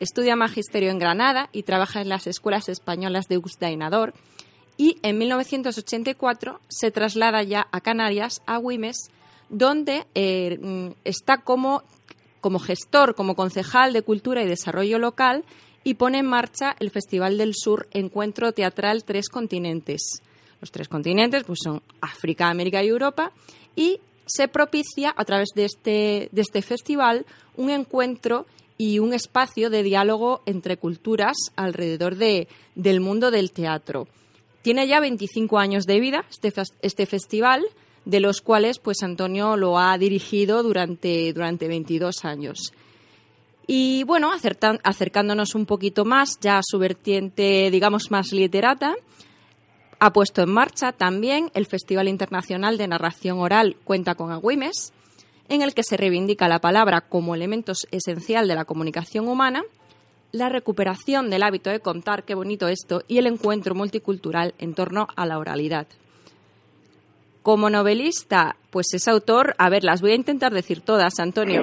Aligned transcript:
Estudia 0.00 0.36
magisterio 0.36 0.90
en 0.90 0.98
Granada 0.98 1.48
y 1.52 1.64
trabaja 1.64 2.00
en 2.00 2.08
las 2.08 2.26
escuelas 2.26 2.68
españolas 2.68 3.26
de 3.28 3.38
Usdainador. 3.38 4.14
Y 4.76 4.98
en 5.02 5.18
1984 5.18 6.60
se 6.68 6.90
traslada 6.90 7.42
ya 7.42 7.66
a 7.72 7.80
Canarias, 7.80 8.42
a 8.46 8.58
Güimes, 8.58 9.10
donde 9.48 10.06
eh, 10.14 10.58
mm, 10.60 10.90
está 11.04 11.38
como, 11.38 11.82
como 12.40 12.58
gestor, 12.60 13.14
como 13.14 13.34
concejal 13.34 13.92
de 13.92 14.02
Cultura 14.02 14.42
y 14.42 14.46
Desarrollo 14.46 14.98
Local 14.98 15.44
y 15.82 15.94
pone 15.94 16.18
en 16.18 16.26
marcha 16.26 16.76
el 16.78 16.90
Festival 16.90 17.38
del 17.38 17.54
Sur 17.54 17.88
Encuentro 17.92 18.52
Teatral 18.52 19.04
Tres 19.04 19.28
Continentes. 19.28 20.22
Los 20.60 20.70
tres 20.70 20.88
continentes 20.88 21.44
pues, 21.44 21.60
son 21.62 21.82
África, 22.00 22.48
América 22.48 22.82
y 22.82 22.88
Europa 22.88 23.32
y 23.74 24.00
se 24.26 24.48
propicia 24.48 25.14
a 25.16 25.24
través 25.24 25.48
de 25.54 25.64
este, 25.64 26.28
de 26.32 26.42
este 26.42 26.62
festival 26.62 27.26
un 27.56 27.70
encuentro 27.70 28.46
y 28.78 29.00
un 29.00 29.12
espacio 29.12 29.68
de 29.68 29.82
diálogo 29.82 30.42
entre 30.46 30.76
culturas 30.76 31.36
alrededor 31.56 32.14
de, 32.14 32.46
del 32.76 33.00
mundo 33.00 33.30
del 33.30 33.50
teatro. 33.50 34.06
Tiene 34.62 34.86
ya 34.86 35.00
25 35.00 35.58
años 35.58 35.84
de 35.84 36.00
vida 36.00 36.24
este, 36.30 36.52
este 36.80 37.06
festival, 37.06 37.66
de 38.04 38.20
los 38.20 38.40
cuales 38.40 38.78
pues 38.78 39.02
Antonio 39.02 39.56
lo 39.56 39.78
ha 39.78 39.98
dirigido 39.98 40.62
durante, 40.62 41.32
durante 41.32 41.68
22 41.68 42.24
años. 42.24 42.72
Y 43.66 44.04
bueno, 44.04 44.30
acercándonos 44.32 45.54
un 45.54 45.66
poquito 45.66 46.06
más 46.06 46.38
ya 46.40 46.58
a 46.58 46.62
su 46.64 46.78
vertiente, 46.78 47.70
digamos, 47.70 48.10
más 48.10 48.32
literata, 48.32 48.94
ha 49.98 50.12
puesto 50.12 50.42
en 50.42 50.50
marcha 50.50 50.92
también 50.92 51.50
el 51.52 51.66
Festival 51.66 52.08
Internacional 52.08 52.78
de 52.78 52.88
Narración 52.88 53.40
Oral 53.40 53.76
Cuenta 53.84 54.14
con 54.14 54.32
Agüimes, 54.32 54.92
en 55.48 55.62
el 55.62 55.74
que 55.74 55.82
se 55.82 55.96
reivindica 55.96 56.48
la 56.48 56.60
palabra 56.60 57.02
como 57.02 57.34
elemento 57.34 57.72
esencial 57.90 58.48
de 58.48 58.54
la 58.54 58.64
comunicación 58.64 59.28
humana, 59.28 59.62
la 60.32 60.48
recuperación 60.48 61.30
del 61.30 61.42
hábito 61.42 61.70
de 61.70 61.80
contar, 61.80 62.24
qué 62.24 62.34
bonito 62.34 62.68
esto, 62.68 63.02
y 63.08 63.18
el 63.18 63.26
encuentro 63.26 63.74
multicultural 63.74 64.54
en 64.58 64.74
torno 64.74 65.08
a 65.16 65.26
la 65.26 65.38
oralidad. 65.38 65.86
Como 67.42 67.70
novelista, 67.70 68.56
pues 68.70 68.88
es 68.92 69.08
autor, 69.08 69.54
a 69.56 69.70
ver, 69.70 69.84
las 69.84 70.02
voy 70.02 70.10
a 70.10 70.16
intentar 70.16 70.52
decir 70.52 70.82
todas, 70.82 71.18
Antonio. 71.18 71.62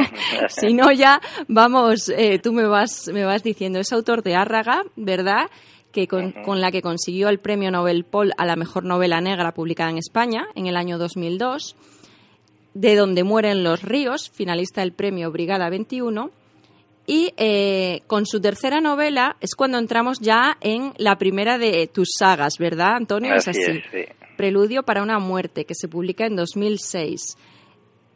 si 0.48 0.72
no, 0.72 0.90
ya 0.92 1.20
vamos, 1.46 2.08
eh, 2.08 2.38
tú 2.38 2.52
me 2.54 2.66
vas, 2.66 3.10
me 3.12 3.24
vas 3.24 3.42
diciendo, 3.42 3.78
es 3.78 3.92
autor 3.92 4.22
de 4.22 4.34
Árraga, 4.34 4.82
¿verdad? 4.96 5.50
Que 5.92 6.08
con, 6.08 6.32
con, 6.32 6.62
la 6.62 6.70
que 6.70 6.80
consiguió 6.80 7.28
el 7.28 7.38
premio 7.38 7.70
Nobel 7.70 8.04
Paul 8.04 8.32
a 8.38 8.46
la 8.46 8.56
mejor 8.56 8.84
novela 8.84 9.20
negra 9.20 9.52
publicada 9.52 9.90
en 9.90 9.98
España 9.98 10.46
en 10.54 10.66
el 10.66 10.76
año 10.76 10.96
2002 10.96 11.76
de 12.76 12.94
donde 12.94 13.24
mueren 13.24 13.64
los 13.64 13.82
ríos, 13.82 14.30
finalista 14.30 14.82
del 14.82 14.92
premio 14.92 15.32
Brigada 15.32 15.70
21. 15.70 16.30
Y 17.06 17.32
eh, 17.38 18.02
con 18.06 18.26
su 18.26 18.38
tercera 18.38 18.80
novela 18.80 19.36
es 19.40 19.54
cuando 19.54 19.78
entramos 19.78 20.18
ya 20.20 20.58
en 20.60 20.92
la 20.98 21.16
primera 21.16 21.56
de 21.56 21.86
tus 21.86 22.10
sagas, 22.18 22.54
¿verdad, 22.58 22.96
Antonio? 22.96 23.34
es 23.34 23.48
así. 23.48 23.80
Preludio 24.36 24.82
para 24.82 25.02
una 25.02 25.18
muerte, 25.18 25.64
que 25.64 25.74
se 25.74 25.88
publica 25.88 26.26
en 26.26 26.36
2006. 26.36 27.38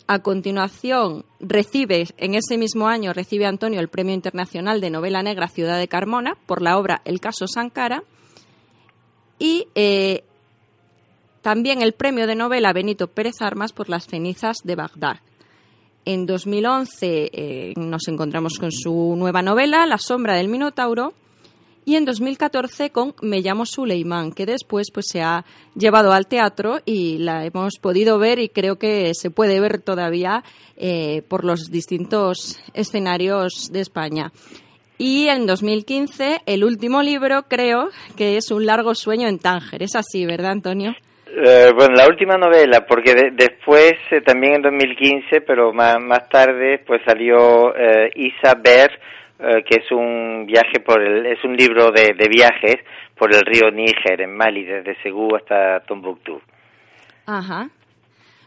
A 0.06 0.18
continuación, 0.18 1.24
recibe, 1.38 2.08
en 2.18 2.34
ese 2.34 2.58
mismo 2.58 2.88
año, 2.88 3.14
recibe 3.14 3.46
Antonio 3.46 3.80
el 3.80 3.88
Premio 3.88 4.12
Internacional 4.12 4.82
de 4.82 4.90
Novela 4.90 5.22
Negra 5.22 5.48
Ciudad 5.48 5.78
de 5.78 5.88
Carmona 5.88 6.36
por 6.46 6.60
la 6.60 6.76
obra 6.76 7.00
El 7.06 7.20
caso 7.20 7.46
Sankara. 7.46 8.02
Y 9.38 9.68
eh, 9.74 10.24
también 11.42 11.82
el 11.82 11.92
premio 11.92 12.26
de 12.26 12.34
novela 12.34 12.72
Benito 12.72 13.08
Pérez 13.08 13.40
Armas 13.40 13.72
por 13.72 13.88
Las 13.88 14.06
cenizas 14.06 14.58
de 14.64 14.76
Bagdad. 14.76 15.20
En 16.04 16.26
2011 16.26 17.30
eh, 17.32 17.74
nos 17.76 18.08
encontramos 18.08 18.58
con 18.58 18.72
su 18.72 19.14
nueva 19.16 19.42
novela 19.42 19.86
La 19.86 19.98
sombra 19.98 20.36
del 20.36 20.48
Minotauro 20.48 21.12
y 21.84 21.96
en 21.96 22.04
2014 22.04 22.90
con 22.90 23.14
Me 23.22 23.40
llamo 23.40 23.66
Suleimán, 23.66 24.32
que 24.32 24.46
después 24.46 24.90
pues 24.92 25.06
se 25.08 25.22
ha 25.22 25.44
llevado 25.74 26.12
al 26.12 26.26
teatro 26.26 26.80
y 26.84 27.18
la 27.18 27.44
hemos 27.44 27.78
podido 27.80 28.18
ver 28.18 28.38
y 28.38 28.48
creo 28.48 28.76
que 28.76 29.12
se 29.14 29.30
puede 29.30 29.60
ver 29.60 29.80
todavía 29.80 30.44
eh, 30.76 31.22
por 31.28 31.44
los 31.44 31.70
distintos 31.70 32.58
escenarios 32.74 33.70
de 33.72 33.80
España. 33.80 34.32
Y 34.98 35.28
en 35.28 35.46
2015 35.46 36.42
el 36.44 36.64
último 36.64 37.02
libro 37.02 37.44
creo 37.48 37.88
que 38.16 38.36
es 38.36 38.50
Un 38.50 38.66
largo 38.66 38.94
sueño 38.94 39.28
en 39.28 39.38
Tánger. 39.38 39.82
Es 39.82 39.94
así, 39.96 40.26
¿verdad, 40.26 40.52
Antonio? 40.52 40.94
Eh, 41.32 41.70
bueno, 41.76 41.94
la 41.94 42.08
última 42.08 42.36
novela, 42.36 42.84
porque 42.86 43.14
después, 43.32 43.94
eh, 44.10 44.20
también 44.20 44.54
en 44.54 44.62
2015, 44.62 45.42
pero 45.42 45.72
más, 45.72 46.00
más 46.00 46.28
tarde, 46.28 46.82
pues 46.84 47.02
salió 47.06 47.74
eh, 47.76 48.10
Isabel, 48.16 48.90
eh, 49.38 49.62
que 49.64 49.76
es 49.76 49.92
un 49.92 50.44
viaje 50.46 50.80
por 50.84 51.00
el, 51.00 51.26
es 51.26 51.42
un 51.44 51.56
libro 51.56 51.92
de, 51.92 52.14
de 52.18 52.28
viajes 52.28 52.76
por 53.16 53.32
el 53.32 53.42
río 53.42 53.70
Níger, 53.70 54.22
en 54.22 54.36
Mali, 54.36 54.64
desde 54.64 55.00
Segú 55.02 55.36
hasta 55.36 55.80
Tombuctú. 55.80 56.40
Ajá. 57.26 57.68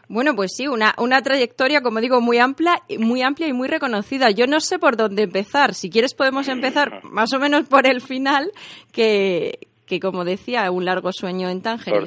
Bueno, 0.10 0.36
pues 0.36 0.52
sí, 0.56 0.68
una, 0.68 0.94
una 0.98 1.22
trayectoria, 1.22 1.82
como 1.82 2.02
digo, 2.02 2.20
muy 2.20 2.38
amplia, 2.38 2.82
muy 3.00 3.22
amplia 3.22 3.48
y 3.48 3.54
muy 3.54 3.70
reconocida. 3.70 4.30
Yo 4.30 4.46
no 4.46 4.60
sé 4.60 4.78
por 4.78 4.98
dónde 4.98 5.24
empezar. 5.24 5.74
Si 5.74 5.90
quieres 5.90 6.14
podemos 6.14 6.50
empezar 6.50 7.02
más 7.04 7.34
o 7.34 7.40
menos 7.40 7.68
por 7.70 7.88
el 7.88 8.02
final, 8.02 8.52
que, 8.92 9.60
que 9.94 10.00
como 10.00 10.26
decía, 10.26 10.72
Un 10.72 10.86
largo 10.86 11.12
sueño 11.12 11.50
en 11.50 11.62
Tánger. 11.62 12.06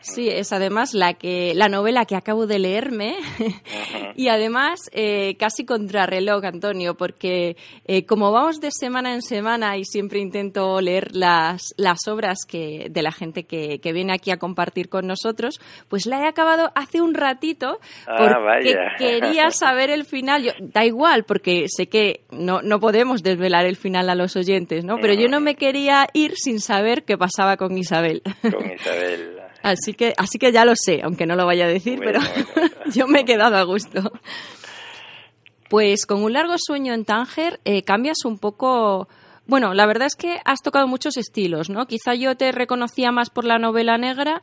Sí, 0.00 0.28
es 0.28 0.52
además 0.52 0.92
la 0.92 1.14
que 1.14 1.54
la 1.54 1.68
novela 1.68 2.04
que 2.04 2.14
acabo 2.14 2.46
de 2.46 2.58
leerme 2.58 3.16
y 4.16 4.28
además 4.28 4.80
eh, 4.92 5.36
casi 5.38 5.64
contrarreloj, 5.64 6.44
Antonio, 6.44 6.94
porque 6.94 7.56
eh, 7.86 8.04
como 8.04 8.32
vamos 8.32 8.60
de 8.60 8.68
semana 8.70 9.14
en 9.14 9.22
semana 9.22 9.78
y 9.78 9.84
siempre 9.84 10.20
intento 10.20 10.80
leer 10.80 11.16
las, 11.16 11.74
las 11.78 12.06
obras 12.06 12.40
que, 12.46 12.88
de 12.90 13.02
la 13.02 13.12
gente 13.12 13.44
que, 13.44 13.78
que 13.80 13.92
viene 13.92 14.12
aquí 14.12 14.30
a 14.30 14.36
compartir 14.36 14.88
con 14.88 15.06
nosotros, 15.06 15.58
pues 15.88 16.04
la 16.06 16.20
he 16.20 16.26
acabado 16.26 16.70
hace 16.74 17.00
un 17.00 17.14
ratito 17.14 17.78
ah, 18.06 18.16
porque 18.18 18.76
quería 18.98 19.50
saber 19.50 19.88
el 19.88 20.04
final. 20.04 20.42
Yo, 20.42 20.52
da 20.60 20.84
igual, 20.84 21.24
porque 21.24 21.64
sé 21.68 21.88
que 21.88 22.20
no, 22.30 22.60
no 22.60 22.78
podemos 22.78 23.22
desvelar 23.22 23.64
el 23.64 23.76
final 23.76 24.10
a 24.10 24.14
los 24.14 24.36
oyentes, 24.36 24.84
¿no? 24.84 24.98
Pero 25.00 25.14
yo 25.14 25.28
no 25.28 25.40
me 25.40 25.54
quería 25.54 26.06
ir 26.12 26.34
sin 26.36 26.60
saber 26.60 27.04
qué 27.06 27.16
pasaba 27.16 27.56
con 27.56 27.76
Isabel. 27.78 28.22
Con 28.42 28.70
Isabel. 28.70 29.38
así, 29.62 29.94
que, 29.94 30.12
así 30.16 30.38
que 30.38 30.52
ya 30.52 30.64
lo 30.64 30.74
sé, 30.74 31.00
aunque 31.02 31.26
no 31.26 31.36
lo 31.36 31.46
vaya 31.46 31.64
a 31.64 31.68
decir, 31.68 32.00
pero 32.00 32.20
yo 32.94 33.06
me 33.06 33.20
he 33.20 33.24
quedado 33.24 33.56
a 33.56 33.62
gusto. 33.62 34.12
Pues 35.70 36.06
con 36.06 36.22
un 36.22 36.32
largo 36.32 36.54
sueño 36.58 36.92
en 36.92 37.04
Tánger 37.04 37.60
eh, 37.64 37.82
cambias 37.82 38.24
un 38.24 38.38
poco 38.38 39.08
bueno, 39.46 39.74
la 39.74 39.86
verdad 39.86 40.06
es 40.06 40.16
que 40.16 40.40
has 40.44 40.60
tocado 40.60 40.88
muchos 40.88 41.16
estilos, 41.16 41.70
¿no? 41.70 41.86
Quizá 41.86 42.14
yo 42.14 42.36
te 42.36 42.50
reconocía 42.50 43.12
más 43.12 43.30
por 43.30 43.44
la 43.44 43.58
novela 43.58 43.96
negra 43.96 44.42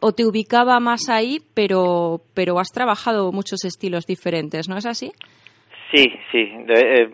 o 0.00 0.12
te 0.12 0.26
ubicaba 0.26 0.80
más 0.80 1.08
ahí, 1.08 1.40
pero, 1.54 2.22
pero 2.34 2.58
has 2.58 2.68
trabajado 2.72 3.30
muchos 3.30 3.64
estilos 3.64 4.04
diferentes, 4.04 4.68
¿no 4.68 4.76
es 4.76 4.86
así? 4.86 5.12
Sí, 5.92 6.10
sí. 6.30 6.50
Eh, 6.68 7.08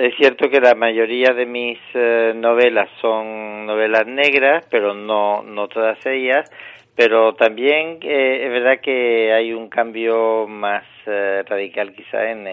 es 0.00 0.16
cierto 0.16 0.50
que 0.50 0.60
la 0.60 0.74
mayoría 0.74 1.32
de 1.32 1.46
mis 1.46 1.78
eh, 1.94 2.32
novelas 2.34 2.88
son 3.00 3.66
novelas 3.66 4.06
negras, 4.06 4.66
pero 4.68 4.94
no, 4.94 5.42
no 5.44 5.68
todas 5.68 6.04
ellas. 6.06 6.50
Pero 6.96 7.34
también 7.34 7.98
eh, 8.02 8.46
es 8.46 8.50
verdad 8.50 8.80
que 8.82 9.32
hay 9.32 9.52
un 9.52 9.68
cambio 9.68 10.46
más 10.48 10.84
radical 11.06 11.92
quizá 11.94 12.30
en, 12.30 12.46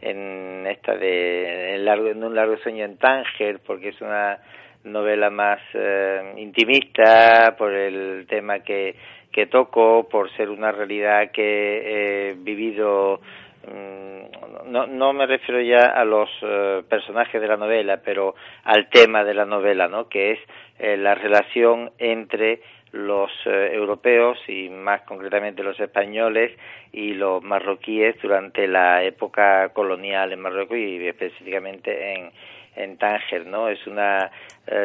en 0.00 0.66
esta 0.66 0.94
de 0.94 1.74
en, 1.74 1.84
largo, 1.84 2.08
en 2.08 2.22
un 2.22 2.34
largo 2.34 2.56
sueño 2.58 2.84
en 2.84 2.98
Tánger, 2.98 3.60
porque 3.66 3.88
es 3.88 4.00
una 4.00 4.38
novela 4.84 5.30
más 5.30 5.60
eh, 5.74 6.34
intimista 6.36 7.54
por 7.56 7.72
el 7.72 8.26
tema 8.28 8.60
que, 8.60 8.94
que 9.32 9.46
toco, 9.46 10.08
por 10.08 10.30
ser 10.36 10.50
una 10.50 10.72
realidad 10.72 11.30
que 11.32 12.30
he 12.30 12.34
vivido. 12.34 13.20
Mm, 13.68 14.70
no, 14.72 14.86
no 14.86 15.12
me 15.12 15.26
refiero 15.26 15.60
ya 15.60 15.86
a 15.86 16.04
los 16.04 16.28
eh, 16.42 16.82
personajes 16.88 17.40
de 17.40 17.48
la 17.48 17.56
novela, 17.56 18.00
pero 18.04 18.34
al 18.64 18.88
tema 18.88 19.24
de 19.24 19.34
la 19.34 19.44
novela, 19.44 19.88
¿no? 19.88 20.08
Que 20.08 20.32
es 20.32 20.38
eh, 20.78 20.96
la 20.96 21.14
relación 21.14 21.90
entre 21.98 22.60
los 22.92 23.30
eh, 23.44 23.70
europeos 23.74 24.38
y 24.48 24.68
más 24.70 25.02
concretamente 25.02 25.62
los 25.62 25.78
españoles 25.78 26.52
y 26.92 27.12
los 27.14 27.42
marroquíes 27.42 28.16
durante 28.22 28.66
la 28.66 29.02
época 29.04 29.68
colonial 29.70 30.32
en 30.32 30.40
Marruecos 30.40 30.78
y 30.78 31.06
específicamente 31.06 32.14
en, 32.14 32.30
en 32.76 32.96
Tánger, 32.96 33.46
¿no? 33.46 33.68
Es 33.68 33.86
una, 33.86 34.30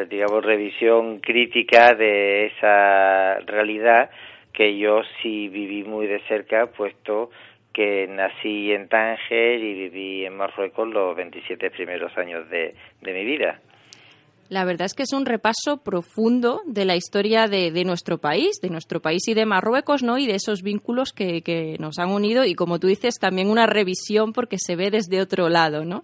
digamos, 0.09 0.43
revisión 0.43 1.19
crítica 1.19 1.93
de 1.93 2.47
esa 2.47 3.39
realidad 3.45 4.09
que 4.51 4.77
yo 4.77 5.01
sí 5.21 5.47
viví 5.49 5.83
muy 5.83 6.07
de 6.07 6.19
cerca, 6.27 6.67
puesto 6.67 7.31
que 7.73 8.07
nací 8.07 8.71
en 8.71 8.87
Tánger 8.87 9.59
y 9.59 9.73
viví 9.73 10.25
en 10.25 10.37
Marruecos 10.37 10.87
los 10.87 11.15
27 11.15 11.71
primeros 11.71 12.15
años 12.17 12.49
de, 12.49 12.75
de 13.01 13.13
mi 13.13 13.25
vida. 13.25 13.59
La 14.49 14.65
verdad 14.65 14.85
es 14.85 14.93
que 14.93 15.03
es 15.03 15.13
un 15.13 15.25
repaso 15.25 15.83
profundo 15.83 16.61
de 16.67 16.85
la 16.85 16.95
historia 16.95 17.47
de, 17.47 17.71
nuestro 17.85 18.19
país, 18.19 18.59
de 18.61 18.69
nuestro 18.69 18.99
país 18.99 19.27
y 19.27 19.33
de 19.33 19.45
Marruecos, 19.45 20.03
¿no? 20.03 20.17
Y 20.17 20.27
de 20.27 20.35
esos 20.35 20.61
vínculos 20.61 21.11
que, 21.11 21.41
que, 21.41 21.77
nos 21.79 21.97
han 21.97 22.11
unido 22.11 22.45
y, 22.45 22.53
como 22.53 22.79
tú 22.79 22.87
dices, 22.87 23.17
también 23.19 23.49
una 23.49 23.65
revisión 23.65 24.31
porque 24.31 24.57
se 24.59 24.75
ve 24.75 24.91
desde 24.91 25.21
otro 25.21 25.49
lado, 25.49 25.85
¿no? 25.85 26.03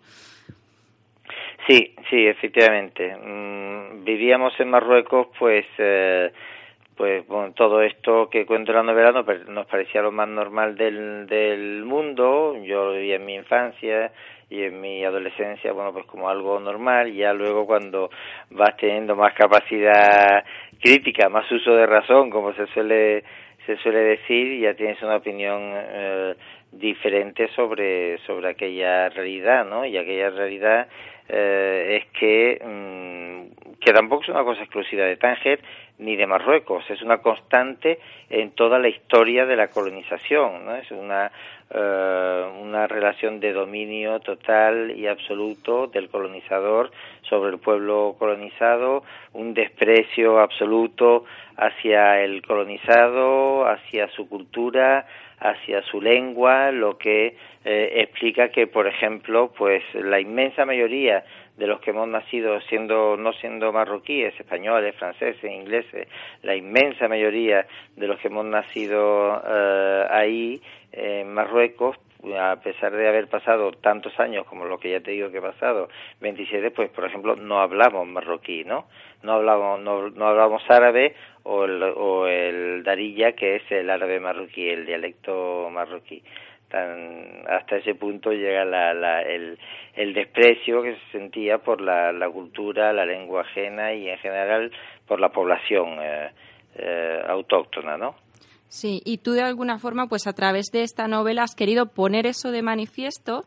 Sí, 1.67 1.93
sí, 2.09 2.25
efectivamente. 2.25 3.15
Mm, 3.15 4.03
vivíamos 4.03 4.53
en 4.59 4.71
Marruecos, 4.71 5.27
pues, 5.37 5.65
eh, 5.77 6.31
pues 6.99 7.25
bueno, 7.27 7.53
todo 7.53 7.81
esto 7.81 8.29
que 8.29 8.45
cuento 8.45 8.71
en 8.71 8.77
la 8.79 8.83
novela 8.83 9.23
nos, 9.47 9.65
parecía 9.67 10.01
lo 10.01 10.11
más 10.11 10.27
normal 10.27 10.75
del, 10.75 11.27
del 11.27 11.85
mundo. 11.85 12.57
Yo 12.61 12.87
lo 12.87 12.91
vivía 12.91 13.15
en 13.15 13.25
mi 13.25 13.35
infancia 13.35 14.11
y 14.49 14.63
en 14.63 14.81
mi 14.81 15.05
adolescencia, 15.05 15.71
bueno, 15.71 15.93
pues 15.93 16.05
como 16.07 16.29
algo 16.29 16.59
normal, 16.59 17.13
ya 17.13 17.31
luego 17.31 17.65
cuando 17.65 18.09
vas 18.49 18.75
teniendo 18.75 19.15
más 19.15 19.33
capacidad 19.33 20.43
crítica, 20.81 21.29
más 21.29 21.49
uso 21.49 21.73
de 21.73 21.85
razón, 21.85 22.29
como 22.29 22.51
se 22.51 22.67
suele 22.73 23.23
se 23.65 23.77
suele 23.77 23.99
decir, 23.99 24.59
ya 24.59 24.73
tienes 24.73 25.01
una 25.01 25.15
opinión 25.15 25.71
eh, 25.73 26.35
diferente 26.73 27.47
sobre 27.55 28.17
sobre 28.27 28.49
aquella 28.49 29.07
realidad, 29.07 29.63
¿no? 29.65 29.85
Y 29.85 29.95
aquella 29.95 30.31
realidad 30.31 30.89
eh, 31.29 32.01
es 32.01 32.19
que 32.19 32.59
mm, 32.61 33.79
que 33.79 33.93
tampoco 33.93 34.23
es 34.23 34.29
una 34.29 34.43
cosa 34.43 34.63
exclusiva 34.63 35.05
de 35.05 35.15
Tánger 35.15 35.61
ni 35.99 36.15
de 36.15 36.25
Marruecos, 36.25 36.89
es 36.89 37.01
una 37.01 37.19
constante 37.19 37.99
en 38.29 38.51
toda 38.51 38.79
la 38.79 38.89
historia 38.89 39.45
de 39.45 39.55
la 39.55 39.67
colonización, 39.67 40.65
¿no? 40.65 40.75
Es 40.75 40.89
una 40.91 41.31
eh, 41.71 42.45
una 42.61 42.87
relación 42.87 43.39
de 43.39 43.53
dominio 43.53 44.19
total 44.21 44.91
y 44.97 45.05
absoluto 45.05 45.85
del 45.85 46.09
colonizador 46.09 46.89
sobre 47.21 47.51
el 47.51 47.59
pueblo 47.59 48.15
colonizado, 48.17 49.03
un 49.33 49.53
desprecio 49.53 50.39
absoluto 50.39 51.25
hacia 51.57 52.23
el 52.23 52.41
colonizado, 52.41 53.67
hacia 53.67 54.09
su 54.09 54.27
cultura, 54.27 55.05
hacia 55.39 55.81
su 55.83 56.01
lengua, 56.01 56.71
lo 56.71 56.97
que 56.97 57.35
eh, 57.65 57.91
explica 57.95 58.49
que, 58.49 58.67
por 58.67 58.87
ejemplo, 58.87 59.51
pues 59.57 59.83
la 59.93 60.19
inmensa 60.19 60.65
mayoría 60.65 61.23
de 61.57 61.67
los 61.67 61.81
que 61.81 61.91
hemos 61.91 62.07
nacido 62.07 62.59
siendo 62.61 63.17
no 63.17 63.33
siendo 63.33 63.71
marroquíes, 63.73 64.39
españoles, 64.39 64.95
franceses, 64.95 65.43
ingleses, 65.43 66.07
la 66.41 66.55
inmensa 66.55 67.07
mayoría 67.07 67.67
de 67.97 68.07
los 68.07 68.17
que 68.19 68.29
hemos 68.29 68.45
nacido 68.45 69.41
eh, 69.45 70.07
ahí 70.09 70.61
en 70.93 71.33
Marruecos, 71.33 71.97
a 72.37 72.57
pesar 72.57 72.93
de 72.93 73.07
haber 73.07 73.27
pasado 73.27 73.71
tantos 73.71 74.17
años 74.19 74.45
como 74.45 74.65
lo 74.65 74.77
que 74.77 74.91
ya 74.91 74.99
te 74.99 75.11
digo 75.11 75.31
que 75.31 75.37
he 75.37 75.41
pasado, 75.41 75.89
27, 76.21 76.71
pues 76.71 76.89
por 76.89 77.05
ejemplo 77.05 77.35
no 77.35 77.61
hablamos 77.61 78.07
marroquí, 78.07 78.63
¿no? 78.63 78.87
No 79.23 79.33
hablamos, 79.33 79.81
no, 79.81 80.25
hablamos 80.25 80.61
árabe 80.69 81.15
o 81.43 81.65
el, 81.65 81.83
o 81.83 82.27
el 82.27 82.83
darilla, 82.83 83.33
que 83.33 83.57
es 83.57 83.63
el 83.71 83.89
árabe 83.89 84.19
marroquí, 84.19 84.69
el 84.69 84.85
dialecto 84.85 85.69
marroquí. 85.71 86.23
Tan, 86.69 87.43
hasta 87.47 87.77
ese 87.77 87.95
punto 87.95 88.31
llega 88.31 88.63
la, 88.63 88.93
la, 88.93 89.21
el, 89.23 89.57
el 89.95 90.13
desprecio 90.13 90.83
que 90.83 90.95
se 90.95 91.17
sentía 91.17 91.57
por 91.57 91.81
la, 91.81 92.11
la 92.11 92.29
cultura, 92.29 92.93
la 92.93 93.05
lengua 93.05 93.41
ajena 93.41 93.93
y 93.93 94.07
en 94.07 94.17
general 94.19 94.71
por 95.07 95.19
la 95.19 95.29
población 95.29 95.97
eh, 95.99 96.29
eh, 96.75 97.21
autóctona, 97.27 97.97
¿no? 97.97 98.15
Sí, 98.67 99.01
y 99.03 99.17
tú 99.17 99.31
de 99.31 99.41
alguna 99.41 99.79
forma, 99.79 100.05
pues 100.07 100.27
a 100.27 100.33
través 100.33 100.67
de 100.71 100.83
esta 100.83 101.07
novela 101.07 101.41
has 101.41 101.55
querido 101.55 101.87
poner 101.87 102.27
eso 102.27 102.51
de 102.51 102.61
manifiesto, 102.61 103.45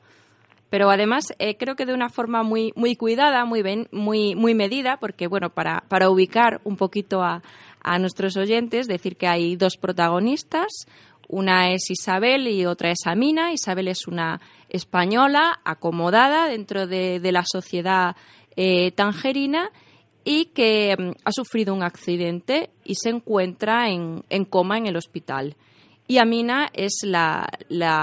pero 0.72 0.88
además 0.88 1.34
eh, 1.38 1.58
creo 1.58 1.76
que 1.76 1.84
de 1.84 1.92
una 1.92 2.08
forma 2.08 2.42
muy, 2.42 2.72
muy 2.76 2.96
cuidada, 2.96 3.44
muy, 3.44 3.62
muy, 3.92 4.34
muy 4.34 4.54
medida, 4.54 4.96
porque 4.96 5.26
bueno, 5.26 5.50
para, 5.50 5.84
para 5.86 6.08
ubicar 6.08 6.62
un 6.64 6.78
poquito 6.78 7.22
a, 7.22 7.42
a 7.82 7.98
nuestros 7.98 8.38
oyentes, 8.38 8.86
decir 8.86 9.18
que 9.18 9.26
hay 9.26 9.56
dos 9.56 9.76
protagonistas, 9.76 10.86
una 11.28 11.72
es 11.74 11.90
Isabel 11.90 12.48
y 12.48 12.64
otra 12.64 12.90
es 12.90 13.00
Amina. 13.04 13.52
Isabel 13.52 13.88
es 13.88 14.06
una 14.06 14.40
española 14.70 15.60
acomodada 15.62 16.48
dentro 16.48 16.86
de, 16.86 17.20
de 17.20 17.32
la 17.32 17.44
sociedad 17.44 18.16
eh, 18.56 18.92
tangerina 18.92 19.70
y 20.24 20.46
que 20.54 20.96
mm, 20.98 21.10
ha 21.22 21.32
sufrido 21.32 21.74
un 21.74 21.82
accidente 21.82 22.70
y 22.82 22.94
se 22.94 23.10
encuentra 23.10 23.90
en, 23.90 24.22
coma 24.46 24.78
en 24.78 24.86
el 24.86 24.96
hospital. 24.96 25.54
Y 26.09 26.18
Amina 26.18 26.68
es 26.73 27.00
la, 27.04 27.49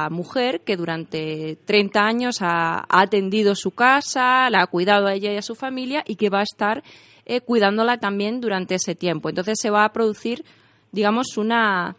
mujer 0.09 0.61
que 0.61 0.77
durante 0.77 1.57
30 1.65 2.05
años 2.05 2.37
ha, 2.41 2.85
atendido 2.89 3.55
su 3.55 3.71
casa, 3.71 4.49
la 4.49 4.61
ha 4.61 4.67
cuidado 4.67 5.07
a 5.07 5.13
ella 5.13 5.33
y 5.33 5.37
a 5.37 5.41
su 5.41 5.55
familia 5.55 6.03
y 6.07 6.15
que 6.15 6.29
va 6.29 6.39
a 6.39 6.43
estar 6.43 6.83
eh, 7.25 7.41
cuidándola 7.41 7.99
también 7.99 8.41
durante 8.41 8.75
ese 8.75 8.95
tiempo. 8.95 9.29
Entonces 9.29 9.59
se 9.61 9.69
va 9.69 9.83
a 9.85 9.93
producir, 9.93 10.43
digamos, 10.91 11.37
una, 11.37 11.97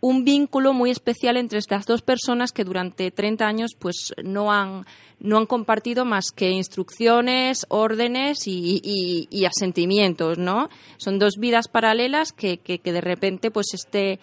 un 0.00 0.24
vínculo 0.24 0.72
muy 0.72 0.90
especial 0.90 1.36
entre 1.36 1.58
estas 1.58 1.86
dos 1.86 2.02
personas 2.02 2.52
que 2.52 2.64
durante 2.64 3.10
30 3.10 3.46
años 3.46 3.70
pues 3.78 4.12
no 4.22 4.52
han 4.52 4.84
no 5.20 5.38
han 5.38 5.46
compartido 5.46 6.04
más 6.04 6.30
que 6.30 6.50
instrucciones, 6.50 7.66
órdenes 7.68 8.46
y, 8.46 9.44
asentimientos, 9.44 10.38
¿no? 10.38 10.68
Son 10.96 11.18
dos 11.18 11.34
vidas 11.38 11.68
paralelas 11.68 12.32
que, 12.32 12.58
que, 12.58 12.80
de 12.80 13.00
repente, 13.00 13.50
pues 13.50 13.68
este, 13.74 14.20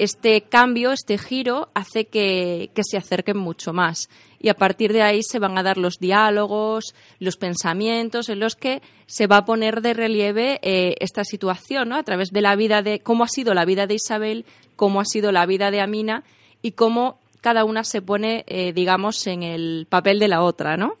este 0.00 0.40
cambio, 0.40 0.92
este 0.92 1.18
giro, 1.18 1.68
hace 1.74 2.06
que, 2.06 2.70
se 2.74 2.96
acerquen 2.96 3.36
mucho 3.36 3.74
más. 3.74 4.08
Y 4.40 4.48
a 4.48 4.54
partir 4.54 4.94
de 4.94 5.02
ahí 5.02 5.20
se 5.22 5.38
van 5.38 5.58
a 5.58 5.62
dar 5.62 5.76
los 5.76 5.98
diálogos, 5.98 6.94
los 7.18 7.36
pensamientos 7.36 8.30
en 8.30 8.40
los 8.40 8.56
que 8.56 8.80
se 9.04 9.26
va 9.26 9.36
a 9.36 9.44
poner 9.44 9.82
de 9.82 9.92
relieve 9.92 10.58
eh, 10.62 10.94
esta 11.00 11.22
situación, 11.22 11.90
¿no? 11.90 11.96
A 11.96 12.02
través 12.02 12.30
de 12.30 12.40
la 12.40 12.56
vida 12.56 12.80
de 12.80 13.00
cómo 13.00 13.24
ha 13.24 13.28
sido 13.28 13.52
la 13.52 13.66
vida 13.66 13.86
de 13.86 13.96
Isabel, 13.96 14.46
cómo 14.74 15.02
ha 15.02 15.04
sido 15.04 15.32
la 15.32 15.44
vida 15.44 15.70
de 15.70 15.82
Amina 15.82 16.24
y 16.62 16.72
cómo 16.72 17.18
cada 17.42 17.66
una 17.66 17.84
se 17.84 18.00
pone, 18.00 18.44
eh, 18.46 18.72
digamos, 18.72 19.26
en 19.26 19.42
el 19.42 19.86
papel 19.90 20.18
de 20.18 20.28
la 20.28 20.40
otra, 20.40 20.78
¿no? 20.78 20.94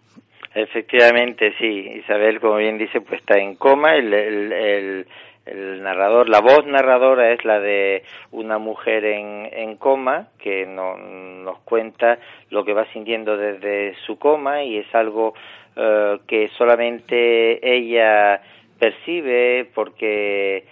Efectivamente, 0.54 1.54
sí. 1.58 1.88
Isabel, 2.04 2.38
como 2.38 2.56
bien 2.56 2.76
dice, 2.76 3.00
pues 3.00 3.20
está 3.20 3.38
en 3.38 3.54
coma. 3.54 3.96
El, 3.96 4.12
el, 4.12 4.52
el, 4.52 5.06
narrador, 5.54 6.28
la 6.28 6.40
voz 6.40 6.66
narradora 6.66 7.32
es 7.32 7.44
la 7.44 7.60
de 7.60 8.02
una 8.30 8.58
mujer 8.58 9.04
en, 9.04 9.48
en 9.52 9.76
coma 9.76 10.28
que 10.38 10.66
no, 10.66 10.96
nos 10.96 11.58
cuenta 11.60 12.18
lo 12.50 12.64
que 12.64 12.74
va 12.74 12.86
sintiendo 12.92 13.36
desde 13.36 13.94
su 14.06 14.18
coma 14.18 14.62
y 14.62 14.78
es 14.78 14.94
algo 14.94 15.34
eh, 15.76 16.18
que 16.26 16.48
solamente 16.56 17.60
ella 17.62 18.40
percibe 18.78 19.68
porque 19.74 20.64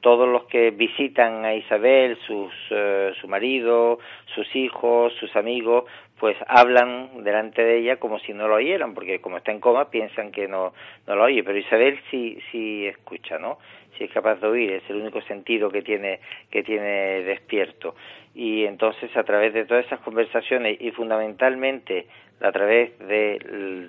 todos 0.00 0.28
los 0.28 0.44
que 0.44 0.70
visitan 0.70 1.44
a 1.46 1.54
Isabel, 1.54 2.18
sus, 2.26 2.52
eh, 2.70 3.12
su 3.18 3.26
marido, 3.26 3.98
sus 4.34 4.54
hijos, 4.54 5.14
sus 5.14 5.34
amigos, 5.34 5.84
pues 6.18 6.36
hablan 6.46 7.24
delante 7.24 7.62
de 7.62 7.78
ella 7.78 7.96
como 7.96 8.18
si 8.18 8.32
no 8.32 8.48
lo 8.48 8.56
oyeran, 8.56 8.94
porque 8.94 9.20
como 9.20 9.38
está 9.38 9.52
en 9.52 9.60
coma 9.60 9.90
piensan 9.90 10.30
que 10.30 10.48
no, 10.48 10.72
no 11.06 11.16
lo 11.16 11.24
oye, 11.24 11.42
pero 11.42 11.58
Isabel 11.58 11.98
sí, 12.10 12.38
sí 12.50 12.86
escucha, 12.86 13.38
¿no? 13.38 13.58
Sí 13.96 14.04
es 14.04 14.10
capaz 14.10 14.40
de 14.40 14.46
oír, 14.46 14.72
es 14.72 14.90
el 14.90 14.96
único 14.96 15.20
sentido 15.22 15.70
que 15.70 15.82
tiene, 15.82 16.20
que 16.50 16.62
tiene 16.62 17.22
despierto. 17.22 17.94
Y 18.34 18.64
entonces 18.64 19.14
a 19.16 19.24
través 19.24 19.54
de 19.54 19.64
todas 19.64 19.86
esas 19.86 20.00
conversaciones 20.00 20.76
y 20.80 20.90
fundamentalmente 20.90 22.06
a 22.40 22.52
través 22.52 22.98
de, 22.98 23.38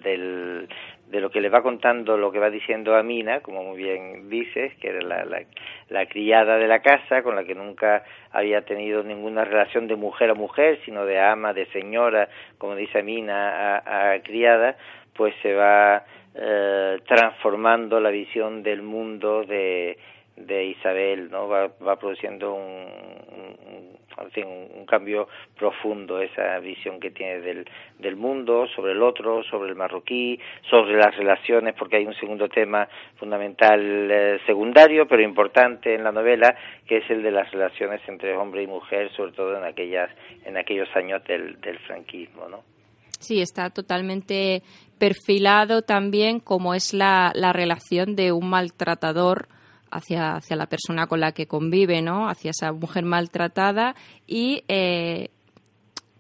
del, 0.02 0.70
de 1.10 1.22
lo 1.22 1.30
que 1.30 1.42
le 1.42 1.50
va 1.50 1.62
contando, 1.62 2.18
lo 2.18 2.32
que 2.32 2.40
va 2.40 2.50
diciendo 2.50 2.96
Amina, 2.96 3.40
como 3.42 3.64
muy 3.64 3.78
bien 3.78 4.30
dices, 4.30 4.74
que 4.80 4.90
era 4.90 5.02
la, 5.02 5.44
la, 5.90 6.06
criada 6.06 6.58
de 6.58 6.68
la 6.68 6.80
casa, 6.80 7.24
con 7.24 7.36
la 7.36 7.44
que 7.44 7.56
nunca 7.56 8.04
había 8.32 8.62
tenido 8.62 9.04
ninguna 9.04 9.46
relación 9.46 9.88
de 9.88 9.96
mujer 9.96 10.30
a 10.30 10.34
mujer, 10.34 10.80
sino 10.86 11.06
de 11.06 11.20
ama, 11.20 11.54
de 11.54 11.66
señora, 11.68 12.30
como 12.58 12.76
dice 12.76 13.00
Amina, 13.00 13.78
a, 13.78 14.20
criada, 14.22 14.78
pues 15.14 15.34
se 15.42 15.54
va 15.54 16.04
eh, 16.36 17.00
transformando 17.08 18.00
la 18.00 18.10
visión 18.10 18.64
del 18.64 18.82
mundo 18.82 19.44
de, 19.44 19.98
Isabel, 20.38 21.30
¿no? 21.32 21.48
Va, 21.48 21.68
va 21.86 21.98
produciendo 21.98 22.54
un 22.54 23.98
un, 24.46 24.86
cambio 24.86 25.28
profundo, 25.58 26.22
esa 26.22 26.60
visión 26.60 27.00
que 27.00 27.12
tiene 27.12 27.40
del, 27.42 27.70
del 28.00 28.16
mundo, 28.16 28.68
sobre 28.76 28.94
el 28.94 29.02
otro, 29.02 29.44
sobre 29.44 29.70
el 29.70 29.76
marroquí, 29.76 30.40
sobre 30.70 30.96
las 30.96 31.16
relaciones, 31.16 31.76
porque 31.76 31.98
hay 31.98 32.06
un 32.06 32.16
segundo 32.16 32.48
tema 32.48 32.88
fundamental 33.18 33.82
eh, 34.10 34.40
secundario, 34.46 35.08
pero 35.08 35.22
importante 35.22 35.94
en 35.94 36.04
la 36.04 36.12
novela, 36.12 36.56
que 36.88 36.98
es 36.98 37.10
el 37.10 37.22
de 37.22 37.32
las 37.32 37.52
relaciones 37.52 38.02
entre 38.08 38.36
hombre 38.36 38.64
y 38.64 38.68
mujer, 38.68 39.12
sobre 39.12 39.34
todo 39.34 39.58
en 39.58 39.64
aquellas, 39.64 40.10
en 40.46 40.58
aquellos 40.58 40.94
años 40.96 41.24
del, 41.26 41.60
del 41.62 41.78
franquismo, 41.80 42.48
¿no? 42.48 42.77
Sí, 43.20 43.42
está 43.42 43.70
totalmente 43.70 44.64
perfilado 44.98 45.82
también 45.82 46.40
como 46.40 46.74
es 46.74 46.94
la, 46.94 47.32
la 47.36 47.54
relación 47.54 48.16
de 48.16 48.32
un 48.32 48.50
maltratador 48.50 49.48
hacia, 49.92 50.36
hacia 50.36 50.56
la 50.56 50.68
persona 50.68 51.08
con 51.08 51.20
la 51.20 51.32
que 51.32 51.48
convive, 51.48 52.02
¿no? 52.02 52.30
Hacia 52.30 52.52
esa 52.52 52.72
mujer 52.72 53.04
maltratada 53.06 53.96
y 54.26 54.64
eh, 54.68 55.30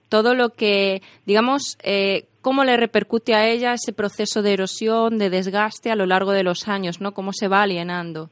todo 0.10 0.36
lo 0.36 0.50
que, 0.50 1.01
digamos, 1.25 1.77
eh, 1.84 2.27
cómo 2.42 2.63
le 2.63 2.77
repercute 2.77 3.36
a 3.36 3.48
ella 3.48 3.74
ese 3.74 3.94
proceso 3.94 4.42
de 4.42 4.54
erosión, 4.54 5.18
de 5.18 5.30
desgaste 5.30 5.92
a 5.92 5.96
lo 5.96 6.06
largo 6.06 6.32
de 6.32 6.44
los 6.44 6.68
años, 6.68 7.01
¿no? 7.01 7.13
Cómo 7.13 7.34
se 7.34 7.48
va 7.48 7.63
alienando. 7.63 8.30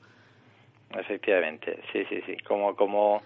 Efectivamente, 0.97 1.79
sí, 1.91 2.03
sí, 2.09 2.21
sí. 2.25 2.37
Como, 2.47 2.75
como 2.75 3.21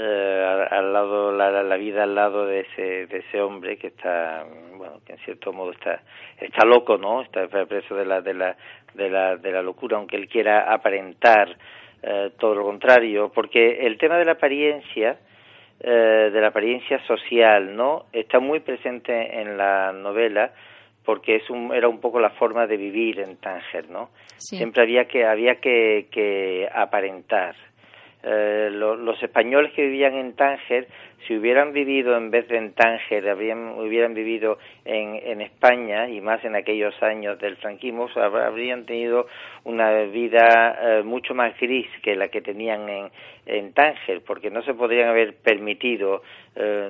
eh, 0.00 0.66
al 0.70 0.92
lado, 0.92 1.32
la, 1.32 1.50
la, 1.50 1.76
vida 1.76 2.04
al 2.04 2.14
lado 2.14 2.46
de 2.46 2.60
ese, 2.60 3.06
de 3.06 3.18
ese 3.18 3.40
hombre 3.40 3.76
que 3.76 3.88
está, 3.88 4.44
bueno, 4.76 5.00
que 5.04 5.14
en 5.14 5.18
cierto 5.18 5.52
modo 5.52 5.72
está, 5.72 6.02
está 6.40 6.64
loco, 6.64 6.96
¿no? 6.96 7.22
Está 7.22 7.48
preso 7.48 7.96
de 7.96 8.06
la, 8.06 8.20
de 8.20 8.32
la, 8.32 8.56
de 8.94 9.10
la, 9.10 9.36
de 9.36 9.50
la 9.50 9.60
locura, 9.60 9.96
aunque 9.96 10.14
él 10.14 10.28
quiera 10.28 10.72
aparentar 10.72 11.56
eh, 12.00 12.30
todo 12.38 12.54
lo 12.54 12.62
contrario, 12.62 13.32
porque 13.34 13.84
el 13.86 13.98
tema 13.98 14.18
de 14.18 14.24
la 14.24 14.32
apariencia, 14.32 15.18
eh, 15.80 16.30
de 16.32 16.40
la 16.40 16.48
apariencia 16.48 17.04
social, 17.04 17.74
¿no? 17.74 18.04
Está 18.12 18.38
muy 18.38 18.60
presente 18.60 19.40
en 19.40 19.56
la 19.56 19.92
novela 19.92 20.52
porque 21.04 21.36
es 21.36 21.50
un, 21.50 21.74
era 21.74 21.88
un 21.88 22.00
poco 22.00 22.20
la 22.20 22.30
forma 22.30 22.68
de 22.68 22.76
vivir 22.76 23.18
en 23.18 23.36
Tánger, 23.38 23.90
¿no? 23.90 24.10
Siempre 24.36 24.82
había 24.82 25.06
que 25.06 25.24
había 25.24 25.56
que, 25.56 26.06
que 26.12 26.68
aparentar, 26.72 27.56
eh, 28.22 28.70
los 28.72 29.22
españoles 29.22 29.72
que 29.74 29.82
vivían 29.82 30.14
en 30.14 30.34
Tánger, 30.34 30.88
si 31.26 31.36
hubieran 31.36 31.72
vivido 31.72 32.16
en 32.16 32.30
vez 32.30 32.48
de 32.48 32.56
en 32.56 32.72
Tánger, 32.72 33.28
habrían, 33.28 33.78
hubieran 33.78 34.14
vivido 34.14 34.58
en, 34.84 35.14
en 35.16 35.40
España 35.40 36.08
y 36.08 36.20
más 36.20 36.44
en 36.44 36.56
aquellos 36.56 37.00
años 37.02 37.38
del 37.38 37.56
franquismo, 37.56 38.08
habrían 38.16 38.86
tenido 38.86 39.26
una 39.64 39.90
vida 40.04 40.78
eh, 40.80 41.02
mucho 41.04 41.34
más 41.34 41.58
gris 41.60 41.86
que 42.02 42.16
la 42.16 42.28
que 42.28 42.40
tenían 42.40 42.88
en, 43.46 43.72
Tánger, 43.72 44.22
porque 44.26 44.50
no 44.50 44.62
se 44.62 44.74
podrían 44.74 45.08
haber 45.08 45.34
permitido 45.36 46.22
eh, 46.56 46.88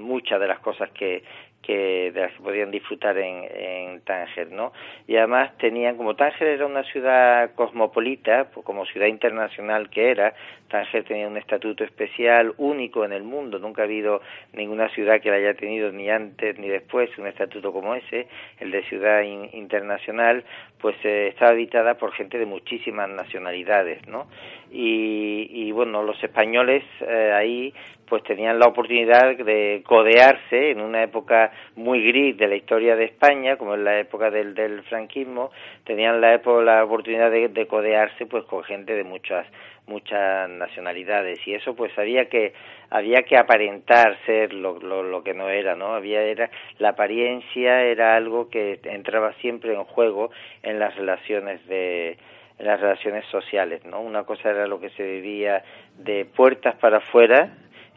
muchas 0.00 0.40
de 0.40 0.46
las 0.46 0.60
cosas 0.60 0.90
que, 0.92 1.22
que 1.62 2.10
de 2.12 2.20
las 2.20 2.32
que 2.32 2.42
podían 2.42 2.70
disfrutar 2.70 3.18
en, 3.18 4.00
Tánger, 4.02 4.50
¿no? 4.50 4.72
Y 5.06 5.16
además 5.16 5.56
tenían, 5.58 5.96
como 5.96 6.16
Tánger 6.16 6.48
era 6.48 6.66
una 6.66 6.82
ciudad 6.84 7.54
cosmopolita, 7.54 8.48
pues 8.52 8.64
como 8.64 8.86
ciudad 8.86 9.06
internacional 9.06 9.90
que 9.90 10.10
era, 10.10 10.34
Tánger 10.68 11.04
tenía 11.04 11.28
un 11.28 11.36
estatuto 11.36 11.84
especial, 11.84 12.54
único 12.56 13.04
en 13.04 13.12
el 13.12 13.24
mundo, 13.24 13.58
nunca 13.58 13.82
ha 13.82 13.84
habido 13.84 14.22
ninguna 14.52 14.88
ciudad 14.90 15.20
que 15.20 15.30
la 15.30 15.36
haya 15.36 15.54
tenido 15.54 15.92
ni 15.92 16.08
antes 16.08 16.58
ni 16.58 16.68
después 16.68 17.10
un 17.18 17.26
estatuto 17.26 17.72
como 17.72 17.94
ese, 17.94 18.26
el 18.58 18.70
de 18.70 18.82
ciudad 18.84 19.22
internacional, 19.22 20.44
pues 20.80 20.96
eh, 21.04 21.28
estaba 21.28 21.50
habitada 21.50 21.94
por 21.94 22.12
gente 22.12 22.38
de 22.38 22.46
muchísimas 22.46 23.08
nacionalidades, 23.10 24.06
¿no? 24.08 24.28
Y, 24.70 25.48
y 25.50 25.72
bueno, 25.72 26.02
los 26.02 26.22
españoles 26.22 26.84
eh, 27.00 27.32
ahí 27.34 27.74
pues 28.10 28.24
tenían 28.24 28.58
la 28.58 28.66
oportunidad 28.66 29.36
de 29.36 29.82
codearse 29.86 30.72
en 30.72 30.80
una 30.80 31.04
época 31.04 31.52
muy 31.76 32.04
gris 32.04 32.36
de 32.36 32.48
la 32.48 32.56
historia 32.56 32.96
de 32.96 33.04
España, 33.04 33.56
como 33.56 33.74
en 33.74 33.84
la 33.84 34.00
época 34.00 34.30
del, 34.30 34.52
del 34.54 34.82
franquismo, 34.82 35.52
tenían 35.84 36.20
la, 36.20 36.34
época, 36.34 36.60
la 36.62 36.84
oportunidad 36.84 37.30
de, 37.30 37.48
de, 37.48 37.66
codearse 37.68 38.26
pues 38.26 38.44
con 38.44 38.64
gente 38.64 38.94
de 38.94 39.04
muchas 39.04 39.46
muchas 39.86 40.48
nacionalidades. 40.50 41.38
Y 41.46 41.54
eso 41.54 41.74
pues 41.74 41.96
había 41.98 42.28
que 42.28 42.52
había 42.90 43.22
que 43.22 43.36
aparentar 43.36 44.18
ser 44.26 44.52
lo, 44.52 44.78
lo, 44.80 45.04
lo 45.04 45.22
que 45.22 45.32
no 45.32 45.48
era 45.48 45.76
no 45.76 45.94
había 45.94 46.22
era 46.22 46.50
la 46.78 46.90
apariencia 46.90 47.82
era 47.82 48.16
algo 48.16 48.50
que 48.50 48.80
entraba 48.84 49.32
siempre 49.34 49.74
en 49.74 49.84
juego 49.84 50.30
en 50.64 50.80
las 50.80 50.96
relaciones 50.96 51.64
de 51.68 52.18
en 52.60 52.66
las 52.66 52.80
relaciones 52.80 53.24
sociales 53.26 53.84
no 53.84 54.00
una 54.00 54.24
cosa 54.24 54.50
era 54.50 54.66
lo 54.66 54.78
que 54.78 54.90
se 54.90 55.02
vivía 55.02 55.64
de 55.98 56.26
puertas 56.26 56.76
para 56.76 56.98
afuera 56.98 57.50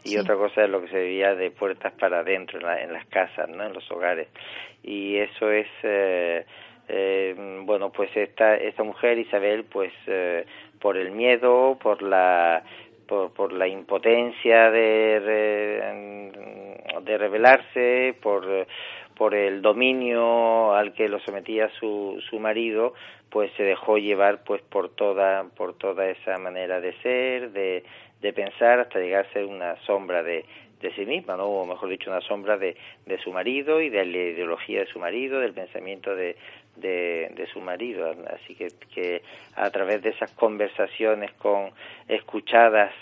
y 0.04 0.18
otra 0.18 0.36
cosa 0.36 0.64
es 0.64 0.70
lo 0.70 0.82
que 0.82 0.88
se 0.88 1.00
vivía 1.00 1.34
de 1.34 1.50
puertas 1.50 1.92
para 1.94 2.18
adentro 2.20 2.58
en, 2.58 2.92
las 2.92 3.06
casas, 3.06 3.48
¿no? 3.48 3.64
En 3.64 3.72
los 3.72 3.90
hogares. 3.90 4.28
Y 4.82 5.16
eso 5.16 5.50
es, 5.50 5.66
eh, 5.82 6.44
eh, 6.88 7.34
bueno, 7.64 7.90
pues 7.90 8.14
esta, 8.14 8.54
esta 8.56 8.82
mujer, 8.82 9.18
Isabel, 9.18 9.64
pues 9.64 9.92
eh, 10.06 10.44
por 10.78 10.98
el 10.98 11.10
miedo, 11.10 11.78
por 11.82 12.02
la 12.02 12.62
por, 13.08 13.32
por 13.32 13.52
la 13.52 13.66
impotencia 13.66 14.70
de, 14.70 15.20
de 17.02 17.18
rebelarse, 17.18 18.14
por, 18.22 18.66
por 19.16 19.34
el 19.34 19.62
dominio 19.62 20.74
al 20.74 20.92
que 20.92 21.08
lo 21.08 21.20
sometía 21.20 21.68
su, 21.78 22.22
su 22.28 22.38
marido, 22.38 22.94
pues 23.30 23.50
se 23.56 23.62
dejó 23.62 23.98
llevar 23.98 24.44
pues 24.44 24.62
por 24.62 24.90
toda 24.90 25.44
por 25.56 25.74
toda 25.74 26.08
esa 26.08 26.38
manera 26.38 26.80
de 26.80 26.92
ser, 27.02 27.50
de, 27.52 27.84
de 28.20 28.32
pensar 28.32 28.80
hasta 28.80 28.98
llegar 28.98 29.26
a 29.26 29.32
ser 29.32 29.44
una 29.44 29.76
sombra 29.86 30.22
de, 30.22 30.44
de 30.80 30.94
sí 30.94 31.06
misma, 31.06 31.36
¿no? 31.36 31.46
o 31.46 31.66
mejor 31.66 31.88
dicho, 31.88 32.10
una 32.10 32.20
sombra 32.20 32.56
de, 32.58 32.76
de 33.06 33.18
su 33.18 33.32
marido 33.32 33.80
y 33.80 33.88
de 33.88 34.04
la 34.04 34.18
ideología 34.18 34.80
de 34.80 34.86
su 34.86 34.98
marido, 34.98 35.40
del 35.40 35.54
pensamiento 35.54 36.14
de, 36.14 36.36
de, 36.76 37.32
de 37.34 37.46
su 37.46 37.60
marido. 37.60 38.14
Así 38.34 38.54
que, 38.54 38.68
que 38.94 39.22
a 39.56 39.70
través 39.70 40.02
de 40.02 40.10
esas 40.10 40.30
conversaciones 40.32 41.32
con 41.34 41.70
escuchadas 42.08 42.92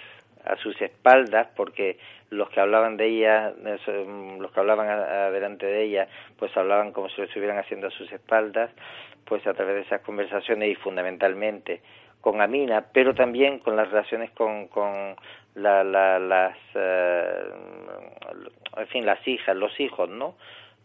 a 0.44 0.56
sus 0.56 0.80
espaldas, 0.80 1.48
porque 1.56 1.98
los 2.32 2.48
que 2.48 2.60
hablaban 2.60 2.96
de 2.96 3.06
ella, 3.06 3.52
los 4.38 4.50
que 4.52 4.60
hablaban 4.60 4.88
adelante 4.88 5.66
de 5.66 5.82
ella, 5.84 6.08
pues 6.38 6.56
hablaban 6.56 6.92
como 6.92 7.08
si 7.10 7.18
lo 7.18 7.24
estuvieran 7.24 7.58
haciendo 7.58 7.88
a 7.88 7.90
sus 7.90 8.10
espaldas, 8.10 8.70
pues 9.26 9.46
a 9.46 9.52
través 9.52 9.74
de 9.76 9.80
esas 9.82 10.00
conversaciones 10.00 10.70
y 10.70 10.74
fundamentalmente 10.76 11.82
con 12.22 12.40
Amina, 12.40 12.86
pero 12.92 13.14
también 13.14 13.58
con 13.58 13.76
las 13.76 13.90
relaciones 13.90 14.30
con, 14.30 14.68
con 14.68 15.16
la, 15.56 15.84
la, 15.84 16.18
las, 16.18 16.56
eh, 16.74 17.44
en 18.78 18.86
fin, 18.86 19.04
las 19.04 19.26
hijas, 19.28 19.54
los 19.54 19.78
hijos, 19.78 20.08
¿no? 20.08 20.34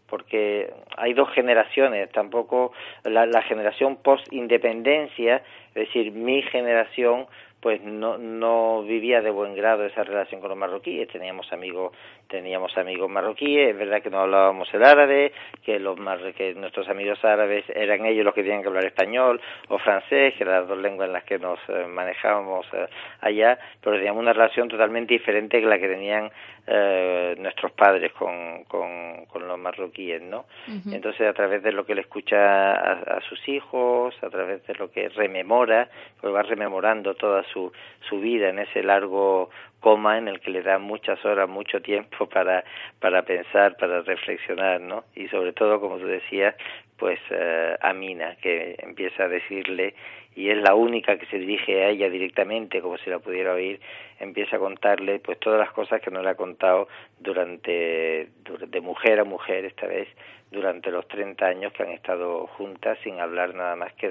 Porque 0.06 0.72
hay 0.96 1.14
dos 1.14 1.30
generaciones, 1.30 2.10
tampoco 2.10 2.72
la, 3.04 3.24
la 3.24 3.42
generación 3.42 3.96
post-independencia, 3.96 5.42
es 5.68 5.74
decir, 5.74 6.12
mi 6.12 6.42
generación, 6.42 7.26
pues 7.60 7.82
no, 7.82 8.18
no 8.18 8.82
vivía 8.82 9.20
de 9.20 9.30
buen 9.30 9.54
grado 9.54 9.84
esa 9.84 10.04
relación 10.04 10.40
con 10.40 10.50
los 10.50 10.58
marroquíes. 10.58 11.08
Teníamos 11.08 11.52
amigos, 11.52 11.92
teníamos 12.28 12.76
amigos 12.78 13.10
marroquíes, 13.10 13.70
es 13.70 13.76
verdad 13.78 14.00
que 14.00 14.10
no 14.10 14.20
hablábamos 14.20 14.72
el 14.72 14.84
árabe, 14.84 15.32
que 15.64 15.80
los 15.80 15.98
que 16.36 16.54
nuestros 16.54 16.88
amigos 16.88 17.24
árabes 17.24 17.64
eran 17.74 18.06
ellos 18.06 18.24
los 18.24 18.34
que 18.34 18.42
tenían 18.42 18.62
que 18.62 18.68
hablar 18.68 18.84
español 18.84 19.40
o 19.68 19.78
francés, 19.78 20.34
que 20.36 20.44
eran 20.44 20.60
las 20.60 20.68
dos 20.68 20.78
lenguas 20.78 21.08
en 21.08 21.12
las 21.14 21.24
que 21.24 21.38
nos 21.38 21.58
eh, 21.68 21.86
manejábamos 21.88 22.66
eh, 22.72 22.86
allá, 23.20 23.58
pero 23.80 23.96
teníamos 23.96 24.22
una 24.22 24.32
relación 24.32 24.68
totalmente 24.68 25.14
diferente 25.14 25.60
que 25.60 25.66
la 25.66 25.78
que 25.78 25.88
tenían 25.88 26.30
eh, 26.70 27.34
nuestros 27.38 27.72
padres 27.72 28.12
con, 28.12 28.64
con, 28.64 29.24
con, 29.26 29.48
los 29.48 29.58
marroquíes, 29.58 30.20
¿no? 30.20 30.44
Entonces, 30.92 31.26
a 31.26 31.32
través 31.32 31.62
de 31.62 31.72
lo 31.72 31.86
que 31.86 31.94
le 31.94 32.02
escucha 32.02 32.72
a, 32.74 33.20
sus 33.22 33.48
hijos, 33.48 34.14
a 34.22 34.28
través 34.28 34.66
de 34.66 34.74
lo 34.74 34.90
que 34.90 35.08
rememora, 35.08 35.88
pues 36.20 36.34
va 36.34 36.42
rememorando 36.42 37.14
toda 37.14 37.42
su, 37.52 37.72
su 38.08 38.20
vida 38.20 38.48
en 38.48 38.58
ese 38.58 38.82
largo 38.82 39.50
coma 39.80 40.18
en 40.18 40.28
el 40.28 40.40
que 40.40 40.50
le 40.50 40.62
da 40.62 40.78
muchas 40.78 41.24
horas, 41.24 41.48
mucho 41.48 41.80
tiempo 41.80 42.26
para, 42.34 42.64
para 43.00 43.22
pensar, 43.22 43.76
para 43.76 44.02
reflexionar, 44.02 44.80
¿no? 44.80 45.04
Y 45.14 45.28
sobre 45.28 45.52
todo, 45.52 45.80
como 45.80 45.98
tú 45.98 46.06
decías, 46.06 46.54
pues 46.96 47.20
eh, 47.30 47.76
Amina, 47.80 48.36
que 48.42 48.76
empieza 48.78 49.24
a 49.24 49.28
decirle, 49.28 49.94
y 50.38 50.50
es 50.50 50.56
la 50.58 50.76
única 50.76 51.18
que 51.18 51.26
se 51.26 51.36
dirige 51.36 51.82
a 51.82 51.88
ella 51.88 52.08
directamente, 52.08 52.80
como 52.80 52.96
si 52.98 53.10
la 53.10 53.18
pudiera 53.18 53.54
oír, 53.54 53.80
empieza 54.20 54.54
a 54.54 54.60
contarle 54.60 55.18
pues 55.18 55.40
todas 55.40 55.58
las 55.58 55.72
cosas 55.72 56.00
que 56.00 56.12
no 56.12 56.22
le 56.22 56.30
ha 56.30 56.36
contado 56.36 56.86
durante, 57.18 58.28
de 58.68 58.80
mujer 58.80 59.18
a 59.18 59.24
mujer 59.24 59.64
esta 59.64 59.88
vez, 59.88 60.06
durante 60.52 60.92
los 60.92 61.08
30 61.08 61.44
años 61.44 61.72
que 61.72 61.82
han 61.82 61.90
estado 61.90 62.46
juntas 62.46 62.96
sin 63.02 63.18
hablar 63.18 63.52
nada 63.52 63.74
más 63.74 63.92
que 63.94 64.08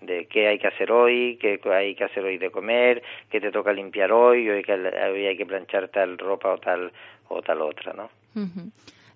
de, 0.00 0.26
qué 0.26 0.48
hay 0.48 0.58
que 0.58 0.66
hacer 0.66 0.90
hoy, 0.90 1.38
qué 1.40 1.60
hay 1.72 1.94
que 1.94 2.02
hacer 2.04 2.24
hoy 2.24 2.38
de 2.38 2.50
comer, 2.50 3.00
qué 3.30 3.40
te 3.40 3.52
toca 3.52 3.72
limpiar 3.72 4.10
hoy, 4.10 4.50
hoy, 4.50 4.64
que, 4.64 4.72
hoy 4.72 5.26
hay 5.26 5.36
que 5.36 5.46
planchar 5.46 5.86
tal 5.86 6.18
ropa 6.18 6.52
o 6.52 6.58
tal 6.58 6.90
o 7.28 7.42
tal 7.42 7.62
otra, 7.62 7.92
¿no? 7.92 8.10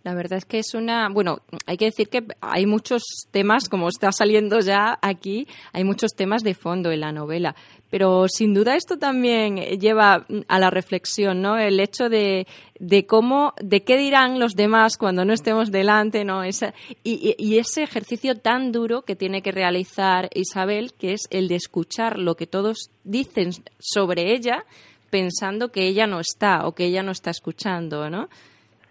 La 0.04 0.14
verdad 0.14 0.36
es 0.36 0.44
que 0.44 0.58
es 0.58 0.74
una, 0.74 1.08
bueno, 1.08 1.38
hay 1.64 1.78
que 1.78 1.86
decir 1.86 2.10
que 2.10 2.22
hay 2.42 2.66
muchos 2.66 3.02
temas, 3.30 3.70
como 3.70 3.88
está 3.88 4.12
saliendo 4.12 4.60
ya 4.60 4.98
aquí, 5.00 5.48
hay 5.72 5.82
muchos 5.82 6.12
temas 6.14 6.42
de 6.42 6.52
fondo 6.52 6.92
en 6.92 7.00
la 7.00 7.10
novela, 7.10 7.56
pero 7.88 8.28
sin 8.28 8.52
duda 8.52 8.76
esto 8.76 8.98
también 8.98 9.56
lleva 9.56 10.26
a 10.46 10.58
la 10.58 10.68
reflexión, 10.68 11.40
¿no? 11.40 11.56
El 11.56 11.80
hecho 11.80 12.10
de, 12.10 12.46
de 12.78 13.06
cómo, 13.06 13.54
de 13.62 13.82
qué 13.82 13.96
dirán 13.96 14.38
los 14.38 14.56
demás 14.56 14.98
cuando 14.98 15.24
no 15.24 15.32
estemos 15.32 15.70
delante, 15.70 16.22
¿no? 16.22 16.44
Esa, 16.44 16.74
y, 17.02 17.34
y 17.38 17.56
ese 17.56 17.82
ejercicio 17.82 18.36
tan 18.36 18.72
duro 18.72 19.02
que 19.02 19.16
tiene 19.16 19.40
que 19.40 19.52
realizar 19.52 20.28
Isabel, 20.34 20.92
que 20.92 21.14
es 21.14 21.22
el 21.30 21.48
de 21.48 21.54
escuchar 21.54 22.18
lo 22.18 22.34
que 22.34 22.46
todos 22.46 22.90
dicen 23.04 23.52
sobre 23.78 24.34
ella, 24.34 24.66
pensando 25.08 25.72
que 25.72 25.86
ella 25.86 26.06
no 26.06 26.20
está 26.20 26.66
o 26.66 26.74
que 26.74 26.84
ella 26.84 27.02
no 27.02 27.12
está 27.12 27.30
escuchando, 27.30 28.10
¿no? 28.10 28.28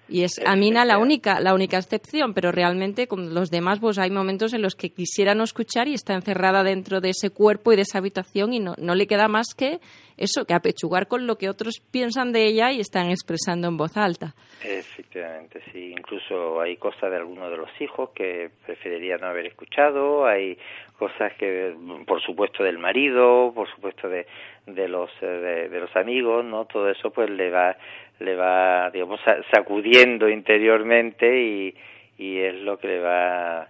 Y 0.09 0.23
es 0.23 0.41
Amina 0.45 0.83
la 0.85 0.97
única, 0.97 1.39
la 1.39 1.53
única 1.53 1.77
excepción, 1.77 2.33
pero 2.33 2.51
realmente 2.51 3.07
con 3.07 3.33
los 3.33 3.49
demás 3.49 3.79
pues 3.79 3.97
hay 3.97 4.11
momentos 4.11 4.53
en 4.53 4.61
los 4.61 4.75
que 4.75 4.89
quisiera 4.89 5.33
no 5.33 5.43
escuchar 5.43 5.87
y 5.87 5.93
está 5.93 6.13
encerrada 6.13 6.63
dentro 6.63 6.99
de 6.99 7.09
ese 7.09 7.29
cuerpo 7.29 7.71
y 7.71 7.77
de 7.77 7.83
esa 7.83 7.99
habitación 7.99 8.53
y 8.53 8.59
no, 8.59 8.75
no 8.77 8.95
le 8.95 9.07
queda 9.07 9.27
más 9.27 9.53
que 9.57 9.79
eso, 10.17 10.45
que 10.45 10.53
apechugar 10.53 11.07
con 11.07 11.25
lo 11.25 11.37
que 11.37 11.49
otros 11.49 11.81
piensan 11.91 12.31
de 12.31 12.45
ella 12.45 12.71
y 12.71 12.79
están 12.79 13.09
expresando 13.09 13.67
en 13.67 13.77
voz 13.77 13.97
alta. 13.97 14.35
Efectivamente, 14.63 15.61
sí. 15.71 15.93
Incluso 15.97 16.61
hay 16.61 16.77
cosas 16.77 17.09
de 17.09 17.17
algunos 17.17 17.49
de 17.49 17.57
los 17.57 17.69
hijos 17.81 18.11
que 18.11 18.49
preferiría 18.65 19.17
no 19.17 19.27
haber 19.27 19.47
escuchado, 19.47 20.25
hay 20.25 20.57
cosas 20.97 21.33
que, 21.37 21.75
por 22.05 22.21
supuesto, 22.21 22.63
del 22.63 22.77
marido, 22.77 23.51
por 23.53 23.69
supuesto, 23.73 24.07
de, 24.07 24.27
de 24.67 24.87
los, 24.87 25.09
de, 25.19 25.67
de 25.69 25.79
los 25.79 25.93
amigos, 25.95 26.45
¿no? 26.45 26.65
Todo 26.65 26.89
eso 26.89 27.09
pues 27.11 27.29
le 27.29 27.49
va 27.49 27.75
le 28.19 28.35
va, 28.35 28.89
digamos, 28.91 29.19
sacudiendo 29.53 30.29
interiormente 30.29 31.39
y, 31.39 31.75
y 32.17 32.39
es 32.39 32.55
lo 32.55 32.77
que 32.77 32.87
le 32.87 32.99
va, 32.99 33.67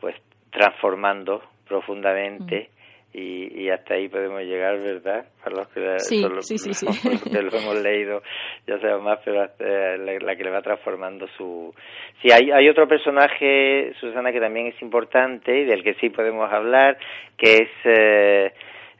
pues, 0.00 0.16
transformando 0.50 1.42
profundamente. 1.66 2.68
Mm. 2.70 2.74
Y, 3.16 3.62
y, 3.62 3.70
hasta 3.70 3.94
ahí 3.94 4.08
podemos 4.08 4.42
llegar, 4.42 4.76
¿verdad? 4.80 5.24
Para 5.44 5.58
los 5.58 5.68
que, 5.68 6.00
sí, 6.00 6.24
sí, 6.40 6.58
sí, 6.58 6.86
lo 7.32 7.56
hemos 7.56 7.80
leído, 7.80 8.22
ya 8.66 8.76
sabemos 8.80 9.04
más, 9.04 9.20
pero 9.24 9.36
la, 9.38 10.36
que 10.36 10.42
le 10.42 10.50
va 10.50 10.62
transformando 10.62 11.28
su... 11.36 11.72
Sí, 12.20 12.32
hay, 12.32 12.50
hay 12.50 12.68
otro 12.68 12.88
personaje, 12.88 13.92
Susana, 14.00 14.32
que 14.32 14.40
también 14.40 14.66
es 14.66 14.82
importante 14.82 15.56
y 15.56 15.64
del 15.64 15.84
que 15.84 15.94
sí 15.94 16.10
podemos 16.10 16.52
hablar, 16.52 16.98
que 17.36 17.54
es 17.54 17.70
eh, 17.84 18.52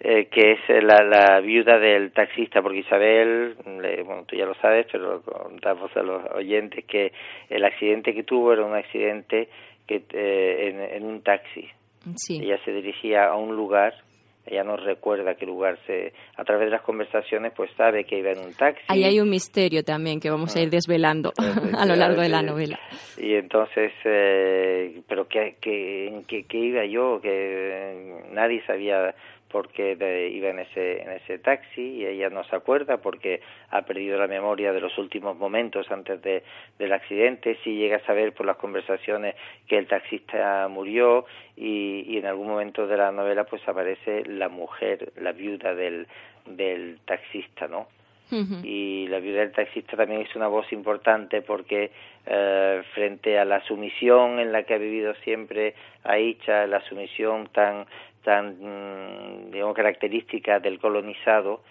eh, 0.07 0.27
que 0.27 0.53
es 0.53 0.59
eh, 0.69 0.83
la, 0.83 1.03
la, 1.03 1.41
viuda 1.41 1.79
del 1.79 2.13
taxista, 2.13 2.61
porque 2.61 2.81
Isabel, 2.81 3.57
bueno, 4.05 4.25
tú 4.27 4.37
ya 4.37 4.45
lo 4.45 4.55
sabes, 4.57 4.87
pero 4.93 5.23
contamos 5.23 5.97
a 5.97 6.03
los 6.03 6.23
oyentes 6.35 6.85
que 6.85 7.11
el 7.49 7.65
accidente 7.65 8.13
que 8.13 8.23
tuvo 8.23 8.53
era 8.53 8.67
un 8.67 8.75
accidente 8.75 9.49
que 9.87 10.03
eh, 10.13 10.91
en, 10.95 11.07
un 11.07 11.23
taxi. 11.23 11.67
Sí. 12.17 12.39
Ella 12.43 12.59
se 12.67 12.73
dirigía 12.73 13.29
a 13.29 13.37
un 13.37 13.57
lugar 13.57 13.95
ella 14.47 14.63
no 14.63 14.77
recuerda 14.77 15.37
qué 15.37 15.47
lugar 15.47 15.79
se 15.87 16.13
a 16.37 16.45
través 16.45 16.67
de 16.67 16.73
las 16.73 16.83
conversaciones 16.83 17.55
pues 17.57 17.71
sabe 17.79 18.05
que 18.05 18.19
iba 18.19 18.31
en 18.31 18.41
un 18.41 18.53
taxi 18.53 18.85
ahí 18.89 19.05
hay 19.05 19.19
un 19.19 19.31
misterio 19.31 19.83
también 19.85 20.21
que 20.21 20.29
vamos 20.29 20.55
a 20.55 20.61
ir 20.61 20.67
ah. 20.67 20.71
desvelando 20.73 21.33
a 21.79 21.87
lo 21.87 21.97
largo 21.97 22.21
de 22.21 22.29
la 22.29 22.43
novela 22.43 22.79
y 23.17 23.37
entonces 23.37 23.91
eh, 24.05 25.01
pero 25.09 25.27
que, 25.27 25.57
que 25.63 26.09
en 26.09 26.25
qué 26.25 26.45
iba 26.53 26.85
yo 26.85 27.23
que 27.23 28.21
nadie 28.33 28.63
sabía 28.67 29.15
porque 29.55 29.93
iba 30.33 30.49
en 30.49 30.59
ese, 30.59 31.03
en 31.03 31.13
ese 31.13 31.39
taxi 31.39 31.81
y 31.81 32.07
ella 32.07 32.29
no 32.29 32.43
se 32.43 32.57
acuerda 32.57 32.97
porque 32.97 33.41
ha 33.71 33.83
perdido 33.83 34.19
la 34.19 34.27
memoria 34.27 34.73
de 34.73 34.81
los 34.81 34.99
últimos 34.99 35.37
momentos 35.37 35.89
antes 35.93 36.21
de, 36.23 36.43
del 36.77 36.93
accidente, 36.93 37.57
si 37.63 37.77
llega 37.77 37.99
a 37.99 38.05
saber 38.05 38.33
por 38.33 38.47
las 38.47 38.57
conversaciones 38.57 39.37
que 39.69 39.79
el 39.79 39.87
taxista 39.87 40.67
murió 40.69 41.25
y, 41.57 42.05
y 42.09 42.19
en 42.19 42.27
algún 42.27 42.49
momento 42.49 42.89
de 42.89 42.97
la 42.97 43.13
novela 43.13 43.45
pues 43.45 43.63
aparece 43.69 44.25
la 44.27 44.49
mujer, 44.49 45.13
la 45.21 45.31
viuda 45.31 45.73
del, 45.73 46.09
del 46.47 46.99
taxista, 47.05 47.69
¿no? 47.69 47.87
Y 48.65 49.07
la 49.07 49.21
viuda 49.21 49.41
del 49.41 49.53
taxista 49.53 49.97
también 49.97 50.23
es 50.23 50.35
una 50.35 50.49
voz 50.49 50.73
importante 50.73 51.43
porque 51.43 51.93
eh, 52.27 52.83
frente 52.93 53.39
a 53.39 53.45
la 53.45 53.63
sumisión 53.65 54.41
en 54.41 54.51
la 54.51 54.65
que 54.65 54.75
ha 54.75 54.79
vivido 54.79 55.15
siempre 55.23 55.77
Aicha, 56.03 56.67
la 56.67 56.81
sumisión 56.89 57.49
tan 57.53 57.87
tan, 58.25 58.57
mm, 58.61 59.51
digamos, 59.53 59.77
característica 59.77 60.59
del 60.59 60.81
colonizado, 60.81 61.63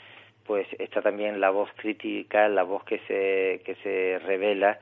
pues 0.46 0.68
está 0.80 1.02
también 1.02 1.42
la 1.42 1.50
voz 1.50 1.70
crítica, 1.76 2.48
la 2.48 2.64
voz 2.64 2.84
que 2.84 3.00
se, 3.08 3.62
que 3.66 3.76
se 3.84 4.20
revela, 4.20 4.80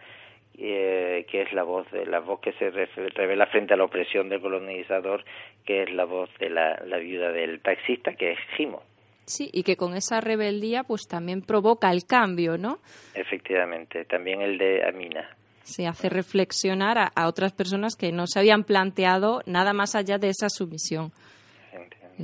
eh, 0.57 1.25
que 1.29 1.43
es 1.43 1.53
la 1.53 1.63
voz, 1.63 1.89
de, 1.91 2.05
la 2.05 2.19
voz 2.19 2.39
que 2.39 2.51
se 2.53 2.69
revela 2.69 3.47
frente 3.47 3.73
a 3.73 3.77
la 3.77 3.85
opresión 3.85 4.29
del 4.29 4.41
colonizador, 4.41 5.23
que 5.65 5.83
es 5.83 5.91
la 5.91 6.05
voz 6.05 6.29
de 6.39 6.49
la, 6.49 6.81
la 6.85 6.97
viuda 6.97 7.31
del 7.31 7.61
taxista, 7.61 8.13
que 8.13 8.33
es 8.33 8.39
Jimo. 8.57 8.83
Sí, 9.25 9.49
y 9.53 9.63
que 9.63 9.77
con 9.77 9.95
esa 9.95 10.19
rebeldía 10.19 10.83
pues 10.83 11.07
también 11.07 11.41
provoca 11.41 11.91
el 11.91 12.05
cambio, 12.05 12.57
¿no? 12.57 12.79
Efectivamente, 13.13 14.03
también 14.05 14.41
el 14.41 14.57
de 14.57 14.83
Amina. 14.85 15.29
Se 15.63 15.87
hace 15.87 16.09
reflexionar 16.09 16.97
a 17.15 17.27
otras 17.27 17.53
personas 17.53 17.95
que 17.95 18.11
no 18.11 18.25
se 18.27 18.39
habían 18.39 18.63
planteado 18.63 19.41
nada 19.45 19.73
más 19.73 19.95
allá 19.95 20.17
de 20.17 20.29
esa 20.29 20.49
sumisión. 20.49 21.11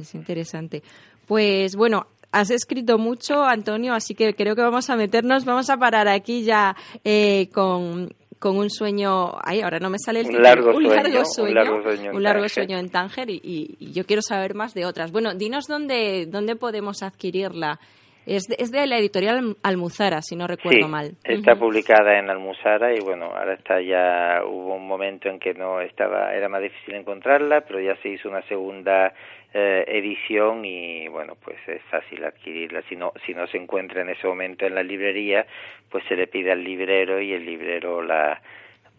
Es 0.01 0.15
interesante. 0.15 0.81
Pues 1.27 1.75
bueno, 1.75 2.07
has 2.31 2.51
escrito 2.51 2.97
mucho, 2.97 3.43
Antonio, 3.43 3.93
así 3.93 4.15
que 4.15 4.33
creo 4.33 4.55
que 4.55 4.62
vamos 4.62 4.89
a 4.89 4.95
meternos, 4.95 5.45
vamos 5.45 5.69
a 5.69 5.77
parar 5.77 6.07
aquí 6.07 6.43
ya 6.43 6.75
eh, 7.03 7.49
con, 7.53 8.10
con 8.39 8.57
un 8.57 8.69
sueño, 8.69 9.31
ay, 9.43 9.62
ahora 9.62 9.79
no 9.79 9.89
me 9.89 9.97
sale 9.99 10.21
el 10.21 10.27
un 10.27 10.41
largo, 10.41 10.75
un 10.75 10.83
largo 10.83 11.25
sueño, 11.25 11.49
un 11.49 11.55
largo 11.55 11.83
sueño, 11.83 12.12
un 12.13 12.23
largo 12.23 12.49
sueño 12.49 12.77
en 12.77 12.89
Tánger 12.89 13.29
y, 13.29 13.41
y, 13.43 13.91
yo 13.91 14.05
quiero 14.05 14.21
saber 14.21 14.55
más 14.55 14.73
de 14.73 14.86
otras. 14.86 15.12
Bueno, 15.12 15.33
dinos 15.33 15.65
dónde, 15.67 16.27
dónde 16.27 16.55
podemos 16.55 17.03
adquirirla. 17.03 17.79
Es 18.27 18.43
de, 18.43 18.57
es 18.60 18.71
de 18.71 18.86
la 18.88 18.97
editorial 18.97 19.55
Almuzara, 19.63 20.21
si 20.21 20.36
no 20.36 20.47
recuerdo 20.47 20.89
mal. 20.89 21.12
Está 21.23 21.55
publicada 21.55 22.19
en 22.19 22.29
Almuzara 22.29 22.93
y 22.93 22.99
bueno, 22.99 23.27
ahora 23.27 23.53
está 23.53 23.81
ya, 23.81 24.43
hubo 24.45 24.75
un 24.75 24.86
momento 24.86 25.29
en 25.29 25.39
que 25.39 25.53
no 25.53 25.79
estaba, 25.79 26.33
era 26.33 26.49
más 26.49 26.62
difícil 26.62 26.95
encontrarla, 26.95 27.62
pero 27.62 27.79
ya 27.79 27.95
se 28.01 28.10
hizo 28.10 28.27
una 28.27 28.41
segunda 28.41 29.13
eh, 29.59 29.85
edición 29.87 30.63
y 30.65 31.07
bueno 31.07 31.33
pues 31.33 31.57
es 31.67 31.81
fácil 31.89 32.23
adquirirla. 32.23 32.83
Si 32.83 32.95
no 32.95 33.11
si 33.25 33.33
no 33.33 33.47
se 33.47 33.57
encuentra 33.57 34.01
en 34.01 34.09
ese 34.09 34.27
momento 34.27 34.67
en 34.67 34.75
la 34.75 34.83
librería 34.83 35.47
pues 35.89 36.03
se 36.07 36.15
le 36.15 36.27
pide 36.27 36.51
al 36.51 36.63
librero 36.63 37.19
y 37.19 37.33
el 37.33 37.43
librero 37.43 38.03
la 38.03 38.39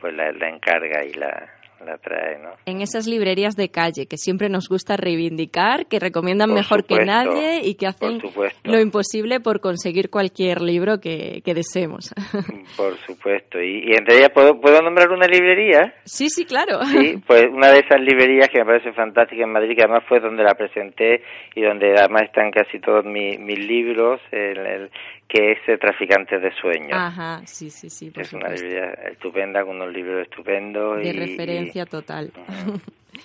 pues 0.00 0.12
la, 0.14 0.48
encarga 0.48 1.04
y 1.04 1.12
la 1.12 1.48
la 1.84 1.98
trae, 1.98 2.38
¿no? 2.38 2.50
En 2.66 2.80
esas 2.80 3.06
librerías 3.06 3.56
de 3.56 3.70
calle 3.70 4.06
que 4.06 4.16
siempre 4.16 4.48
nos 4.48 4.68
gusta 4.68 4.96
reivindicar, 4.96 5.86
que 5.86 5.98
recomiendan 5.98 6.52
mejor 6.52 6.84
que 6.84 7.04
nadie 7.04 7.60
y 7.62 7.74
que 7.74 7.86
hacen 7.86 8.20
lo 8.64 8.80
imposible 8.80 9.40
por 9.40 9.60
conseguir 9.60 10.10
cualquier 10.10 10.60
libro 10.60 11.00
que, 11.00 11.42
deseemos. 11.44 12.14
Por 12.76 12.96
supuesto. 12.98 13.60
¿Y, 13.60 13.90
entre 13.92 14.18
ellas 14.18 14.30
¿puedo, 14.34 14.60
puedo 14.60 14.80
nombrar 14.82 15.08
una 15.10 15.26
librería? 15.26 15.94
Sí, 16.04 16.28
sí, 16.28 16.44
claro. 16.44 16.82
Sí, 16.84 17.20
pues 17.26 17.46
una 17.50 17.72
de 17.72 17.80
esas 17.80 18.00
librerías 18.00 18.48
que 18.48 18.58
me 18.58 18.66
parece 18.66 18.92
fantástica 18.92 19.44
en 19.44 19.52
Madrid, 19.52 19.74
que 19.74 19.82
además 19.82 20.04
fue 20.06 20.20
donde 20.20 20.42
la 20.42 20.54
presenté 20.54 21.22
y 21.54 21.62
donde 21.62 21.94
además 21.98 22.24
están 22.24 22.50
casi 22.50 22.78
todos 22.80 23.04
mis, 23.04 23.40
mis 23.40 23.58
libros, 23.58 24.20
el, 24.30 24.58
el, 24.58 24.90
que 25.28 25.52
es 25.52 25.80
Traficantes 25.80 26.40
de 26.40 26.50
Sueños. 26.54 26.92
Ajá, 26.94 27.42
sí, 27.46 27.68
sí, 27.68 27.90
sí. 27.90 28.10
es 28.16 28.32
una 28.32 28.48
librería 28.48 28.92
estupenda, 29.10 29.62
con 29.62 29.76
unos 29.76 29.92
libros 29.92 30.22
estupendos. 30.22 31.02
De 31.02 31.12
referencia 31.12 31.84
total. 31.84 32.32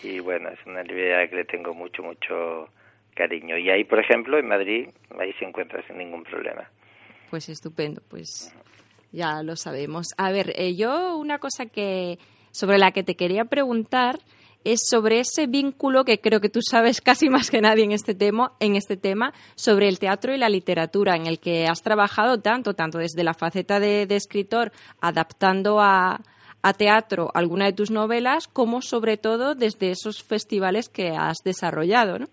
y 0.03 0.19
bueno, 0.19 0.49
es 0.49 0.59
una 0.65 0.83
librería 0.83 1.27
que 1.29 1.37
le 1.37 1.45
tengo 1.45 1.73
mucho, 1.73 2.03
mucho 2.03 2.67
cariño. 3.15 3.57
Y 3.57 3.69
ahí, 3.69 3.85
por 3.85 3.99
ejemplo, 3.99 4.37
en 4.37 4.47
Madrid, 4.47 4.89
ahí 5.17 5.31
se 5.39 5.45
encuentra 5.45 5.81
sin 5.87 5.97
ningún 5.97 6.23
problema. 6.23 6.69
Pues 7.29 7.47
estupendo, 7.47 8.01
pues 8.09 8.53
ya 9.13 9.41
lo 9.41 9.55
sabemos. 9.55 10.07
A 10.17 10.31
ver, 10.31 10.51
eh, 10.55 10.75
yo 10.75 11.15
una 11.17 11.39
cosa 11.39 11.67
que 11.67 12.19
sobre 12.51 12.77
la 12.79 12.91
que 12.91 13.03
te 13.03 13.15
quería 13.15 13.45
preguntar 13.45 14.19
es 14.63 14.81
sobre 14.89 15.19
ese 15.19 15.47
vínculo 15.47 16.03
que 16.03 16.19
creo 16.19 16.39
que 16.39 16.49
tú 16.49 16.59
sabes 16.61 17.01
casi 17.05 17.29
más 17.29 17.49
que 17.49 17.61
nadie 17.61 17.83
en 17.83 17.91
este 17.91 18.15
tema, 18.15 18.51
en 18.59 18.75
este 18.75 18.97
tema, 18.97 19.33
sobre 19.55 19.87
el 19.87 19.99
teatro 19.99 20.33
y 20.33 20.37
la 20.37 20.49
literatura, 20.49 21.15
en 21.15 21.27
el 21.27 21.39
que 21.39 21.67
has 21.67 21.81
trabajado 21.81 22.41
tanto, 22.41 22.73
tanto 22.73 22.97
desde 22.97 23.23
la 23.23 23.33
faceta 23.33 23.79
de, 23.79 24.03
escritor, 24.09 24.71
adaptando 25.01 25.79
a, 25.79 26.19
teatro 26.77 27.29
alguna 27.33 27.65
de 27.65 27.73
tus 27.73 27.91
novelas, 27.91 28.47
como 28.47 28.81
sobre 28.81 29.17
todo 29.17 29.53
desde 29.53 29.91
esos 29.91 30.23
festivales 30.23 30.87
que 30.87 31.09
has 31.09 31.39
desarrollado, 31.43 32.19
¿no? 32.19 32.27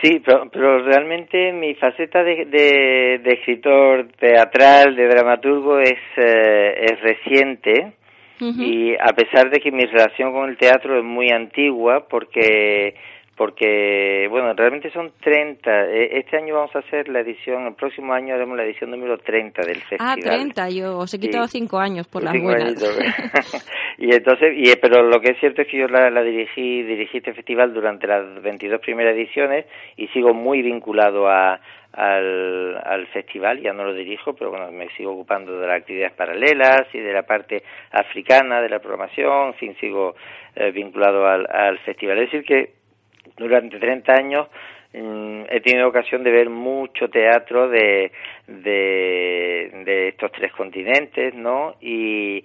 Sí, 0.00 0.22
pero, 0.24 0.84
realmente 0.84 1.52
mi 1.52 1.74
faceta 1.74 2.22
de, 2.22 3.20
escritor 3.24 4.06
teatral, 4.20 4.94
de 4.94 5.08
dramaturgo, 5.08 5.80
es, 5.80 5.98
eh, 6.18 6.86
es 6.88 7.00
reciente 7.00 7.97
y 8.40 8.94
a 8.94 9.12
pesar 9.14 9.50
de 9.50 9.60
que 9.60 9.72
mi 9.72 9.84
relación 9.84 10.32
con 10.32 10.48
el 10.48 10.56
teatro 10.56 10.98
es 10.98 11.04
muy 11.04 11.30
antigua, 11.30 12.06
porque 12.08 12.94
porque, 13.38 14.26
bueno, 14.28 14.52
realmente 14.52 14.90
son 14.90 15.12
30. 15.20 15.70
E, 15.86 16.18
este 16.18 16.36
año 16.36 16.56
vamos 16.56 16.74
a 16.74 16.80
hacer 16.80 17.08
la 17.08 17.20
edición, 17.20 17.68
el 17.68 17.74
próximo 17.74 18.12
año 18.12 18.34
haremos 18.34 18.56
la 18.56 18.64
edición 18.64 18.90
número 18.90 19.16
30 19.16 19.62
del 19.62 19.78
ah, 19.78 19.86
festival. 19.88 20.18
Ah, 20.18 20.36
30, 20.36 20.70
yo 20.70 20.98
os 20.98 21.14
he 21.14 21.20
quitado 21.20 21.46
5 21.46 21.78
años 21.78 22.08
por 22.08 22.24
las 22.24 22.34
buenas. 22.42 22.74
y 23.98 24.12
entonces, 24.12 24.54
y, 24.56 24.74
pero 24.82 25.04
lo 25.04 25.20
que 25.20 25.30
es 25.30 25.38
cierto 25.38 25.62
es 25.62 25.68
que 25.68 25.78
yo 25.78 25.86
la, 25.86 26.10
la, 26.10 26.22
dirigí, 26.22 26.82
dirigí 26.82 27.18
este 27.18 27.32
festival 27.32 27.72
durante 27.72 28.08
las 28.08 28.42
22 28.42 28.80
primeras 28.80 29.14
ediciones 29.14 29.66
y 29.96 30.08
sigo 30.08 30.34
muy 30.34 30.60
vinculado 30.60 31.28
a, 31.28 31.60
al, 31.92 32.80
al 32.84 33.06
festival, 33.08 33.60
ya 33.60 33.72
no 33.72 33.84
lo 33.84 33.94
dirijo, 33.94 34.34
pero 34.34 34.50
bueno, 34.50 34.70
me 34.70 34.88
sigo 34.90 35.12
ocupando 35.12 35.58
de 35.58 35.66
las 35.66 35.78
actividades 35.78 36.12
paralelas 36.12 36.86
y 36.92 36.98
de 36.98 37.12
la 37.12 37.22
parte 37.22 37.62
africana 37.90 38.60
de 38.60 38.68
la 38.68 38.78
programación, 38.78 39.48
en 39.48 39.54
fin, 39.54 39.76
sigo 39.80 40.14
eh, 40.54 40.70
vinculado 40.70 41.26
al, 41.26 41.46
al 41.50 41.78
festival. 41.80 42.18
Es 42.18 42.30
decir, 42.30 42.44
que 42.44 42.72
durante 43.36 43.78
30 43.78 44.12
años 44.12 44.48
mm, 44.92 45.42
he 45.50 45.60
tenido 45.60 45.88
ocasión 45.88 46.22
de 46.22 46.30
ver 46.30 46.50
mucho 46.50 47.08
teatro 47.08 47.68
de, 47.68 48.12
de, 48.46 49.70
de 49.84 50.08
estos 50.08 50.30
tres 50.32 50.52
continentes, 50.52 51.34
¿no? 51.34 51.76
Y, 51.80 52.44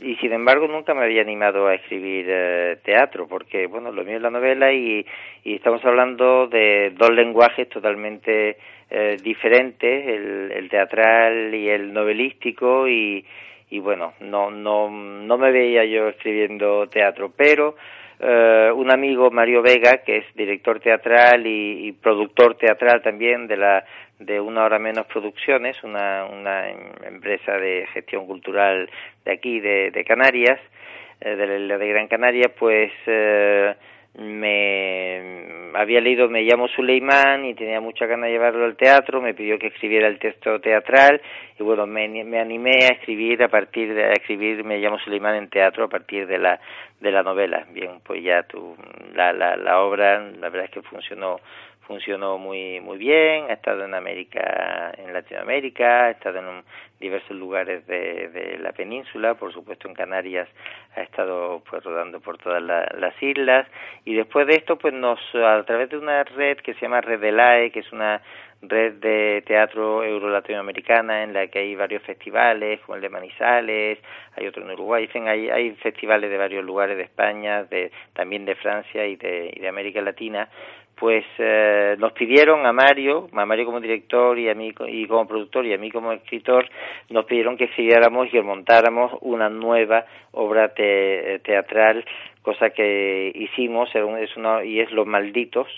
y 0.00 0.16
sin 0.16 0.32
embargo 0.32 0.66
nunca 0.66 0.94
me 0.94 1.04
había 1.04 1.22
animado 1.22 1.66
a 1.66 1.74
escribir 1.74 2.26
eh, 2.28 2.78
teatro 2.84 3.26
porque 3.28 3.66
bueno 3.66 3.92
lo 3.92 4.04
mío 4.04 4.16
es 4.16 4.22
la 4.22 4.30
novela 4.30 4.72
y, 4.72 5.04
y 5.44 5.54
estamos 5.54 5.84
hablando 5.84 6.46
de 6.46 6.92
dos 6.96 7.10
lenguajes 7.10 7.68
totalmente 7.68 8.56
eh, 8.90 9.16
diferentes 9.22 10.06
el, 10.08 10.52
el, 10.52 10.68
teatral 10.68 11.54
y 11.54 11.68
el 11.68 11.92
novelístico 11.92 12.88
y, 12.88 13.24
y 13.70 13.78
bueno 13.78 14.14
no 14.20 14.50
no 14.50 14.90
no 14.90 15.38
me 15.38 15.52
veía 15.52 15.84
yo 15.84 16.08
escribiendo 16.08 16.88
teatro 16.88 17.32
pero 17.36 17.76
eh, 18.20 18.70
un 18.74 18.90
amigo 18.90 19.30
Mario 19.30 19.62
Vega 19.62 19.98
que 19.98 20.18
es 20.18 20.24
director 20.34 20.80
teatral 20.80 21.46
y, 21.46 21.88
y 21.88 21.92
productor 21.92 22.56
teatral 22.56 23.02
también 23.02 23.46
de 23.46 23.56
la 23.56 23.84
de 24.18 24.40
Una 24.40 24.64
Hora 24.64 24.78
Menos 24.78 25.06
Producciones, 25.06 25.82
una, 25.82 26.26
una 26.26 26.70
empresa 27.06 27.52
de 27.58 27.86
gestión 27.92 28.26
cultural 28.26 28.88
de 29.24 29.32
aquí, 29.32 29.60
de, 29.60 29.90
de 29.90 30.04
Canarias, 30.04 30.60
eh, 31.20 31.36
de, 31.36 31.78
de 31.78 31.88
Gran 31.88 32.08
Canaria, 32.08 32.52
pues 32.58 32.92
eh, 33.06 33.74
me 34.16 35.70
había 35.74 36.00
leído 36.00 36.28
Me 36.28 36.42
llamo 36.42 36.68
Suleimán 36.68 37.44
y 37.44 37.54
tenía 37.54 37.80
mucha 37.80 38.06
ganas 38.06 38.26
de 38.26 38.32
llevarlo 38.32 38.64
al 38.64 38.76
teatro, 38.76 39.20
me 39.20 39.34
pidió 39.34 39.58
que 39.58 39.68
escribiera 39.68 40.06
el 40.06 40.18
texto 40.18 40.60
teatral 40.60 41.20
y 41.58 41.62
bueno, 41.62 41.86
me, 41.86 42.08
me 42.24 42.38
animé 42.38 42.84
a 42.84 42.94
escribir 42.94 43.42
a 43.42 43.48
partir 43.48 43.92
de 43.92 44.04
a 44.04 44.12
escribir 44.12 44.62
Me 44.64 44.78
llamo 44.78 44.98
Suleimán 45.00 45.34
en 45.34 45.48
teatro 45.48 45.84
a 45.84 45.88
partir 45.88 46.26
de 46.26 46.38
la 46.38 46.60
de 47.00 47.10
la 47.10 47.22
novela. 47.22 47.66
Bien, 47.72 48.00
pues 48.04 48.22
ya 48.22 48.44
tu 48.44 48.76
la, 49.14 49.32
la, 49.32 49.56
la 49.56 49.80
obra 49.80 50.20
la 50.20 50.48
verdad 50.48 50.66
es 50.66 50.70
que 50.70 50.82
funcionó 50.82 51.40
funcionó 51.86 52.38
muy 52.38 52.80
muy 52.80 52.98
bien, 52.98 53.50
ha 53.50 53.54
estado 53.54 53.84
en 53.84 53.94
América, 53.94 54.92
en 54.96 55.12
Latinoamérica, 55.12 56.06
ha 56.06 56.10
estado 56.10 56.38
en 56.38 56.64
diversos 57.00 57.36
lugares 57.36 57.86
de, 57.86 58.28
de, 58.28 58.58
la 58.58 58.72
península, 58.72 59.34
por 59.34 59.52
supuesto 59.52 59.88
en 59.88 59.94
Canarias 59.94 60.48
ha 60.96 61.02
estado 61.02 61.62
pues 61.68 61.82
rodando 61.84 62.20
por 62.20 62.38
todas 62.38 62.62
las 62.62 63.22
islas. 63.22 63.66
Y 64.04 64.14
después 64.14 64.46
de 64.46 64.56
esto 64.56 64.76
pues 64.78 64.94
nos 64.94 65.18
a 65.34 65.62
través 65.64 65.90
de 65.90 65.98
una 65.98 66.24
red 66.24 66.58
que 66.58 66.74
se 66.74 66.80
llama 66.82 67.00
Red 67.00 67.20
de 67.20 67.32
LAE, 67.32 67.70
que 67.70 67.80
es 67.80 67.92
una 67.92 68.22
red 68.68 68.94
de 68.94 69.42
teatro 69.46 70.02
euro-latinoamericana 70.04 71.22
en 71.22 71.32
la 71.32 71.46
que 71.48 71.60
hay 71.60 71.74
varios 71.74 72.02
festivales, 72.02 72.80
como 72.80 72.96
el 72.96 73.02
de 73.02 73.08
Manizales, 73.08 73.98
hay 74.36 74.46
otro 74.46 74.64
en 74.64 74.72
Uruguay, 74.72 75.08
en 75.14 75.28
hay, 75.28 75.48
hay 75.50 75.70
festivales 75.76 76.30
de 76.30 76.38
varios 76.38 76.64
lugares 76.64 76.96
de 76.96 77.04
España, 77.04 77.64
de, 77.64 77.90
también 78.12 78.44
de 78.44 78.54
Francia 78.56 79.06
y 79.06 79.16
de, 79.16 79.68
América 79.68 80.00
Latina, 80.00 80.48
pues 80.94 81.24
eh, 81.38 81.96
nos 81.98 82.12
pidieron 82.12 82.64
a 82.66 82.72
Mario, 82.72 83.28
a 83.32 83.46
Mario 83.46 83.66
como 83.66 83.80
director 83.80 84.38
y 84.38 84.48
a 84.48 84.54
mí 84.54 84.72
como 84.72 85.26
productor 85.26 85.66
y 85.66 85.74
a 85.74 85.78
mí 85.78 85.90
como 85.90 86.12
escritor, 86.12 86.68
nos 87.10 87.24
pidieron 87.24 87.56
que 87.56 87.64
escribiéramos 87.64 88.32
y 88.32 88.40
montáramos 88.40 89.12
una 89.22 89.48
nueva 89.48 90.04
obra 90.32 90.72
teatral, 90.74 92.04
cosa 92.42 92.70
que 92.70 93.32
hicimos, 93.34 93.88
es 93.94 94.36
una, 94.36 94.64
y 94.64 94.80
es 94.80 94.90
Los 94.92 95.06
Malditos, 95.06 95.68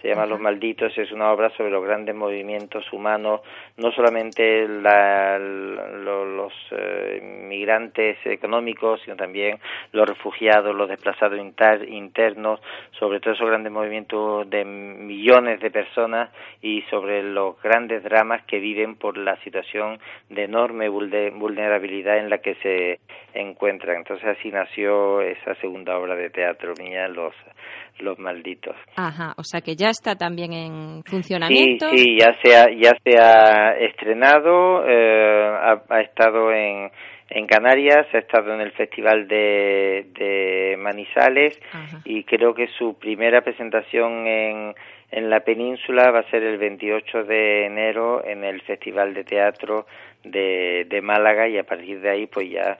se 0.00 0.08
llama 0.08 0.26
Los 0.26 0.40
Malditos, 0.40 0.96
es 0.98 1.12
una 1.12 1.32
obra 1.32 1.50
sobre 1.56 1.70
los 1.70 1.82
grandes 1.82 2.14
movimientos 2.14 2.84
humanos, 2.92 3.40
no 3.76 3.90
solamente 3.92 4.68
la, 4.68 5.38
los 5.38 6.52
eh, 6.72 7.20
migrantes 7.48 8.18
económicos, 8.26 9.00
sino 9.02 9.16
también 9.16 9.58
los 9.92 10.06
refugiados, 10.06 10.74
los 10.74 10.88
desplazados 10.88 11.38
internos, 11.88 12.60
sobre 12.98 13.20
todo 13.20 13.34
esos 13.34 13.48
grandes 13.48 13.72
movimientos 13.72 14.50
de 14.50 14.64
millones 14.64 15.60
de 15.60 15.70
personas 15.70 16.30
y 16.60 16.82
sobre 16.90 17.22
los 17.22 17.60
grandes 17.62 18.02
dramas 18.02 18.42
que 18.44 18.58
viven 18.58 18.96
por 18.96 19.16
la 19.16 19.36
situación 19.42 19.98
de 20.28 20.44
enorme 20.44 20.88
vulnerabilidad 20.88 22.18
en 22.18 22.30
la 22.30 22.38
que 22.38 22.56
se 22.56 23.00
encuentran. 23.32 23.96
Entonces 23.96 24.26
así 24.26 24.50
nació 24.50 25.22
esa 25.22 25.54
segunda 25.56 25.96
obra 25.96 26.14
de 26.14 26.30
teatro 26.30 26.74
mía, 26.78 27.08
Los 27.08 27.34
los 27.98 28.18
malditos. 28.18 28.76
Ajá, 28.96 29.34
o 29.36 29.44
sea 29.44 29.60
que 29.60 29.76
ya 29.76 29.88
está 29.88 30.16
también 30.16 30.52
en 30.52 31.02
funcionamiento. 31.04 31.88
Sí, 31.90 31.98
sí, 31.98 32.18
ya 32.18 32.36
se 32.42 32.56
ha, 32.56 32.66
ya 32.70 32.92
se 33.02 33.18
ha 33.18 33.76
estrenado, 33.78 34.84
eh, 34.86 35.80
ha, 35.88 36.00
estado 36.00 36.52
en, 36.52 36.90
en 37.30 37.46
Canarias, 37.46 38.06
ha 38.12 38.18
estado 38.18 38.54
en 38.54 38.60
el 38.60 38.72
Festival 38.72 39.28
de, 39.28 40.06
de 40.18 40.76
Manizales 40.78 41.58
y 42.04 42.24
creo 42.24 42.54
que 42.54 42.68
su 42.78 42.98
primera 42.98 43.42
presentación 43.42 44.26
en, 44.26 44.74
en 45.10 45.30
la 45.30 45.40
península 45.40 46.10
va 46.10 46.20
a 46.20 46.30
ser 46.30 46.42
el 46.42 46.58
28 46.58 47.24
de 47.24 47.66
enero 47.66 48.24
en 48.24 48.44
el 48.44 48.60
Festival 48.62 49.14
de 49.14 49.24
Teatro 49.24 49.86
de, 50.24 50.86
de 50.88 51.00
Málaga 51.02 51.48
y 51.48 51.58
a 51.58 51.64
partir 51.64 52.00
de 52.00 52.10
ahí 52.10 52.26
pues 52.26 52.50
ya 52.50 52.78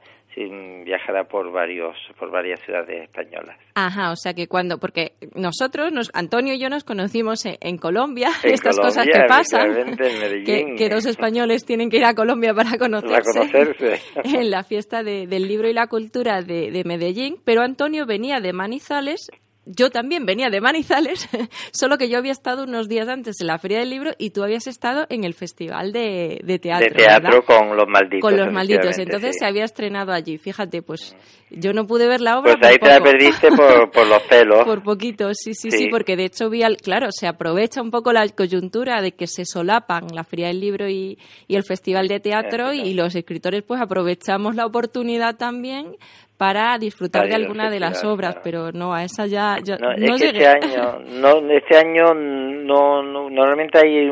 viajará 0.85 1.25
por 1.25 1.51
varios 1.53 1.97
por 2.19 2.31
varias 2.31 2.61
ciudades 2.61 3.05
españolas. 3.05 3.57
Ajá, 3.75 4.11
o 4.11 4.17
sea 4.17 4.35
que 4.35 4.47
cuando 4.47 4.79
porque 4.79 5.13
nosotros 5.35 5.93
nos 5.93 6.11
Antonio 6.15 6.55
y 6.55 6.59
yo 6.59 6.69
nos 6.69 6.85
conocimos 6.85 7.45
en, 7.45 7.79
Colombia, 7.79 8.31
estas 8.43 8.79
cosas 8.79 9.07
que 9.07 9.21
pasan, 9.29 9.97
que, 9.97 10.89
dos 10.89 11.07
españoles 11.07 11.65
tienen 11.65 11.91
que 11.91 11.99
ir 11.99 12.05
a 12.05 12.15
Colombia 12.15 12.55
para 12.55 12.77
conocerse, 12.79 14.01
en 14.25 14.51
la 14.51 14.63
fiesta 14.63 15.03
del 15.03 15.49
libro 15.49 15.69
y 15.69 15.73
la 15.73 15.87
cultura 15.87 16.43
de, 16.43 16.71
de 16.71 16.85
Medellín, 16.85 17.37
pero 17.45 17.63
Antonio 17.63 18.07
venía 18.07 18.41
de 18.41 18.53
Manizales 18.53 19.31
yo 19.67 19.91
también 19.91 20.27
venía 20.27 20.51
de 20.51 20.61
Manizales, 20.61 21.29
solo 21.73 21.99
que 21.99 22.09
yo 22.09 22.19
había 22.19 22.33
estado 22.33 22.65
unos 22.65 22.89
días 22.89 23.09
antes 23.09 23.41
en 23.41 23.47
la 23.47 23.59
Feria 23.59 23.79
del 23.79 23.91
Libro 23.91 24.13
y 24.19 24.31
tú 24.31 24.43
habías 24.43 24.67
estado 24.67 25.07
en 25.09 25.25
el 25.25 25.35
Festival 25.35 25.93
de, 25.93 26.41
Teatro. 26.61 26.89
De 26.89 26.95
teatro 26.95 27.45
con 27.45 27.77
los 27.77 27.87
malditos. 27.89 28.21
Con 28.21 28.37
los 28.37 28.53
malditos, 28.53 28.99
entonces 28.99 29.37
se 29.39 29.47
había 29.47 29.65
estrenado 29.65 30.13
allí. 30.13 30.39
Fíjate, 30.39 30.83
pues 30.83 31.17
yo 31.51 31.73
no 31.73 31.87
pude 31.87 32.07
ver 32.07 32.21
la 32.21 32.39
obra. 32.39 32.55
Pues 32.59 32.71
ahí 32.71 32.79
te 32.79 32.89
la 32.89 33.01
perdiste 33.01 33.49
por, 33.49 34.07
los 34.09 34.23
pelos. 34.23 34.65
por 34.65 34.83
poquito, 34.83 35.33
sí, 35.35 35.55
sí, 35.55 35.71
sí, 35.71 35.89
porque 35.91 36.17
de 36.17 36.25
hecho 36.27 36.51
vi, 36.51 36.63
al, 36.63 36.77
claro, 36.77 37.09
se 37.11 37.27
aprovecha 37.27 37.81
un 37.83 37.91
poco 37.91 38.13
la 38.13 38.29
coyuntura 38.29 39.01
de 39.01 39.13
que 39.13 39.27
se 39.27 39.45
solapan 39.45 40.07
la 40.13 40.25
Feria 40.25 40.49
del 40.49 40.61
Libro 40.61 40.89
y, 40.89 41.19
el 41.49 41.63
Festival 41.63 42.09
de 42.09 42.19
Teatro 42.19 42.73
y 42.73 42.95
los 42.95 43.15
escritores 43.15 43.63
pues 43.63 43.81
aprovechamos 43.81 44.57
la 44.57 44.67
oportunidad 44.67 45.37
también 45.37 45.97
para 46.37 46.77
disfrutar 46.79 47.29
de 47.29 47.35
alguna 47.35 47.71
de 47.71 47.79
las 47.79 48.05
obras, 48.05 48.37
pero 48.43 48.73
no, 48.73 48.93
a 48.93 49.05
esa 49.05 49.27
ya, 49.27 49.57
no, 49.81 49.93
es 49.93 50.21
que 50.21 50.29
este 50.29 50.47
año, 50.47 50.99
no, 51.21 51.51
este 51.51 51.77
año 51.77 52.13
no, 52.13 53.03
normalmente 53.03 53.79
hay 53.79 54.09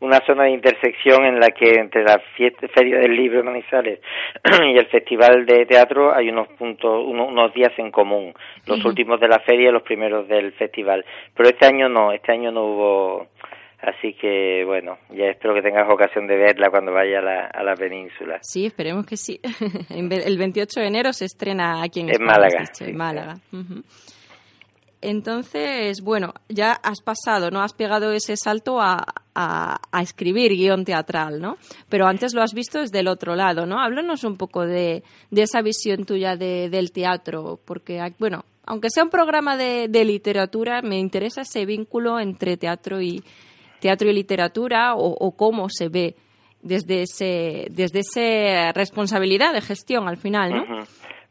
una 0.00 0.20
zona 0.26 0.44
de 0.44 0.50
intersección 0.50 1.24
en 1.24 1.40
la 1.40 1.48
que 1.48 1.80
entre 1.80 2.04
la 2.04 2.20
fiesta, 2.36 2.68
feria 2.68 2.98
del 2.98 3.16
libro 3.16 3.38
de 3.38 3.44
Manizales 3.44 4.00
y 4.66 4.76
el 4.76 4.86
festival 4.86 5.46
de 5.46 5.64
teatro 5.64 6.14
hay 6.14 6.28
unos 6.28 6.48
puntos, 6.48 7.02
unos, 7.06 7.54
días 7.54 7.72
en 7.78 7.90
común, 7.90 8.34
los 8.66 8.84
últimos 8.84 9.18
de 9.20 9.28
la 9.28 9.40
feria 9.40 9.70
y 9.70 9.72
los 9.72 9.82
primeros 9.82 10.28
del 10.28 10.52
festival, 10.52 11.04
pero 11.34 11.48
este 11.48 11.66
año 11.66 11.88
no, 11.88 12.12
este 12.12 12.32
año 12.32 12.50
no 12.50 12.64
hubo 12.64 13.26
Así 13.80 14.14
que 14.14 14.64
bueno, 14.64 14.98
ya 15.10 15.26
espero 15.26 15.54
que 15.54 15.62
tengas 15.62 15.86
ocasión 15.92 16.26
de 16.26 16.36
verla 16.36 16.70
cuando 16.70 16.92
vaya 16.92 17.18
a 17.18 17.22
la, 17.22 17.46
a 17.46 17.62
la 17.62 17.74
península. 17.74 18.38
Sí, 18.40 18.66
esperemos 18.66 19.04
que 19.04 19.16
sí. 19.16 19.38
El 19.90 20.38
28 20.38 20.80
de 20.80 20.86
enero 20.86 21.12
se 21.12 21.26
estrena 21.26 21.82
aquí 21.82 22.00
en, 22.00 22.08
en 22.08 22.24
Málaga. 22.24 22.64
en 22.80 22.96
Málaga. 22.96 23.34
Entonces, 25.02 26.00
bueno, 26.00 26.32
ya 26.48 26.72
has 26.72 27.02
pasado, 27.02 27.50
¿no? 27.50 27.60
Has 27.60 27.74
pegado 27.74 28.12
ese 28.12 28.34
salto 28.36 28.80
a, 28.80 29.04
a, 29.34 30.02
escribir 30.02 30.52
guion 30.52 30.84
teatral, 30.84 31.40
¿no? 31.40 31.58
Pero 31.90 32.06
antes 32.06 32.34
lo 32.34 32.42
has 32.42 32.54
visto 32.54 32.80
desde 32.80 33.00
el 33.00 33.08
otro 33.08 33.36
lado, 33.36 33.66
¿no? 33.66 33.78
Háblanos 33.78 34.24
un 34.24 34.38
poco 34.38 34.66
de, 34.66 35.04
de 35.30 35.42
esa 35.42 35.60
visión 35.60 36.06
tuya 36.06 36.34
de, 36.36 36.70
del 36.70 36.92
teatro, 36.92 37.60
porque, 37.64 38.00
bueno, 38.18 38.46
aunque 38.64 38.88
sea 38.90 39.04
un 39.04 39.10
programa 39.10 39.56
de, 39.56 39.86
de 39.88 40.04
literatura, 40.04 40.80
me 40.80 40.98
interesa 40.98 41.42
ese 41.42 41.66
vínculo 41.66 42.18
entre 42.18 42.56
teatro 42.56 43.00
y, 43.00 43.22
teatro 43.86 44.08
y 44.08 44.12
literatura 44.12 44.94
o, 44.96 45.36
cómo 45.36 45.68
se 45.68 45.88
ve 45.88 46.14
desde 46.60 47.02
ese 47.02 47.66
desde 47.70 48.00
esa 48.00 48.72
responsabilidad 48.72 49.52
de 49.54 49.60
gestión 49.60 50.08
al 50.08 50.16
final, 50.16 50.50
¿no? 50.50 50.64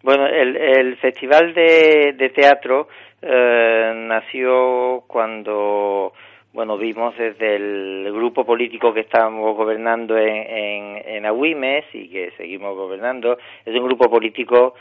Bueno, 0.03 0.25
el, 0.27 0.55
el 0.55 0.97
festival 0.97 1.53
de, 1.53 2.31
teatro 2.33 2.87
eh, 3.21 3.91
nació 4.07 5.03
cuando 5.07 6.13
bueno, 6.55 6.77
vimos 6.77 7.15
desde 7.17 7.57
el 7.57 8.09
grupo 8.13 8.45
político 8.45 8.93
que 8.93 9.01
estábamos 9.01 9.57
gobernando 9.57 10.17
en, 10.17 10.29
en, 10.29 11.01
en 11.05 11.25
Agüimes 11.25 11.83
y 11.91 12.07
que 12.07 12.31
seguimos 12.37 12.77
gobernando, 12.77 13.37
es 13.65 13.75
un 13.75 13.85
grupo 13.85 14.09
político, 14.09 14.73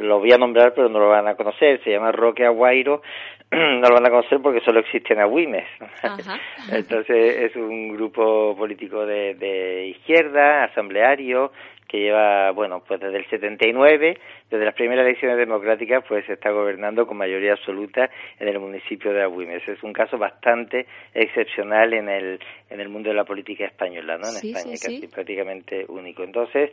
lo 0.00 0.20
voy 0.20 0.32
a 0.32 0.38
nombrar 0.38 0.72
pero 0.74 0.88
no 0.88 0.98
lo 0.98 1.10
van 1.10 1.28
a 1.28 1.34
conocer, 1.34 1.84
se 1.84 1.90
llama 1.90 2.12
Roque 2.12 2.46
Aguairo, 2.46 3.02
no 3.52 3.88
lo 3.88 3.94
van 3.94 4.06
a 4.06 4.10
conocer 4.10 4.40
porque 4.40 4.60
solo 4.60 4.80
existe 4.80 5.12
en 5.12 5.20
Agüimes. 5.20 5.66
Entonces 6.72 7.42
es 7.42 7.56
un 7.56 7.90
grupo 7.94 8.56
político 8.56 9.04
de, 9.04 9.34
de 9.34 9.88
izquierda, 9.88 10.64
asambleario, 10.64 11.52
que 11.92 11.98
lleva, 11.98 12.52
bueno, 12.52 12.82
pues 12.88 13.00
desde 13.00 13.18
el 13.18 13.26
79, 13.28 14.18
desde 14.50 14.64
las 14.64 14.74
primeras 14.74 15.04
elecciones 15.04 15.36
democráticas, 15.36 16.02
pues 16.08 16.24
se 16.24 16.32
está 16.32 16.50
gobernando 16.50 17.06
con 17.06 17.18
mayoría 17.18 17.52
absoluta 17.52 18.08
en 18.40 18.48
el 18.48 18.58
municipio 18.58 19.12
de 19.12 19.22
Agüimes. 19.22 19.68
Es 19.68 19.82
un 19.82 19.92
caso 19.92 20.16
bastante 20.16 20.86
excepcional 21.12 21.92
en 21.92 22.08
el, 22.08 22.40
en 22.70 22.80
el 22.80 22.88
mundo 22.88 23.10
de 23.10 23.14
la 23.14 23.24
política 23.24 23.66
española, 23.66 24.16
¿no? 24.16 24.26
En 24.26 24.36
España, 24.36 24.72
casi 24.72 25.06
prácticamente 25.06 25.84
único. 25.86 26.22
Entonces, 26.22 26.72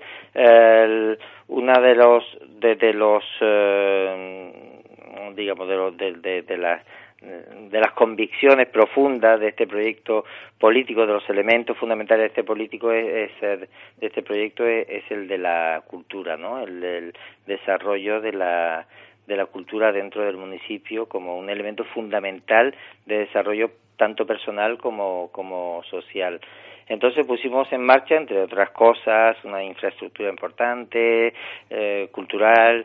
una 1.49 1.81
de 1.81 1.95
los, 1.95 2.23
de, 2.57 2.93
los, 2.93 3.23
eh, 3.41 4.51
digamos, 5.35 5.67
de, 5.67 5.75
los, 5.75 5.97
de, 5.97 6.13
de, 6.13 6.41
de 6.43 6.57
las 6.57 6.81
de 7.21 7.79
las 7.79 7.91
convicciones 7.91 8.67
profundas 8.67 9.39
de 9.39 9.49
este 9.49 9.67
proyecto 9.67 10.23
político, 10.57 11.05
de 11.05 11.13
los 11.13 11.29
elementos 11.29 11.77
fundamentales 11.77 12.23
de 12.23 12.27
este 12.27 12.43
político 12.43 12.91
es, 12.91 13.31
de 13.41 13.67
este 13.99 14.23
proyecto 14.23 14.65
es, 14.65 15.03
el 15.09 15.27
de 15.27 15.37
la 15.37 15.83
cultura, 15.85 16.37
¿no? 16.37 16.61
El 16.61 16.79
del 16.79 17.13
desarrollo 17.45 18.21
de 18.21 18.33
la 18.33 18.87
de 19.27 19.37
la 19.37 19.45
cultura 19.45 19.91
dentro 19.91 20.23
del 20.23 20.37
municipio 20.37 21.05
como 21.05 21.37
un 21.37 21.51
elemento 21.51 21.83
fundamental 21.83 22.73
de 23.05 23.19
desarrollo 23.19 23.69
tanto 23.95 24.25
personal 24.25 24.77
como 24.77 25.29
como 25.31 25.83
social. 25.89 26.39
Entonces 26.87 27.27
pusimos 27.27 27.71
en 27.71 27.83
marcha, 27.83 28.15
entre 28.15 28.41
otras 28.41 28.71
cosas, 28.71 29.37
una 29.43 29.63
infraestructura 29.63 30.29
importante, 30.29 31.35
eh, 31.69 32.09
cultural, 32.11 32.83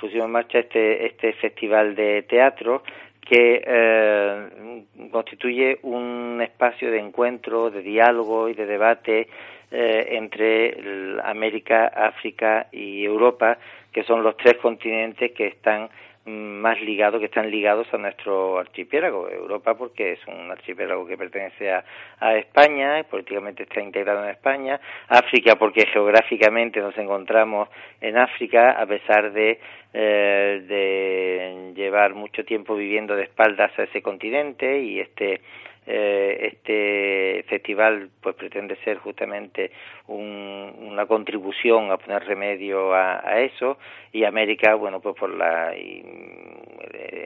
pusimos 0.00 0.24
en 0.24 0.32
marcha 0.32 0.60
este, 0.60 1.04
este 1.04 1.34
festival 1.34 1.94
de 1.94 2.22
teatro 2.22 2.82
que 3.26 3.62
eh, 3.64 4.84
constituye 5.10 5.78
un 5.82 6.40
espacio 6.42 6.90
de 6.90 6.98
encuentro, 6.98 7.70
de 7.70 7.82
diálogo 7.82 8.48
y 8.48 8.54
de 8.54 8.66
debate 8.66 9.28
eh, 9.70 10.06
entre 10.10 10.76
América, 11.24 11.86
África 11.86 12.66
y 12.72 13.04
Europa, 13.04 13.58
que 13.92 14.02
son 14.04 14.22
los 14.22 14.36
tres 14.36 14.58
continentes 14.58 15.32
que 15.32 15.46
están 15.46 15.88
más 16.24 16.80
ligados, 16.80 17.18
que 17.18 17.26
están 17.26 17.50
ligados 17.50 17.92
a 17.92 17.98
nuestro 17.98 18.58
archipiélago. 18.58 19.28
Europa 19.28 19.74
porque 19.74 20.12
es 20.12 20.20
un 20.26 20.50
archipiélago 20.50 21.06
que 21.06 21.16
pertenece 21.16 21.72
a, 21.72 21.84
a 22.20 22.36
España, 22.36 23.00
y 23.00 23.02
políticamente 23.04 23.64
está 23.64 23.80
integrado 23.80 24.22
en 24.24 24.30
España. 24.30 24.80
África 25.08 25.56
porque 25.56 25.86
geográficamente 25.86 26.80
nos 26.80 26.96
encontramos 26.96 27.68
en 28.00 28.16
África, 28.16 28.72
a 28.72 28.86
pesar 28.86 29.32
de, 29.32 29.58
eh, 29.92 30.62
de 30.66 31.72
llevar 31.74 32.14
mucho 32.14 32.44
tiempo 32.44 32.76
viviendo 32.76 33.16
de 33.16 33.24
espaldas 33.24 33.76
a 33.78 33.82
ese 33.82 34.00
continente 34.00 34.80
y 34.80 35.00
este 35.00 35.40
eh, 35.86 36.52
este 36.52 37.44
festival 37.48 38.08
pues 38.20 38.36
pretende 38.36 38.76
ser 38.84 38.98
justamente 38.98 39.72
una 40.06 41.06
contribución 41.06 41.90
a 41.90 41.96
poner 41.96 42.24
remedio 42.24 42.94
a, 42.94 43.40
eso. 43.40 43.78
Y 44.12 44.24
América 44.24 44.74
bueno 44.74 45.00
pues 45.00 45.16
por 45.16 45.34
la 45.34 45.72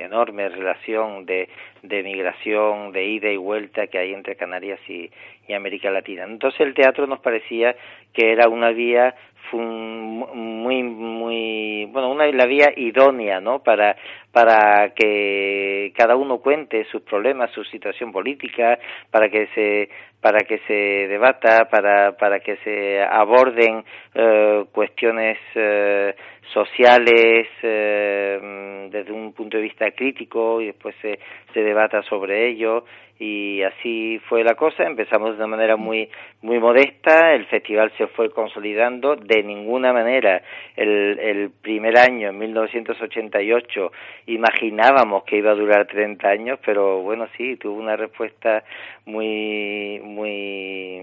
enorme 0.00 0.48
relación 0.48 1.26
de, 1.26 1.48
de 1.82 2.02
migración 2.02 2.92
de 2.92 3.04
ida 3.04 3.30
y 3.30 3.36
vuelta 3.36 3.88
que 3.88 3.98
hay 3.98 4.14
entre 4.14 4.36
Canarias 4.36 4.80
y 4.88 5.10
América 5.52 5.90
Latina. 5.90 6.24
Entonces 6.24 6.60
el 6.60 6.74
teatro 6.74 7.06
nos 7.06 7.20
parecía 7.20 7.76
que 8.12 8.32
era 8.32 8.48
una 8.48 8.70
vía 8.70 9.14
muy 9.52 10.82
muy 10.82 11.84
bueno 11.86 12.10
una 12.10 12.26
la 12.26 12.46
vía 12.46 12.72
idónea 12.76 13.40
no 13.40 13.62
para 13.62 13.96
para 14.32 14.90
que 14.94 15.92
cada 15.96 16.16
uno 16.16 16.38
cuente 16.38 16.84
sus 16.90 17.02
problemas 17.02 17.50
su 17.52 17.64
situación 17.64 18.12
política 18.12 18.78
para 19.10 19.28
que 19.28 19.46
se 19.54 19.88
para 20.26 20.40
que 20.40 20.58
se 20.66 21.06
debata 21.06 21.68
para 21.70 22.16
para 22.16 22.40
que 22.40 22.56
se 22.64 23.00
aborden 23.00 23.84
eh, 24.12 24.64
cuestiones 24.72 25.38
eh, 25.54 26.16
sociales 26.52 27.46
eh, 27.62 28.88
desde 28.90 29.12
un 29.12 29.32
punto 29.32 29.56
de 29.56 29.62
vista 29.62 29.88
crítico 29.92 30.60
y 30.60 30.66
después 30.66 30.96
se, 31.00 31.20
se 31.54 31.60
debata 31.60 32.02
sobre 32.02 32.48
ello 32.48 32.82
y 33.18 33.62
así 33.62 34.20
fue 34.28 34.44
la 34.44 34.54
cosa. 34.54 34.84
Empezamos 34.84 35.30
de 35.30 35.36
una 35.36 35.46
manera 35.46 35.76
muy 35.76 36.08
muy 36.42 36.58
modesta, 36.58 37.32
el 37.32 37.46
festival 37.46 37.90
se 37.96 38.06
fue 38.08 38.30
consolidando. 38.30 39.16
De 39.16 39.42
ninguna 39.42 39.92
manera 39.92 40.42
el, 40.76 41.18
el 41.18 41.50
primer 41.50 41.98
año, 41.98 42.28
en 42.28 42.38
1988, 42.38 43.92
imaginábamos 44.26 45.24
que 45.24 45.38
iba 45.38 45.52
a 45.52 45.54
durar 45.54 45.86
30 45.86 46.28
años, 46.28 46.58
pero 46.64 47.00
bueno, 47.00 47.26
sí, 47.36 47.56
tuvo 47.56 47.80
una 47.80 47.96
respuesta 47.96 48.64
muy 49.06 50.00
muy 50.16 51.00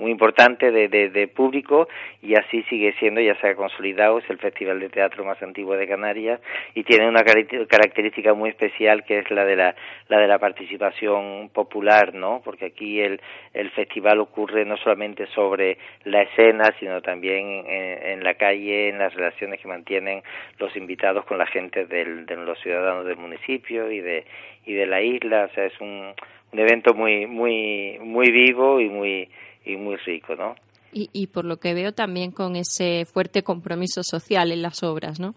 muy 0.00 0.10
importante 0.10 0.70
de, 0.70 0.88
de, 0.88 1.28
público 1.28 1.88
y 2.22 2.34
así 2.34 2.62
sigue 2.64 2.94
siendo, 2.98 3.20
ya 3.20 3.38
se 3.40 3.48
ha 3.48 3.54
consolidado, 3.54 4.18
es 4.18 4.28
el 4.30 4.38
festival 4.38 4.80
de 4.80 4.88
teatro 4.88 5.24
más 5.24 5.40
antiguo 5.42 5.76
de 5.76 5.86
Canarias 5.86 6.40
y 6.74 6.82
tiene 6.84 7.08
una 7.08 7.22
característica 7.22 8.34
muy 8.34 8.50
especial 8.50 9.04
que 9.04 9.18
es 9.18 9.30
la 9.30 9.44
de 9.44 9.56
la, 9.56 9.74
la 10.08 10.18
de 10.18 10.26
la 10.26 10.38
participación 10.38 11.50
popular, 11.52 12.14
¿no? 12.14 12.40
Porque 12.44 12.66
aquí 12.66 13.00
el, 13.00 13.20
el 13.52 13.70
festival 13.70 14.20
ocurre 14.20 14.64
no 14.64 14.76
solamente 14.78 15.26
sobre 15.26 15.78
la 16.04 16.22
escena, 16.22 16.74
sino 16.80 17.00
también 17.02 17.64
en, 17.66 18.24
la 18.24 18.34
calle, 18.34 18.88
en 18.88 18.98
las 18.98 19.14
relaciones 19.14 19.60
que 19.60 19.68
mantienen 19.68 20.22
los 20.58 20.74
invitados 20.76 21.24
con 21.24 21.38
la 21.38 21.46
gente 21.46 21.86
del, 21.86 22.26
de 22.26 22.36
los 22.36 22.58
ciudadanos 22.60 23.04
del 23.06 23.16
municipio 23.16 23.90
y 23.90 24.00
de, 24.00 24.24
y 24.64 24.74
de 24.74 24.86
la 24.86 25.00
isla. 25.00 25.48
O 25.50 25.54
sea, 25.54 25.66
es 25.66 25.80
un, 25.80 26.14
un 26.52 26.58
evento 26.58 26.94
muy, 26.94 27.26
muy, 27.26 27.98
muy 28.00 28.30
vivo 28.30 28.80
y 28.80 28.88
muy, 28.88 29.28
y 29.64 29.76
muy 29.76 29.96
rico, 29.96 30.34
¿no? 30.36 30.54
Y, 30.92 31.08
y 31.12 31.28
por 31.28 31.44
lo 31.44 31.56
que 31.56 31.72
veo 31.72 31.92
también 31.92 32.32
con 32.32 32.54
ese 32.56 33.06
fuerte 33.06 33.42
compromiso 33.42 34.02
social 34.02 34.52
en 34.52 34.62
las 34.62 34.82
obras, 34.82 35.18
¿no? 35.18 35.34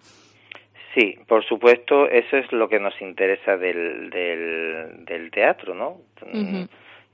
Sí, 0.96 1.18
por 1.28 1.46
supuesto, 1.46 2.10
eso 2.10 2.38
es 2.38 2.50
lo 2.54 2.70
que 2.70 2.80
nos 2.80 3.00
interesa 3.02 3.58
del, 3.58 4.10
del, 4.10 5.32
teatro, 5.32 5.76
¿no? 5.76 5.98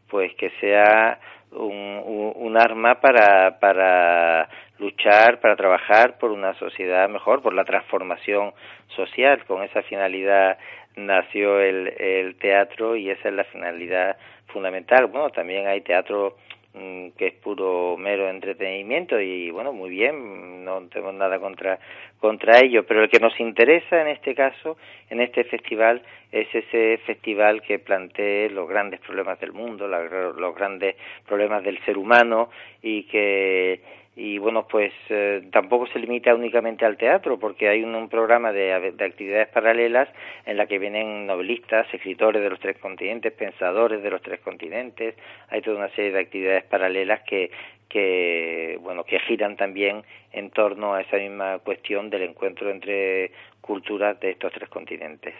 Pues 0.07 0.35
que 0.35 0.51
sea 0.59 1.19
un, 1.51 2.33
un, 2.35 2.57
arma 2.57 3.01
para, 3.01 3.57
para 3.59 4.47
luchar, 4.77 5.39
para 5.39 5.55
trabajar 5.55 6.19
por 6.19 6.31
una 6.31 6.53
sociedad 6.59 7.09
mejor, 7.09 7.41
por 7.41 7.55
la 7.55 7.65
transformación 7.65 8.53
social. 8.95 9.43
Con 9.45 9.63
esa 9.63 9.81
finalidad 9.81 10.59
nació 10.95 11.59
el, 11.59 11.93
el 11.99 12.35
teatro 12.35 12.95
y 12.95 13.09
esa 13.09 13.29
es 13.29 13.35
la 13.35 13.43
finalidad 13.45 14.17
fundamental. 14.47 15.07
Bueno, 15.07 15.29
también 15.29 15.67
hay 15.67 15.81
teatro 15.81 16.35
Mm, 16.73 17.09
que 17.17 17.27
es 17.27 17.33
puro 17.33 17.97
mero 17.97 18.29
entretenimiento 18.29 19.19
y 19.19 19.51
bueno 19.51 19.73
muy 19.73 19.89
bien 19.89 20.63
no 20.63 20.79
tenemos 20.87 21.13
nada 21.15 21.37
contra 21.37 21.77
contra 22.17 22.59
ello 22.61 22.85
pero 22.85 23.03
el 23.03 23.09
que 23.09 23.19
nos 23.19 23.37
interesa 23.41 24.01
en 24.01 24.07
este 24.07 24.33
caso 24.33 24.77
en 25.09 25.19
este 25.19 25.43
festival 25.43 26.01
es 26.31 26.47
ese 26.55 26.97
festival 27.05 27.61
que 27.61 27.77
plantee 27.77 28.49
los 28.49 28.69
grandes 28.69 29.01
problemas 29.01 29.37
del 29.41 29.51
mundo 29.51 29.85
los 29.85 30.55
grandes 30.55 30.95
problemas 31.27 31.61
del 31.61 31.77
ser 31.83 31.97
humano 31.97 32.49
y 32.81 33.03
que 33.03 33.81
y 34.15 34.37
bueno 34.39 34.67
pues 34.67 34.91
eh, 35.09 35.47
tampoco 35.51 35.87
se 35.87 35.99
limita 35.99 36.35
únicamente 36.35 36.85
al 36.85 36.97
teatro 36.97 37.39
porque 37.39 37.69
hay 37.69 37.83
un, 37.83 38.09
programa 38.09 38.51
de, 38.51 38.73
actividades 38.73 39.47
paralelas 39.47 40.09
en 40.45 40.57
la 40.57 40.65
que 40.65 40.79
vienen 40.79 41.25
novelistas 41.27 41.87
escritores 41.93 42.41
de 42.41 42.49
los 42.49 42.59
tres 42.59 42.77
continentes 42.77 43.31
pensadores 43.31 44.03
de 44.03 44.09
los 44.09 44.21
tres 44.21 44.41
continentes. 44.41 45.15
Hay 45.49 45.61
toda 45.61 45.77
una 45.77 45.89
serie 45.89 46.11
de 46.11 46.19
actividades 46.19 46.63
paralelas 46.65 47.21
que 47.21 47.51
que 47.87 48.79
bueno 48.81 49.03
que 49.03 49.19
giran 49.19 49.57
también 49.57 50.03
en 50.31 50.49
torno 50.51 50.93
a 50.93 51.01
esa 51.01 51.17
misma 51.17 51.59
cuestión 51.59 52.09
del 52.09 52.23
encuentro 52.23 52.69
entre 52.69 53.31
culturas 53.59 54.19
de 54.19 54.31
estos 54.31 54.51
tres 54.53 54.69
continentes 54.69 55.35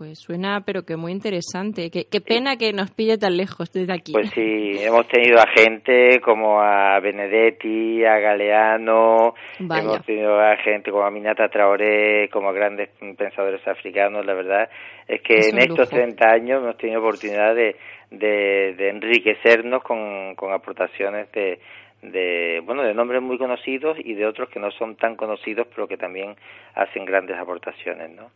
pues 0.00 0.18
suena, 0.18 0.62
pero 0.64 0.82
que 0.82 0.96
muy 0.96 1.12
interesante. 1.12 1.90
Qué, 1.90 2.20
pena 2.22 2.56
que 2.56 2.72
nos 2.72 2.90
pille 2.90 3.18
tan 3.18 3.36
lejos 3.36 3.70
desde 3.70 3.92
aquí. 3.92 4.14
Pues 4.14 4.30
sí, 4.30 4.78
hemos 4.80 5.06
tenido 5.08 5.38
a 5.38 5.46
gente 5.54 6.18
como 6.22 6.58
a 6.58 6.98
Benedetti, 7.00 8.02
a 8.06 8.18
Galeano, 8.18 9.34
hemos 9.58 10.02
tenido 10.06 10.40
a 10.40 10.56
gente 10.56 10.90
como 10.90 11.04
a 11.04 11.10
Minata 11.10 11.50
Traoré, 11.50 12.30
como 12.30 12.48
a 12.48 12.52
grandes 12.52 12.88
pensadores 13.18 13.60
africanos. 13.68 14.24
La 14.24 14.32
verdad 14.32 14.70
es 15.06 15.20
que 15.20 15.34
en 15.50 15.58
estos 15.58 15.90
30 15.90 16.30
años 16.30 16.62
hemos 16.62 16.78
tenido 16.78 17.00
oportunidad 17.00 17.54
de, 17.54 17.76
de, 18.10 18.88
enriquecernos 18.88 19.82
con, 19.82 20.34
con 20.34 20.50
aportaciones 20.54 21.30
de, 21.32 21.60
de 22.00 22.62
bueno 22.64 22.84
de 22.84 22.94
nombres 22.94 23.20
muy 23.20 23.36
conocidos 23.36 23.98
y 24.02 24.14
de 24.14 24.24
otros 24.24 24.48
que 24.48 24.60
no 24.60 24.70
son 24.70 24.96
tan 24.96 25.14
conocidos 25.14 25.66
pero 25.74 25.86
que 25.86 25.98
también 25.98 26.36
hacen 26.74 27.04
grandes 27.04 27.36
aportaciones 27.36 28.10
no 28.12 28.30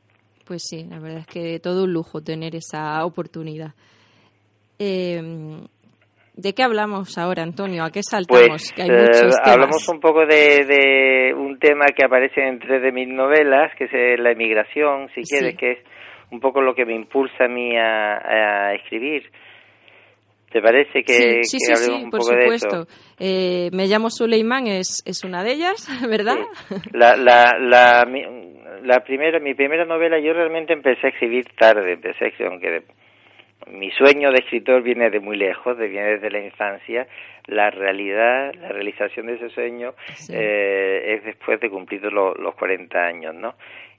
pues 0.46 0.62
sí, 0.68 0.84
la 0.84 0.98
verdad 0.98 1.20
es 1.20 1.26
que 1.26 1.58
todo 1.60 1.84
un 1.84 1.92
lujo 1.92 2.22
tener 2.22 2.54
esa 2.54 3.04
oportunidad. 3.04 3.72
Eh, 4.78 5.20
¿De 6.36 6.52
qué 6.52 6.64
hablamos 6.64 7.16
ahora, 7.16 7.44
Antonio? 7.44 7.84
¿A 7.84 7.92
qué 7.92 8.02
saltamos? 8.02 8.72
Pues, 8.74 8.88
eh, 8.88 9.30
hablamos 9.44 9.88
un 9.88 10.00
poco 10.00 10.26
de, 10.26 11.32
un 11.36 11.60
tema 11.60 11.86
que 11.96 12.04
aparece 12.04 12.42
en 12.42 12.58
tres 12.58 12.82
de 12.82 12.90
mis 12.90 13.06
novelas, 13.06 13.70
que 13.78 13.84
es 13.84 14.20
la 14.20 14.32
emigración, 14.32 15.08
si 15.14 15.22
quieres, 15.22 15.56
que 15.56 15.72
es 15.72 15.78
un 16.32 16.40
poco 16.40 16.60
lo 16.60 16.74
que 16.74 16.84
me 16.84 16.96
impulsa 16.96 17.44
a 17.44 17.48
mí 17.48 17.76
a, 17.76 18.74
escribir. 18.74 19.30
¿Te 20.50 20.60
parece 20.60 21.04
que, 21.04 21.44
sí, 21.44 21.58
sí, 21.58 21.76
sí, 21.76 21.90
un 21.90 22.10
por 22.10 22.22
supuesto. 22.22 22.86
Eh, 23.18 23.70
me 23.72 23.86
llamo 23.86 24.10
Suleiman, 24.10 24.66
es, 24.66 25.04
es 25.06 25.22
una 25.22 25.44
de 25.44 25.52
ellas, 25.52 25.88
¿verdad? 26.08 26.38
La, 26.92 27.16
la, 27.16 27.52
la, 27.60 28.04
la 28.82 29.04
primera, 29.04 29.38
mi 29.40 29.54
primera 29.54 29.84
novela, 29.84 30.18
yo 30.18 30.32
realmente 30.32 30.72
empecé 30.72 31.06
a 31.06 31.10
escribir 31.10 31.46
tarde, 31.56 31.92
empecé 31.92 32.24
a 32.24 32.28
escribir, 32.28 32.52
aunque 32.52 32.82
mi 33.70 33.90
sueño 33.92 34.30
de 34.30 34.38
escritor 34.40 34.82
viene 34.82 35.10
de 35.10 35.20
muy 35.20 35.36
lejos, 35.36 35.78
de, 35.78 35.88
viene 35.88 36.14
desde 36.14 36.30
la 36.30 36.40
infancia, 36.40 37.06
la 37.46 37.70
realidad, 37.70 38.54
la 38.54 38.68
realización 38.68 39.26
de 39.26 39.34
ese 39.34 39.50
sueño 39.50 39.94
eh, 40.30 41.16
es 41.16 41.24
después 41.24 41.60
de 41.60 41.70
cumplir 41.70 42.02
los 42.12 42.54
40 42.54 42.98
años, 42.98 43.34
¿no? 43.34 43.54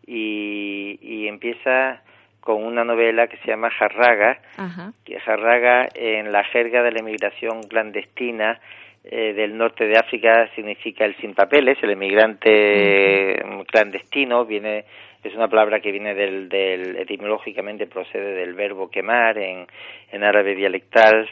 Y, 0.06 1.00
y 1.02 1.28
empieza 1.28 2.02
con 2.46 2.64
una 2.64 2.84
novela 2.84 3.28
que 3.28 3.38
se 3.38 3.48
llama 3.48 3.72
Jarraga, 3.72 4.38
que 5.04 5.20
Jarraga 5.20 5.90
en 5.96 6.32
la 6.32 6.44
jerga 6.44 6.84
de 6.84 6.92
la 6.92 7.00
emigración 7.00 7.64
clandestina 7.64 8.60
eh, 9.10 9.34
del 9.34 9.58
norte 9.58 9.86
de 9.86 9.98
África 9.98 10.50
significa 10.56 11.06
el 11.06 11.16
sin 11.18 11.34
papeles, 11.34 11.78
el 11.82 11.92
emigrante 11.92 13.42
clandestino, 13.68 14.46
viene 14.46 14.86
es 15.24 15.34
una 15.34 15.48
palabra 15.48 15.80
que 15.80 15.92
viene 15.92 16.14
del, 16.14 16.50
del 16.50 16.98
etimológicamente 16.98 17.88
procede 17.88 18.36
del 18.36 18.54
verbo 18.54 18.90
quemar 18.90 19.38
en, 19.40 19.66
en 20.12 20.24
árabe 20.24 20.54
dialectal 20.54 21.28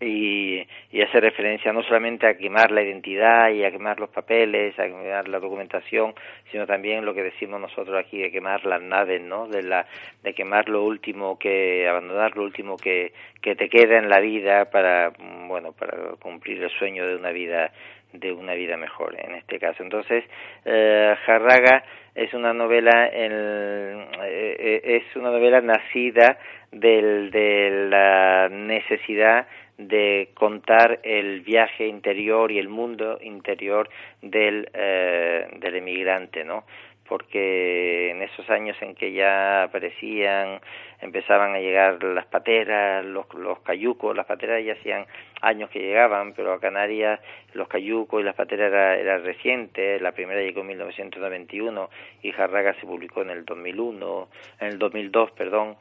y, 0.00 0.66
y 0.92 1.02
hace 1.02 1.20
referencia 1.20 1.72
no 1.72 1.82
solamente 1.82 2.26
a 2.26 2.36
quemar 2.36 2.70
la 2.70 2.82
identidad 2.82 3.50
y 3.50 3.64
a 3.64 3.70
quemar 3.70 3.98
los 3.98 4.10
papeles, 4.10 4.78
a 4.78 4.84
quemar 4.84 5.28
la 5.28 5.38
documentación, 5.38 6.14
sino 6.50 6.66
también 6.66 7.04
lo 7.04 7.14
que 7.14 7.22
decimos 7.22 7.60
nosotros 7.60 7.96
aquí 7.98 8.18
de 8.18 8.30
quemar 8.30 8.64
las 8.66 8.82
naves, 8.82 9.22
¿no? 9.22 9.48
De 9.48 9.62
la 9.62 9.86
de 10.22 10.34
quemar 10.34 10.68
lo 10.68 10.82
último 10.82 11.38
que 11.38 11.88
abandonar 11.88 12.36
lo 12.36 12.42
último 12.42 12.76
que 12.76 13.12
que 13.40 13.56
te 13.56 13.68
queda 13.68 13.98
en 13.98 14.08
la 14.08 14.20
vida 14.20 14.66
para 14.70 15.12
bueno, 15.48 15.72
para 15.72 16.16
cumplir 16.20 16.62
el 16.62 16.70
sueño 16.70 17.06
de 17.06 17.16
una 17.16 17.30
vida 17.30 17.72
de 18.12 18.32
una 18.32 18.54
vida 18.54 18.76
mejor 18.76 19.14
en 19.18 19.34
este 19.34 19.58
caso. 19.58 19.82
Entonces, 19.82 20.24
eh, 20.64 21.14
Jarraga 21.24 21.84
es 22.14 22.32
una 22.34 22.52
novela 22.52 23.10
eh, 23.12 24.06
eh, 24.22 24.80
es 24.84 25.16
una 25.16 25.30
novela 25.30 25.60
nacida 25.60 26.38
del, 26.72 27.30
de 27.30 27.88
la 27.90 28.48
necesidad 28.50 29.46
de 29.78 30.30
contar 30.34 31.00
el 31.02 31.42
viaje 31.42 31.86
interior 31.86 32.50
y 32.50 32.58
el 32.58 32.68
mundo 32.68 33.18
interior 33.22 33.88
del, 34.22 34.70
eh, 34.72 35.48
del 35.60 35.76
emigrante, 35.76 36.44
¿no? 36.44 36.64
porque 37.08 38.10
en 38.10 38.22
esos 38.22 38.48
años 38.50 38.76
en 38.80 38.94
que 38.94 39.12
ya 39.12 39.64
aparecían, 39.64 40.60
empezaban 41.00 41.54
a 41.54 41.60
llegar 41.60 42.02
las 42.02 42.26
pateras, 42.26 43.04
los, 43.04 43.32
los 43.34 43.60
cayucos, 43.60 44.16
las 44.16 44.26
pateras 44.26 44.64
ya 44.64 44.72
hacían 44.74 45.06
años 45.40 45.70
que 45.70 45.80
llegaban, 45.80 46.32
pero 46.32 46.52
a 46.52 46.60
Canarias 46.60 47.20
los 47.54 47.68
cayucos 47.68 48.20
y 48.20 48.24
las 48.24 48.34
pateras 48.34 48.72
era, 48.72 48.96
era 48.96 49.18
reciente, 49.18 50.00
la 50.00 50.12
primera 50.12 50.40
llegó 50.40 50.60
en 50.62 50.68
1991 50.68 51.90
y 52.22 52.32
Jarraga 52.32 52.74
se 52.74 52.86
publicó 52.86 53.22
en 53.22 53.30
el 53.30 53.44
2001, 53.44 54.28
en 54.60 54.68
el 54.68 54.78
2002, 54.78 55.30
perdón, 55.32 55.76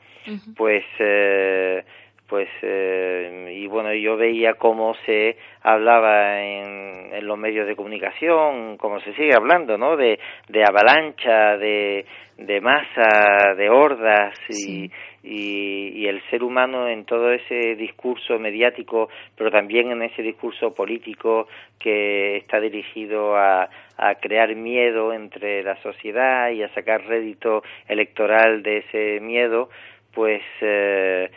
pues 0.55 0.83
eh, 0.99 1.83
pues 2.27 2.49
eh, 2.63 3.53
y 3.55 3.67
bueno 3.67 3.93
yo 3.93 4.17
veía 4.17 4.55
cómo 4.55 4.95
se 5.05 5.37
hablaba 5.61 6.41
en, 6.41 7.13
en, 7.13 7.27
los 7.27 7.37
medios 7.37 7.67
de 7.67 7.75
comunicación 7.75 8.77
cómo 8.77 8.99
se 9.01 9.13
sigue 9.13 9.35
hablando 9.35 9.77
no 9.77 9.95
de, 9.95 10.19
de 10.49 10.63
avalancha 10.63 11.57
de, 11.57 12.05
de 12.37 12.61
masa 12.61 13.53
de 13.55 13.69
hordas 13.69 14.33
y, 14.49 14.89
y, 15.23 16.01
y, 16.01 16.07
el 16.07 16.21
ser 16.29 16.43
humano 16.43 16.87
en 16.87 17.05
todo 17.05 17.31
ese 17.31 17.75
discurso 17.75 18.39
mediático 18.39 19.09
pero 19.37 19.51
también 19.51 19.91
en 19.91 20.01
ese 20.01 20.23
discurso 20.23 20.73
político 20.73 21.47
que 21.79 22.37
está 22.37 22.59
dirigido 22.59 23.35
a, 23.35 23.69
a 23.97 24.15
crear 24.15 24.55
miedo 24.55 25.13
entre 25.13 25.61
la 25.61 25.75
sociedad 25.83 26.49
y 26.49 26.63
a 26.63 26.73
sacar 26.73 27.05
rédito 27.05 27.61
electoral 27.87 28.63
de 28.63 28.77
ese 28.77 29.19
miedo 29.19 29.69
pues 30.15 30.41
eh, 30.61 31.29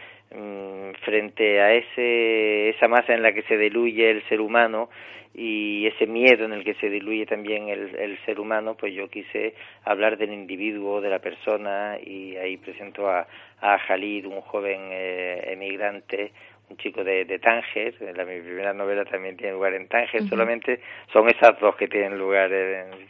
frente 1.05 1.61
a 1.61 1.73
ese, 1.73 2.71
esa 2.71 2.89
masa 2.89 3.15
en 3.15 3.23
la 3.23 3.33
que 3.33 3.43
se 3.43 3.57
diluye 3.57 4.11
el 4.11 4.23
ser 4.29 4.41
humano 4.41 4.91
y 5.35 5.87
ese 5.87 6.07
miedo 6.07 6.45
en 6.45 6.53
el 6.53 6.65
que 6.65 6.75
se 6.75 6.91
diluye 6.91 7.25
también 7.27 7.69
el, 7.69 7.95
el 7.95 8.19
ser 8.25 8.41
humano, 8.41 8.77
pues 8.77 8.95
yo 8.95 9.09
quise 9.09 9.55
hablar 9.85 10.19
del 10.19 10.33
individuo, 10.33 11.01
de 11.01 11.11
la 11.11 11.21
persona 11.21 11.97
y 12.05 12.37
ahí 12.37 12.57
presento 12.57 13.09
a, 13.09 13.27
a 13.61 13.79
Jalid, 13.79 14.27
un 14.27 14.41
joven 14.41 14.89
eh, 14.91 15.53
emigrante, 15.53 16.33
un 16.71 16.77
chico 16.77 17.03
de, 17.03 17.25
de 17.25 17.39
Tánger, 17.39 17.95
la, 18.17 18.25
mi 18.25 18.41
primera 18.41 18.73
novela 18.73 19.05
también 19.05 19.37
tiene 19.37 19.55
lugar 19.55 19.75
en 19.75 19.89
Tánger, 19.89 20.23
solamente 20.29 20.81
son 21.13 21.29
esas 21.29 21.59
dos 21.61 21.77
que 21.77 21.89
tienen 21.89 22.19
lugar, 22.19 22.51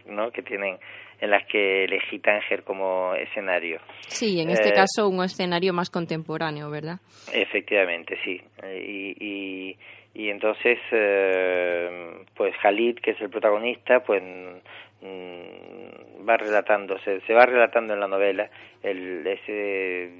¿no? 0.07 0.31
que 0.31 0.43
tienen 0.43 0.79
en 1.21 1.31
las 1.31 1.45
que 1.47 1.85
elegí 1.85 2.21
Tánger 2.21 2.63
como 2.63 3.15
escenario. 3.15 3.81
Sí, 4.07 4.41
en 4.41 4.51
este 4.51 4.69
eh, 4.69 4.73
caso 4.73 5.09
un 5.09 5.23
escenario 5.25 5.73
más 5.73 5.91
contemporáneo, 5.91 6.71
¿verdad? 6.71 7.01
Efectivamente, 7.33 8.17
sí. 8.25 8.41
Y, 8.63 9.17
y, 9.19 9.77
y 10.15 10.31
entonces, 10.31 10.79
eh, 10.93 12.25
pues 12.37 12.55
Khalid, 12.63 12.99
que 13.01 13.13
es 13.13 13.21
el 13.21 13.31
protagonista, 13.31 14.01
pues 14.01 14.23
va 15.03 16.37
relatando, 16.37 16.99
se, 17.01 17.21
se, 17.21 17.35
va 17.35 17.47
relatando 17.47 17.95
en 17.95 18.01
la 18.01 18.09
novela 18.09 18.51
el, 18.83 19.27
ese 19.27 20.11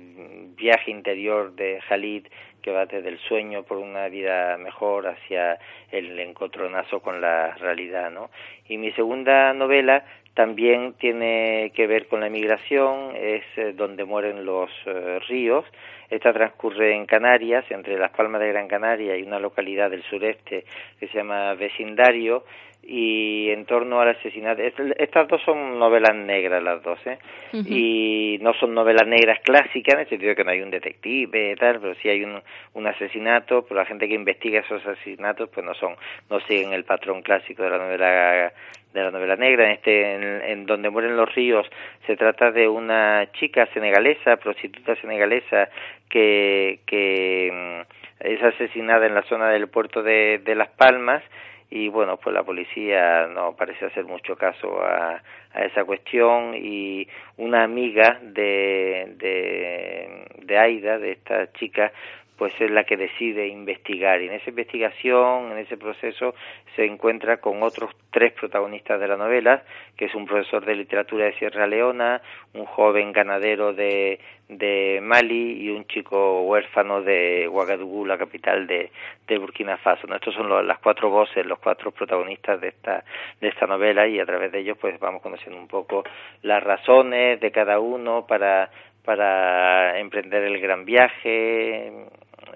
viaje 0.57 0.91
interior 0.91 1.53
de 1.53 1.81
Khalid 1.89 2.27
que 2.63 2.71
va 2.73 2.87
desde 2.87 3.09
el 3.09 3.19
sueño 3.19 3.63
por 3.63 3.79
una 3.79 4.09
vida 4.09 4.57
mejor 4.59 5.07
hacia 5.07 5.59
el 5.91 6.19
encontronazo 6.19 7.01
con 7.01 7.21
la 7.21 7.55
realidad, 7.55 8.11
¿no? 8.11 8.31
Y 8.69 8.79
mi 8.79 8.91
segunda 8.93 9.53
novela 9.53 10.05
también 10.35 10.95
tiene 10.95 11.73
que 11.75 11.87
ver 11.87 12.07
con 12.07 12.21
la 12.21 12.29
migración, 12.29 13.13
es 13.17 13.43
eh, 13.57 13.73
donde 13.75 14.05
mueren 14.05 14.45
los 14.45 14.71
eh, 14.87 15.19
ríos. 15.29 15.65
Esta 16.11 16.33
transcurre 16.33 16.95
en 16.95 17.07
Canarias, 17.07 17.65
entre 17.71 17.99
Las 17.99 18.13
Palmas 18.13 18.41
de 18.41 18.49
Gran 18.49 18.69
Canaria 18.69 19.17
y 19.17 19.23
una 19.23 19.41
localidad 19.41 19.91
del 19.91 20.05
sureste 20.05 20.65
que 21.01 21.09
se 21.09 21.19
llama 21.19 21.55
Vecindario, 21.55 22.45
y 22.91 23.51
en 23.51 23.67
torno 23.67 24.01
al 24.01 24.09
asesinato. 24.09 24.63
Estas 24.63 25.29
dos 25.29 25.43
son 25.43 25.79
novelas 25.79 26.15
negras, 26.17 26.63
las 26.63 26.83
dos, 26.83 26.99
¿eh? 27.07 27.19
Y 27.53 28.39
no 28.41 28.55
son 28.55 28.73
novelas 28.73 29.07
negras 29.07 29.41
clásicas, 29.41 29.95
en 29.95 30.01
el 30.01 30.09
sentido 30.09 30.31
de 30.31 30.37
que 30.37 30.45
no 30.45 30.53
hay 30.53 30.63
un 30.63 30.71
detective 30.71 31.53
y 31.53 31.55
tal, 31.57 31.81
pero 31.81 31.95
sí 31.97 32.09
hay 32.09 32.25
un, 32.25 32.41
un 32.73 32.87
asesinato, 32.87 33.67
pero 33.69 33.81
la 33.81 33.85
gente 33.85 34.09
que 34.09 34.15
investiga 34.15 34.61
esos 34.61 34.85
asesinatos, 34.87 35.51
pues 35.51 35.67
no 35.67 35.75
son, 35.75 35.97
no 36.31 36.41
siguen 36.41 36.73
el 36.73 36.85
patrón 36.85 37.21
clásico 37.21 37.63
de 37.63 37.71
la 37.71 37.77
novela 37.77 38.53
de 38.95 39.03
la 39.03 39.11
novela 39.11 39.37
negra, 39.37 39.67
en 39.67 39.73
este, 39.73 40.51
en, 40.51 40.65
donde 40.65 40.89
mueren 40.89 41.15
los 41.15 41.33
ríos, 41.35 41.67
se 42.07 42.17
trata 42.17 42.51
de 42.51 42.69
una 42.69 43.31
chica 43.33 43.67
senegalesa, 43.75 44.37
prostituta 44.37 44.97
senegalesa, 44.97 45.69
que, 46.09 46.81
que 46.87 47.51
mm, 47.53 48.27
es 48.27 48.43
asesinada 48.43 49.07
en 49.07 49.15
la 49.15 49.25
zona 49.25 49.51
del 49.51 49.69
puerto 49.69 50.03
de, 50.03 50.39
de 50.39 50.55
Las 50.55 50.71
Palmas 50.71 51.23
y 51.71 51.89
bueno, 51.89 52.17
pues 52.17 52.35
la 52.35 52.43
policía 52.43 53.27
no 53.27 53.55
parece 53.55 53.87
hacer 53.87 54.05
mucho 54.05 54.37
caso 54.37 54.83
a, 54.83 55.23
a 55.53 55.65
esa 55.65 55.85
cuestión 55.85 56.55
y 56.55 57.07
una 57.37 57.63
amiga 57.63 58.19
de, 58.23 59.15
de, 59.17 60.27
de 60.45 60.59
Aida, 60.59 60.99
de 60.99 61.13
esta 61.13 61.53
chica, 61.53 61.93
pues 62.39 62.55
es 62.61 62.71
la 62.71 62.85
que 62.85 62.97
decide 62.97 63.49
investigar. 63.49 64.23
Y 64.23 64.29
en 64.29 64.35
esa 64.35 64.51
investigación, 64.51 65.51
en 65.51 65.59
ese 65.59 65.77
proceso, 65.77 66.35
se 66.77 66.85
encuentra 66.85 67.39
con 67.39 67.63
otros 67.65 67.91
tres 68.11 68.33
protagonistas 68.33 69.01
de 69.01 69.09
la 69.09 69.17
novela, 69.17 69.65
que 69.97 70.05
es 70.05 70.15
un 70.15 70.25
profesor 70.25 70.65
de 70.65 70.77
literatura 70.77 71.27
de 71.27 71.35
Sierra 71.35 71.67
Leona, 71.67 72.23
un 72.55 72.65
joven 72.65 73.13
ganadero 73.13 73.73
de, 73.73 74.21
de 74.49 75.01
Mali 75.03 75.65
y 75.65 75.71
un 75.71 75.87
chico 75.89 76.43
huérfano 76.43 77.03
de 77.03 77.49
Ouagadougou, 77.49 78.07
la 78.07 78.17
capital 78.17 78.69
de, 78.69 78.93
de 79.27 79.39
Burkina 79.39 79.77
Faso. 79.77 80.07
Estos 80.15 80.35
son 80.35 80.67
las 80.67 80.79
cuatro 80.79 81.11
voces, 81.11 81.45
los 81.45 81.59
cuatro 81.59 81.91
protagonistas 81.91 82.61
de 82.61 82.69
esta, 82.69 83.05
de 83.41 83.49
esta 83.49 83.67
novela 83.67 84.07
y 84.07 84.21
a 84.21 84.27
través 84.27 84.53
de 84.53 84.61
ellos 84.61 84.79
pues 84.81 84.99
vamos 85.01 85.23
conociendo 85.23 85.59
un 85.59 85.69
poco 85.69 86.05
las 86.43 86.63
razones 86.63 87.41
de 87.41 87.51
cada 87.51 87.81
uno 87.81 88.27
para 88.27 88.71
para 89.09 89.99
emprender 89.99 90.43
el 90.43 90.61
gran 90.61 90.85
viaje, 90.85 91.91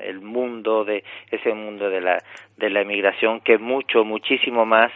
el 0.00 0.20
mundo 0.20 0.84
de 0.84 1.04
ese 1.30 1.52
mundo 1.54 1.90
de 1.90 2.00
la 2.00 2.22
de 2.56 2.70
la 2.70 2.80
emigración 2.80 3.40
que 3.40 3.54
es 3.54 3.60
mucho 3.60 4.04
muchísimo 4.04 4.64
más 4.64 4.92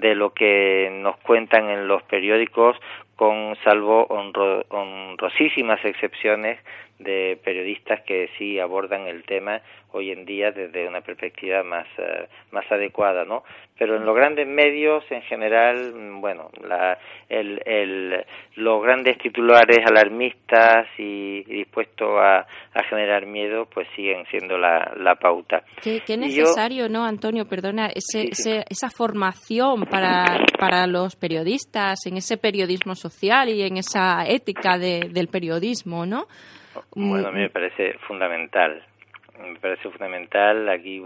de 0.00 0.14
lo 0.14 0.32
que 0.32 0.90
nos 0.92 1.16
cuentan 1.18 1.70
en 1.70 1.86
los 1.88 2.02
periódicos 2.04 2.76
con 3.16 3.56
salvo 3.62 4.06
honrosísimas 4.06 5.84
excepciones 5.84 6.58
de 6.98 7.38
periodistas 7.42 8.02
que 8.02 8.30
sí 8.38 8.58
abordan 8.58 9.06
el 9.06 9.24
tema 9.24 9.60
hoy 9.94 10.10
en 10.10 10.24
día 10.24 10.50
desde 10.50 10.88
una 10.88 11.00
perspectiva 11.00 11.62
más, 11.62 11.86
eh, 11.98 12.26
más 12.50 12.64
adecuada, 12.70 13.24
¿no? 13.24 13.44
Pero 13.78 13.96
en 13.96 14.04
los 14.04 14.14
grandes 14.14 14.46
medios, 14.46 15.04
en 15.10 15.22
general, 15.22 15.92
bueno, 16.20 16.50
la, 16.66 16.98
el, 17.28 17.60
el, 17.64 18.24
los 18.56 18.82
grandes 18.82 19.18
titulares 19.18 19.78
alarmistas 19.86 20.86
y, 20.98 21.42
dispuestos 21.44 22.10
a, 22.16 22.38
a, 22.38 22.84
generar 22.88 23.26
miedo, 23.26 23.66
pues 23.72 23.86
siguen 23.94 24.24
siendo 24.30 24.58
la, 24.58 24.92
la 24.96 25.14
pauta. 25.16 25.62
Qué, 25.82 26.00
qué 26.04 26.16
necesario, 26.16 26.88
¿no, 26.88 27.04
Antonio? 27.04 27.46
Perdona, 27.46 27.88
ese, 27.88 28.64
esa 28.68 28.90
formación 28.90 29.83
para, 29.86 30.38
para 30.58 30.86
los 30.86 31.16
periodistas, 31.16 32.06
en 32.06 32.16
ese 32.16 32.36
periodismo 32.36 32.94
social 32.94 33.48
y 33.48 33.62
en 33.62 33.76
esa 33.76 34.26
ética 34.26 34.78
de, 34.78 35.08
del 35.10 35.28
periodismo, 35.28 36.06
¿no? 36.06 36.26
Bueno, 36.94 37.28
a 37.28 37.32
mí 37.32 37.40
me 37.40 37.50
parece 37.50 37.94
fundamental 38.06 38.82
me 39.38 39.58
parece 39.58 39.90
fundamental. 39.90 40.68
Aquí 40.68 41.02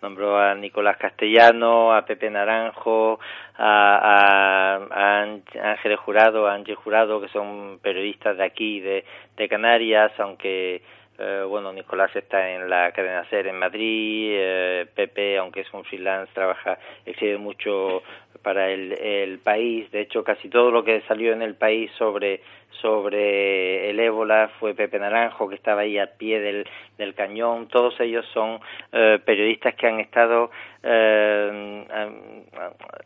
nombró 0.00 0.38
a 0.38 0.54
Nicolás 0.54 0.96
Castellano, 0.96 1.92
a 1.92 2.04
Pepe 2.04 2.30
Naranjo, 2.30 3.20
a, 3.56 4.78
a, 4.90 5.22
Ángeles 5.22 5.98
Jurado, 6.00 6.46
a 6.46 6.54
Ángel 6.54 6.76
Jurado, 6.76 7.20
que 7.20 7.28
son 7.28 7.78
periodistas 7.82 8.36
de 8.36 8.44
aquí, 8.44 8.80
de 8.80 9.04
Canarias, 9.48 10.12
aunque 10.18 10.82
eh, 11.18 11.44
bueno, 11.46 11.72
Nicolás 11.72 12.14
está 12.16 12.50
en 12.50 12.68
la 12.70 12.90
cadena 12.92 13.28
SER 13.28 13.46
en 13.46 13.58
Madrid, 13.58 14.30
eh, 14.32 14.86
Pepe, 14.94 15.38
aunque 15.38 15.60
es 15.60 15.72
un 15.72 15.84
freelance, 15.84 16.32
trabaja, 16.34 16.78
exhibe 17.04 17.38
mucho 17.38 18.02
para 18.42 18.70
el, 18.70 18.92
el 18.92 19.38
país. 19.38 19.90
De 19.90 20.00
hecho, 20.00 20.24
casi 20.24 20.48
todo 20.48 20.70
lo 20.70 20.84
que 20.84 21.02
salió 21.02 21.32
en 21.32 21.42
el 21.42 21.54
país 21.54 21.90
sobre 21.98 22.40
sobre 22.80 23.90
el 23.90 24.00
ébola 24.00 24.50
fue 24.58 24.74
Pepe 24.74 24.98
Naranjo, 24.98 25.48
que 25.48 25.54
estaba 25.54 25.82
ahí 25.82 25.98
a 25.98 26.06
pie 26.06 26.40
del, 26.40 26.66
del 26.98 27.14
cañón. 27.14 27.68
Todos 27.68 27.98
ellos 28.00 28.26
son 28.32 28.60
eh, 28.92 29.18
periodistas 29.24 29.74
que 29.74 29.86
han 29.86 30.00
estado 30.00 30.50
eh, 30.82 31.84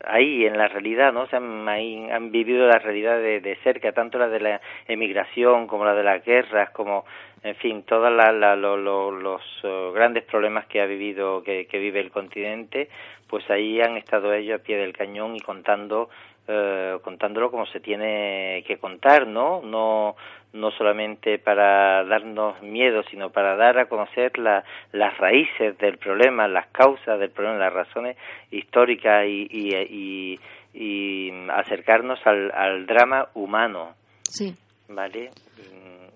ahí 0.05 0.45
en 0.45 0.57
la 0.57 0.67
realidad, 0.67 1.13
¿no? 1.13 1.27
Se 1.27 1.35
han, 1.35 1.67
han 1.67 2.31
vivido 2.31 2.67
la 2.67 2.79
realidad 2.79 3.17
de, 3.17 3.39
de, 3.39 3.55
cerca, 3.57 3.91
tanto 3.91 4.17
la 4.17 4.29
de 4.29 4.39
la 4.39 4.61
emigración 4.87 5.67
como 5.67 5.85
la 5.85 5.93
de 5.93 6.03
las 6.03 6.23
guerras, 6.23 6.71
como, 6.71 7.05
en 7.43 7.55
fin, 7.55 7.83
todos 7.83 8.11
los 8.11 9.63
uh, 9.63 9.91
grandes 9.93 10.23
problemas 10.23 10.65
que 10.67 10.81
ha 10.81 10.85
vivido, 10.85 11.43
que, 11.43 11.67
que 11.67 11.77
vive 11.77 11.99
el 11.99 12.11
continente, 12.11 12.89
pues 13.29 13.47
ahí 13.49 13.81
han 13.81 13.97
estado 13.97 14.33
ellos 14.33 14.59
a 14.59 14.63
pie 14.63 14.77
del 14.77 14.93
cañón 14.93 15.35
y 15.35 15.39
contando 15.39 16.09
eh, 16.47 16.97
contándolo 17.03 17.51
como 17.51 17.65
se 17.65 17.79
tiene 17.79 18.63
que 18.65 18.77
contar, 18.77 19.27
¿no? 19.27 19.61
No, 19.61 20.15
no 20.53 20.71
solamente 20.71 21.39
para 21.39 22.03
darnos 22.05 22.61
miedo, 22.61 23.03
sino 23.09 23.29
para 23.31 23.55
dar 23.55 23.77
a 23.77 23.87
conocer 23.87 24.37
la, 24.37 24.63
las 24.93 25.17
raíces 25.17 25.77
del 25.77 25.97
problema, 25.97 26.47
las 26.47 26.67
causas 26.67 27.19
del 27.19 27.31
problema, 27.31 27.57
las 27.57 27.73
razones 27.73 28.17
históricas 28.51 29.25
y, 29.27 29.47
y, 29.51 30.39
y, 30.73 31.33
acercarnos 31.49 32.19
al, 32.25 32.51
al, 32.51 32.85
drama 32.85 33.27
humano. 33.33 33.95
Sí. 34.23 34.55
¿Vale? 34.87 35.29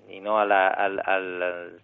Y 0.09 0.19
no 0.21 0.39
a 0.39 0.45
la, 0.45 0.67
al, 0.69 1.01
al 1.05 1.79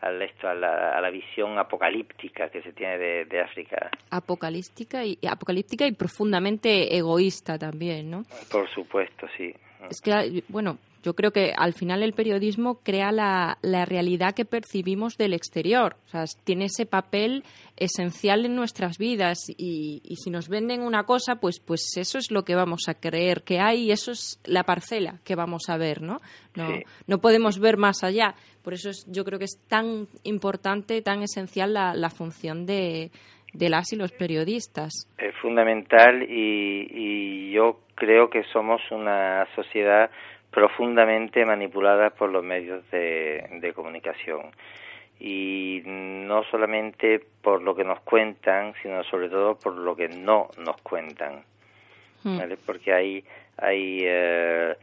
al 0.00 0.22
esto, 0.22 0.48
a 0.48 0.54
la, 0.54 0.96
a 0.96 1.00
la, 1.00 1.10
visión 1.10 1.58
apocalíptica 1.58 2.48
que 2.50 2.62
se 2.62 2.72
tiene 2.72 2.98
de, 2.98 3.24
de, 3.24 3.40
África. 3.40 3.90
Apocalíptica 4.10 5.04
y, 5.04 5.18
apocalíptica 5.28 5.86
y 5.86 5.92
profundamente 5.92 6.96
egoísta 6.96 7.58
también, 7.58 8.10
¿no? 8.10 8.22
Por 8.50 8.68
supuesto, 8.70 9.26
sí. 9.36 9.54
Es 9.90 10.00
que, 10.00 10.44
bueno, 10.48 10.78
yo 11.02 11.14
creo 11.14 11.32
que 11.32 11.52
al 11.56 11.72
final 11.72 12.02
el 12.02 12.12
periodismo 12.12 12.80
crea 12.82 13.12
la, 13.12 13.58
la, 13.62 13.84
realidad 13.84 14.34
que 14.34 14.44
percibimos 14.44 15.16
del 15.16 15.32
exterior. 15.32 15.96
O 16.06 16.10
sea, 16.10 16.24
tiene 16.44 16.66
ese 16.66 16.86
papel 16.86 17.44
esencial 17.76 18.44
en 18.44 18.56
nuestras 18.56 18.98
vidas 18.98 19.38
y, 19.48 20.02
y, 20.04 20.16
si 20.16 20.30
nos 20.30 20.48
venden 20.48 20.82
una 20.82 21.04
cosa, 21.04 21.36
pues, 21.36 21.60
pues 21.60 21.96
eso 21.96 22.18
es 22.18 22.30
lo 22.30 22.44
que 22.44 22.56
vamos 22.56 22.88
a 22.88 22.94
creer 22.94 23.42
que 23.44 23.60
hay 23.60 23.84
y 23.84 23.92
eso 23.92 24.10
es 24.10 24.40
la 24.44 24.64
parcela 24.64 25.20
que 25.24 25.36
vamos 25.36 25.68
a 25.68 25.76
ver, 25.76 26.02
¿no? 26.02 26.20
No, 26.54 26.66
sí. 26.68 26.82
no 27.06 27.20
podemos 27.20 27.60
ver 27.60 27.76
más 27.76 28.02
allá. 28.02 28.34
Por 28.62 28.74
eso 28.74 28.90
es, 28.90 29.06
yo 29.06 29.24
creo 29.24 29.38
que 29.38 29.46
es 29.46 29.58
tan 29.68 30.08
importante, 30.24 31.00
tan 31.00 31.22
esencial 31.22 31.72
la, 31.72 31.94
la 31.94 32.10
función 32.10 32.66
de, 32.66 33.12
de 33.58 33.68
las 33.68 33.92
y 33.92 33.96
los 33.96 34.12
periodistas. 34.12 34.92
Es 35.18 35.34
fundamental 35.36 36.22
y, 36.22 36.88
y 36.90 37.50
yo 37.52 37.80
creo 37.94 38.30
que 38.30 38.44
somos 38.52 38.80
una 38.90 39.46
sociedad 39.54 40.10
profundamente 40.50 41.44
manipulada 41.44 42.10
por 42.10 42.30
los 42.30 42.44
medios 42.44 42.88
de, 42.90 43.44
de, 43.60 43.72
comunicación 43.74 44.50
y 45.20 45.82
no 45.84 46.42
solamente 46.44 47.20
por 47.42 47.60
lo 47.62 47.74
que 47.74 47.84
nos 47.84 48.00
cuentan, 48.00 48.72
sino 48.82 49.02
sobre 49.04 49.28
todo 49.28 49.56
por 49.58 49.76
lo 49.76 49.94
que 49.94 50.08
no 50.08 50.48
nos 50.58 50.80
cuentan, 50.82 51.42
¿vale? 52.22 52.56
Porque 52.64 52.92
hay 52.92 53.24
hay 53.56 53.98
eh, 54.04 54.76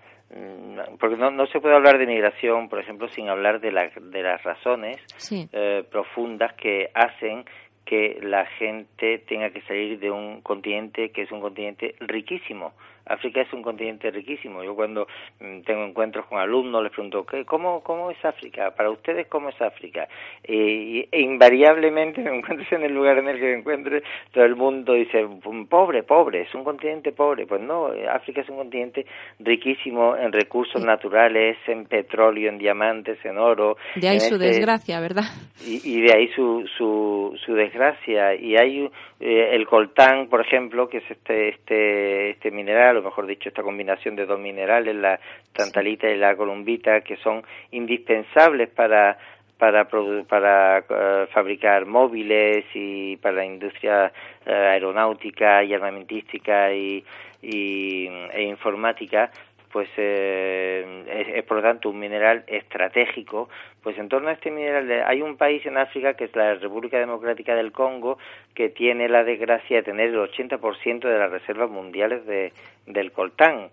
porque 0.99 1.15
no, 1.17 1.32
no 1.32 1.45
se 1.47 1.59
puede 1.59 1.76
hablar 1.76 1.97
de 1.97 2.07
migración, 2.07 2.67
por 2.67 2.80
ejemplo, 2.80 3.07
sin 3.09 3.30
hablar 3.30 3.61
de, 3.61 3.71
la, 3.71 3.89
de 3.89 4.23
las 4.23 4.43
razones 4.43 4.97
sí. 5.17 5.47
eh, 5.53 5.84
profundas 5.89 6.53
que 6.55 6.89
hacen 6.93 7.45
que 7.86 8.19
la 8.21 8.45
gente 8.45 9.19
tenga 9.19 9.51
que 9.51 9.61
salir 9.61 9.99
de 9.99 10.11
un 10.11 10.41
continente 10.41 11.11
que 11.11 11.21
es 11.21 11.31
un 11.31 11.41
continente 11.41 11.95
riquísimo, 11.99 12.73
África 13.06 13.41
es 13.41 13.53
un 13.53 13.62
continente 13.62 14.10
riquísimo. 14.12 14.64
Yo 14.64 14.76
cuando 14.76 15.08
mm, 15.39 15.62
tengo 15.62 15.86
encuentros 15.86 16.26
con 16.26 16.39
alumnos 16.39 16.84
les 16.84 16.91
pregunto, 16.91 17.26
¿qué, 17.26 17.45
cómo, 17.45 17.82
¿cómo 17.84 18.12
es 18.12 18.24
África? 18.26 18.72
Para 18.72 18.89
ustedes, 18.89 19.28
¿cómo 19.28 19.49
es 19.49 19.62
África? 19.62 20.08
Eh, 20.43 21.08
e 21.12 21.22
invariablemente 21.22 22.22
me 22.24 22.38
encuentro 22.38 22.78
en 22.78 22.84
el 22.84 22.93
lugar 22.93 23.18
en 23.18 23.28
el 23.28 23.39
que 23.39 23.45
me 23.45 23.60
encuentre, 23.60 24.03
todo 24.32 24.43
el 24.43 24.56
mundo 24.56 24.93
dice, 24.93 25.26
pobre, 25.70 26.03
pobre, 26.03 26.41
es 26.41 26.56
un 26.56 26.64
continente 26.64 27.12
pobre. 27.12 27.45
Pues 27.45 27.62
no, 27.62 27.89
África 28.10 28.41
es 28.41 28.49
un 28.49 28.58
continente 28.58 29.06
riquísimo 29.39 30.16
en 30.16 30.32
recursos 30.32 30.82
sí. 30.82 30.88
naturales, 30.88 31.58
en 31.68 31.86
petróleo, 31.86 32.49
en 32.49 32.58
diamantes, 32.58 33.24
en 33.24 33.38
oro. 33.38 33.78
De 33.95 34.08
ahí 34.08 34.20
su 34.20 34.36
este, 34.36 34.47
desgracia, 34.47 34.99
¿verdad? 34.99 35.26
Y, 35.66 35.82
y, 35.84 36.01
de 36.01 36.14
ahí 36.14 36.28
su, 36.30 36.68
su, 36.78 37.38
su 37.45 37.53
desgracia. 37.53 38.36
Y 38.36 38.56
hay 38.56 38.89
eh, 39.20 39.49
el 39.53 39.66
coltán, 39.68 40.28
por 40.28 40.41
ejemplo, 40.41 40.89
que 40.89 40.97
es 40.97 41.12
este, 41.12 41.49
este, 41.49 42.30
este 42.32 42.51
mineral 42.51 42.94
mineral, 42.95 43.03
mejor 43.03 43.27
dicho, 43.27 43.49
esta 43.49 43.63
combinación 43.63 44.15
de 44.15 44.25
dos 44.25 44.39
minerales, 44.39 44.95
la 44.95 45.19
tantalita 45.53 46.09
y 46.09 46.17
la 46.17 46.35
columbita, 46.35 47.01
que 47.01 47.17
son 47.17 47.43
indispensables 47.71 48.69
para 48.69 49.17
para, 49.57 49.87
para 50.27 50.79
eh, 50.79 51.27
fabricar 51.31 51.85
móviles 51.85 52.65
y 52.73 53.15
para 53.15 53.37
la 53.37 53.45
industria 53.45 54.11
eh, 54.45 54.51
aeronáutica 54.51 55.63
y 55.63 55.73
armamentística 55.73 56.73
y, 56.73 57.05
y 57.41 58.07
e 58.33 58.43
informática 58.43 59.31
pues 59.76 59.89
eh, 59.97 61.34
es, 61.36 61.43
por 61.43 61.57
lo 61.57 61.63
tanto 61.63 61.89
un 61.89 61.99
mineral 61.99 62.45
estratégico, 62.47 63.49
pues 63.84 63.97
en 63.97 64.07
torno 64.07 64.30
a 64.30 64.32
este 64.32 64.49
mineral 64.49 64.89
hay 65.05 65.21
un 65.21 65.36
país 65.36 65.65
en 65.65 65.76
África 65.76 66.13
que 66.13 66.23
es 66.23 66.34
la 66.34 66.55
República 66.55 66.97
Democrática 66.97 67.53
del 67.55 67.73
Congo 67.73 68.17
que 68.53 68.69
tiene 68.69 69.09
la 69.09 69.26
desgracia 69.26 69.76
de 69.76 69.84
tener 69.84 70.11
el 70.11 70.15
80% 70.15 70.99
de 71.01 71.19
las 71.19 71.30
reservas 71.30 71.69
mundiales 71.69 72.26
de, 72.26 72.53
del 72.86 73.11
coltán. 73.11 73.67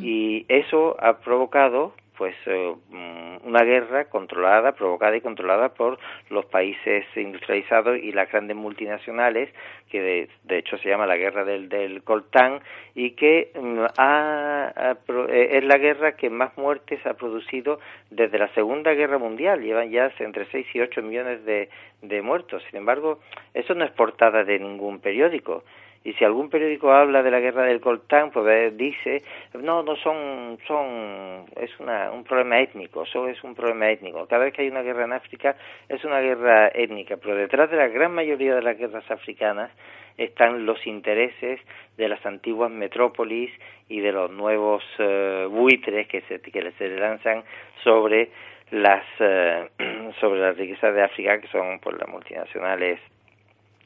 Y 0.00 0.46
eso 0.48 0.94
ha 1.00 1.18
provocado 1.18 1.94
pues 2.20 2.34
eh, 2.44 2.74
mm, 2.90 3.48
una 3.48 3.62
guerra 3.64 4.04
controlada, 4.10 4.72
provocada 4.72 5.16
y 5.16 5.22
controlada 5.22 5.70
por 5.70 5.98
los 6.28 6.44
países 6.44 7.06
industrializados 7.16 7.96
y 7.96 8.12
las 8.12 8.30
grandes 8.30 8.58
multinacionales, 8.58 9.48
que 9.88 10.28
de, 10.44 10.58
hecho 10.58 10.76
se 10.76 10.90
llama 10.90 11.06
la 11.06 11.16
guerra 11.16 11.46
del, 11.46 11.70
del 11.70 12.02
coltán 12.02 12.60
y 12.94 13.12
que 13.12 13.52
mm, 13.58 13.84
ha, 13.96 14.94
eh, 15.30 15.48
es 15.52 15.64
la 15.64 15.78
guerra 15.78 16.12
que 16.12 16.28
más 16.28 16.54
muertes 16.58 17.00
ha 17.06 17.14
producido 17.14 17.80
desde 18.10 18.38
la 18.38 18.52
Segunda 18.52 18.92
Guerra 18.92 19.16
Mundial. 19.16 19.62
Llevan 19.62 19.90
ya 19.90 20.12
entre 20.18 20.44
6 20.44 20.66
y 20.74 20.80
8 20.80 21.00
millones 21.00 21.42
de, 21.46 21.70
de 22.02 22.20
muertos. 22.20 22.62
Sin 22.68 22.80
embargo, 22.80 23.20
eso 23.54 23.74
no 23.74 23.86
es 23.86 23.92
portada 23.92 24.44
de 24.44 24.58
ningún 24.58 25.00
periódico 25.00 25.64
y 26.02 26.14
si 26.14 26.24
algún 26.24 26.48
periódico 26.48 26.92
habla 26.92 27.22
de 27.22 27.30
la 27.30 27.40
guerra 27.40 27.64
del 27.64 27.80
coltán 27.80 28.30
pues 28.30 28.76
dice 28.76 29.22
no 29.52 29.82
no 29.82 29.96
son 29.96 30.58
son 30.66 31.44
es 31.56 31.78
una, 31.78 32.10
un 32.10 32.24
problema 32.24 32.58
étnico 32.60 33.02
eso 33.02 33.28
es 33.28 33.42
un 33.44 33.54
problema 33.54 33.90
étnico. 33.90 34.26
Cada 34.26 34.44
vez 34.44 34.54
que 34.54 34.62
hay 34.62 34.68
una 34.68 34.82
guerra 34.82 35.04
en 35.04 35.12
África 35.12 35.56
es 35.88 36.02
una 36.04 36.20
guerra 36.20 36.68
étnica 36.68 37.16
pero 37.18 37.36
detrás 37.36 37.70
de 37.70 37.76
la 37.76 37.88
gran 37.88 38.12
mayoría 38.12 38.54
de 38.54 38.62
las 38.62 38.78
guerras 38.78 39.08
africanas 39.10 39.70
están 40.16 40.64
los 40.64 40.86
intereses 40.86 41.60
de 41.96 42.08
las 42.08 42.24
antiguas 42.24 42.70
metrópolis 42.70 43.50
y 43.88 44.00
de 44.00 44.12
los 44.12 44.30
nuevos 44.30 44.82
eh, 44.98 45.46
buitres 45.50 46.08
que 46.08 46.22
se 46.22 46.40
que 46.40 46.72
se 46.78 46.88
lanzan 46.96 47.44
sobre 47.84 48.30
las 48.70 49.04
eh, 49.18 49.68
sobre 50.20 50.40
las 50.40 50.56
riquezas 50.56 50.94
de 50.94 51.02
África 51.02 51.38
que 51.40 51.48
son 51.48 51.78
pues 51.80 51.98
las 51.98 52.08
multinacionales 52.08 53.00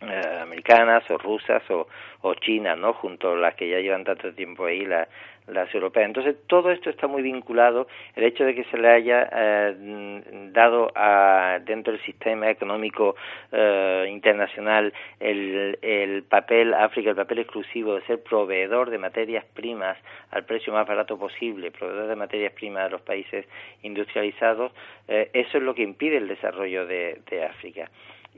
eh, 0.09 0.39
americanas 0.43 1.09
o 1.11 1.19
rusas 1.19 1.63
o, 1.71 1.87
o 2.23 2.35
chinas, 2.35 2.79
¿no? 2.79 2.93
Junto 2.95 3.33
a 3.33 3.37
las 3.37 3.55
que 3.55 3.69
ya 3.69 3.79
llevan 3.79 4.05
tanto 4.05 4.33
tiempo 4.33 4.67
ahí, 4.67 4.85
la, 4.85 5.09
las 5.47 5.73
europeas. 5.75 6.07
Entonces, 6.07 6.37
todo 6.47 6.71
esto 6.71 6.89
está 6.89 7.07
muy 7.07 7.23
vinculado. 7.23 7.87
El 8.17 8.25
hecho 8.25 8.45
de 8.45 8.55
que 8.55 8.65
se 8.65 8.79
le 8.79 8.89
haya 8.89 9.29
eh, 9.31 10.23
dado 10.53 10.91
a, 10.95 11.59
dentro 11.65 11.93
del 11.93 12.03
sistema 12.03 12.51
económico 12.51 13.17
eh, 13.53 14.07
internacional 14.11 14.93
el, 15.21 15.79
el 15.83 16.23
papel, 16.23 16.73
África, 16.73 17.11
el 17.11 17.17
papel 17.17 17.41
exclusivo 17.41 17.95
de 17.95 18.03
ser 18.03 18.23
proveedor 18.23 18.91
de 18.91 18.99
materias 18.99 19.45
primas 19.53 19.99
al 20.31 20.45
precio 20.45 20.73
más 20.73 20.87
barato 20.87 21.19
posible, 21.19 21.71
proveedor 21.71 22.09
de 22.09 22.17
materias 22.17 22.53
primas 22.53 22.87
a 22.87 22.89
los 22.89 23.03
países 23.03 23.47
industrializados, 23.83 24.73
eso 25.07 25.59
es 25.59 25.63
lo 25.63 25.75
que 25.75 25.83
impide 25.83 26.17
el 26.17 26.29
desarrollo 26.29 26.87
de, 26.87 27.21
de 27.31 27.45
África 27.45 27.91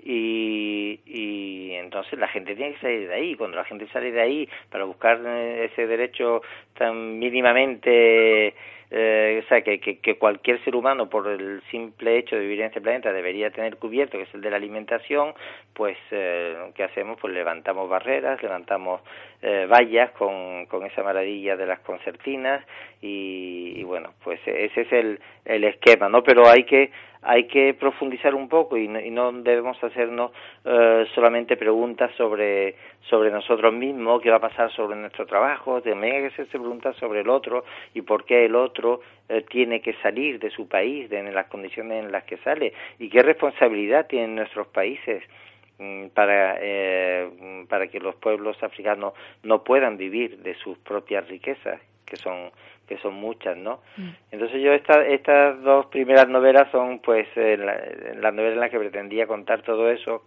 y, 0.03 1.01
y 1.07 1.75
entonces 1.75 2.19
la 2.19 2.29
gente 2.29 2.55
tiene 2.55 2.75
que 2.75 2.81
salir 2.81 3.09
de 3.09 3.15
ahí. 3.15 3.35
Cuando 3.35 3.57
la 3.57 3.65
gente 3.65 3.87
sale 3.89 4.13
de 4.13 4.21
ahí 4.21 4.49
para 4.71 4.85
buscar 4.85 5.21
eh, 5.25 5.69
ese 5.73 5.87
derecho 5.87 6.43
tan 6.75 7.19
mínimamente 7.19 8.55
eh, 8.91 9.43
o 9.45 9.49
sea, 9.49 9.63
que, 9.63 9.81
que, 9.81 10.19
cualquier 10.19 10.63
ser 10.63 10.77
humano, 10.77 11.11
por 11.11 11.27
el 11.27 11.61
simple 11.71 12.19
hecho 12.19 12.37
de 12.37 12.43
vivir 12.43 12.61
en 12.61 12.67
este 12.67 12.81
planeta, 12.81 13.13
debería 13.13 13.51
tener 13.51 13.79
cubierto, 13.79 14.17
que 14.17 14.25
es 14.25 14.35
el 14.35 14.41
de 14.41 14.51
la 14.51 14.57
alimentación, 14.57 15.35
pues, 15.75 15.99
eh, 16.13 16.57
¿qué 16.75 16.85
hacemos? 16.85 17.19
Pues 17.21 17.35
levantamos 17.35 17.89
barreras, 17.89 18.41
levantamos 18.43 19.01
eh, 19.43 19.67
vallas 19.71 20.11
con, 20.13 20.67
con 20.67 20.85
esa 20.85 21.03
maravilla 21.03 21.57
de 21.57 21.67
las 21.67 21.81
concertinas 21.81 22.65
y, 23.03 23.75
y, 23.77 23.83
bueno, 23.85 24.15
pues 24.25 24.41
ese 24.47 24.83
es 24.83 24.93
el, 24.93 25.21
el 25.45 25.65
esquema, 25.65 26.09
¿no? 26.09 26.23
Pero 26.23 26.49
hay 26.49 26.65
que 26.65 26.91
hay 27.29 27.49
que 27.49 27.75
profundizar 27.75 28.37
un 28.37 28.49
poco 28.49 28.77
y 28.77 28.87
no, 28.87 29.01
y 29.01 29.11
no 29.11 29.33
debemos 29.33 29.83
hacernos 29.83 30.31
eh, 30.65 31.07
solamente 31.13 31.57
preguntas 31.57 32.13
sobre 32.17 32.77
sobre 33.11 33.31
nosotros 33.31 33.73
mismos, 33.73 34.23
qué 34.23 34.31
va 34.31 34.37
a 34.37 34.41
pasar 34.41 34.71
sobre 34.73 34.97
nuestro 34.97 35.27
trabajo, 35.27 35.81
también 35.83 36.15
hay 36.15 36.21
que 36.23 36.27
hacerse 36.29 36.59
preguntas 36.59 36.97
sobre 36.97 37.21
el 37.21 37.29
otro 37.29 37.65
y 37.95 38.03
por 38.03 38.25
qué 38.25 38.45
el 38.47 38.55
otro 38.55 39.01
eh, 39.29 39.45
tiene 39.49 39.81
que 39.81 39.95
salir 40.03 40.39
de 40.39 40.51
su 40.51 40.69
país, 40.69 41.11
de, 41.11 41.19
en 41.19 41.35
las 41.35 41.47
condiciones 41.47 42.05
en 42.05 42.13
las 42.13 42.25
que 42.25 42.37
sale 42.39 42.73
y 42.99 43.09
qué 43.09 43.23
responsabilidad 43.23 44.07
tienen 44.07 44.37
nuestros 44.37 44.69
países 44.69 45.23
para, 46.15 46.57
eh, 46.61 47.67
para 47.69 47.89
que 47.89 48.01
los 48.01 48.15
pueblos 48.17 48.63
africanos 48.63 49.13
no 49.43 49.63
puedan 49.63 49.97
vivir 49.97 50.39
de 50.39 50.55
sus 50.55 50.79
propias 50.79 51.29
riquezas, 51.29 51.81
que 52.05 52.17
son 52.17 52.51
que 52.87 52.99
son 52.99 53.15
muchas, 53.15 53.57
¿no? 53.57 53.81
Mm. 53.97 54.11
Entonces 54.31 54.63
yo 54.63 54.73
esta, 54.73 55.05
estas 55.05 55.61
dos 55.63 55.87
primeras 55.87 56.29
novelas 56.29 56.71
son 56.71 57.01
pues 57.01 57.27
eh, 57.35 57.57
las 57.57 58.33
novelas 58.33 58.55
en 58.55 58.61
las 58.61 58.71
que 58.71 58.79
pretendía 58.79 59.27
contar 59.27 59.63
todo 59.63 59.91
eso 59.91 60.23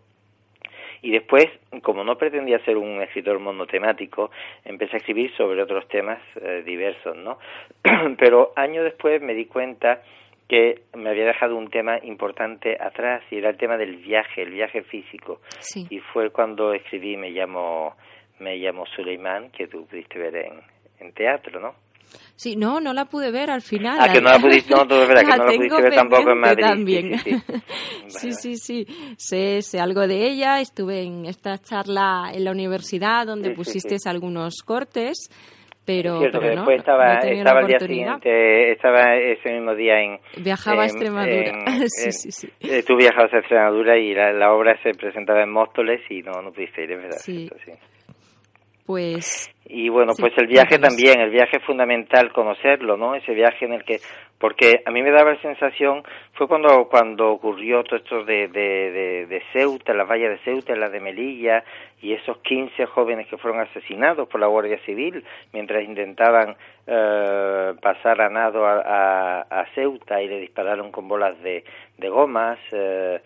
y 1.02 1.12
después, 1.12 1.48
como 1.82 2.04
no 2.04 2.18
pretendía 2.18 2.60
ser 2.66 2.78
un 2.78 3.02
escritor 3.02 3.40
monotemático, 3.40 4.32
empecé 4.66 4.96
a 4.96 5.00
escribir 5.00 5.34
sobre 5.36 5.62
otros 5.62 5.88
temas 5.88 6.20
eh, 6.42 6.64
diversos, 6.66 7.16
¿no? 7.16 7.40
Pero 8.18 8.52
años 8.56 8.84
después 8.84 9.22
me 9.22 9.34
di 9.34 9.46
cuenta 9.46 10.02
que 10.50 10.82
me 10.96 11.12
había 11.12 11.26
dejado 11.26 11.56
un 11.56 11.70
tema 11.70 12.00
importante 12.04 12.76
atrás 12.82 13.22
y 13.30 13.38
era 13.38 13.52
el 13.52 13.58
tema 13.58 13.78
del 13.78 13.98
viaje, 13.98 14.42
el 14.42 14.52
viaje 14.52 14.82
físico. 14.82 15.42
Y 15.90 16.00
fue 16.00 16.32
cuando 16.32 16.74
escribí 16.74 17.16
Me 17.16 17.30
llamo 17.30 17.96
me 18.40 18.58
llamo 18.58 18.86
Suleiman, 18.96 19.52
que 19.52 19.68
tú 19.68 19.86
pudiste 19.86 20.18
ver 20.18 20.36
en, 20.36 20.54
en 21.00 21.14
teatro, 21.14 21.60
¿no? 21.60 21.76
Sí, 22.36 22.56
no, 22.56 22.80
no 22.80 22.94
la 22.94 23.06
pude 23.06 23.32
ver 23.32 23.52
al 23.52 23.62
final. 23.62 24.00
Ah, 24.00 24.12
que 24.12 24.22
no 24.22 24.30
la 24.30 24.40
pudiste, 24.40 24.74
no, 24.74 24.88
que 24.88 24.96
no 24.98 25.36
la 25.36 25.46
pudiste 25.46 25.82
ver 25.82 25.94
tampoco 25.94 26.32
en 26.32 26.40
Madrid. 26.40 26.64
También. 26.64 27.20
Sí, 28.08 28.32
sí, 28.34 28.56
sí, 28.56 28.88
Sé, 29.18 29.62
sé, 29.62 29.80
algo 29.80 30.08
de 30.08 30.32
ella. 30.32 30.62
Estuve 30.62 31.04
en 31.04 31.26
esta 31.26 31.58
charla 31.58 32.32
en 32.34 32.46
la 32.46 32.52
universidad 32.52 33.28
donde 33.28 33.52
pusiste 33.52 33.98
algunos 34.06 34.64
cortes. 34.64 35.30
Pero, 35.86 36.20
cierto, 36.20 36.40
pero 36.40 36.56
después 36.56 36.78
estaba, 36.78 37.16
estaba 37.20 37.62
el 37.62 37.68
día 37.68 37.80
siguiente, 37.80 38.72
estaba 38.74 39.16
ese 39.16 39.54
mismo 39.54 39.74
día 39.74 40.00
en... 40.00 40.20
Viajaba 40.38 40.84
a 40.84 40.86
Extremadura. 40.86 41.66
sí, 41.88 42.12
sí, 42.12 42.32
sí. 42.32 42.50
Eh, 42.60 42.84
tú 42.84 42.96
viajabas 42.96 43.34
a 43.34 43.40
Extremadura 43.40 43.98
y 43.98 44.14
la, 44.14 44.32
la, 44.32 44.54
obra 44.54 44.78
se 44.84 44.92
presentaba 44.92 45.42
en 45.42 45.52
Móstoles 45.52 46.02
y 46.12 46.22
no, 46.22 46.42
no 46.44 46.52
pudiste 46.52 46.84
ir, 46.84 46.92
es 46.92 47.02
verdad. 47.02 47.18
Sí. 47.18 47.50
sí. 47.66 47.72
Pues 48.86 49.50
y 49.72 49.88
bueno, 49.88 50.14
pues 50.20 50.34
el 50.38 50.48
viaje 50.48 50.80
también, 50.80 51.20
el 51.22 51.30
viaje 51.30 51.58
es 51.58 51.64
fundamental 51.64 52.34
conocerlo, 52.34 52.98
¿no? 52.98 53.14
Ese 53.14 53.36
viaje 53.36 53.66
en 53.66 53.74
el 53.74 53.84
que, 53.84 54.00
porque 54.40 54.82
a 54.84 54.90
mí 54.90 55.04
me 55.04 55.12
daba 55.12 55.34
la 55.34 55.42
sensación, 55.44 56.02
fue 56.34 56.48
cuando 56.48 56.90
cuando 56.90 57.30
ocurrió 57.30 57.84
todo 57.84 57.98
esto 57.98 58.24
de, 58.24 58.48
de, 58.48 58.92
de, 58.92 59.26
de 59.28 59.44
Ceuta, 59.54 59.94
la 59.94 60.06
valla 60.06 60.30
de 60.30 60.40
Ceuta, 60.40 60.76
la 60.76 60.90
de 60.90 61.00
Melilla, 61.00 61.64
y 62.02 62.14
esos 62.14 62.38
15 62.40 62.86
jóvenes 62.86 63.28
que 63.28 63.38
fueron 63.38 63.60
asesinados 63.62 64.28
por 64.28 64.40
la 64.40 64.48
Guardia 64.48 64.80
Civil 64.86 65.24
mientras 65.54 65.84
intentaban 65.84 66.56
eh, 66.88 67.74
pasar 67.82 68.22
a 68.22 68.30
nado 68.30 68.66
a, 68.66 69.42
a, 69.42 69.66
Ceuta 69.76 70.22
y 70.22 70.28
le 70.28 70.40
dispararon 70.40 70.92
con 70.92 71.08
bolas 71.08 71.40
de, 71.44 71.64
de 71.98 72.10
gomas, 72.10 72.58
eh, 72.72 73.22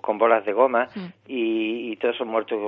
con 0.00 0.18
bolas 0.18 0.44
de 0.44 0.52
goma, 0.52 0.88
y, 1.26 1.92
y, 1.92 1.96
todos 1.96 2.16
esos 2.16 2.26
muertos 2.26 2.58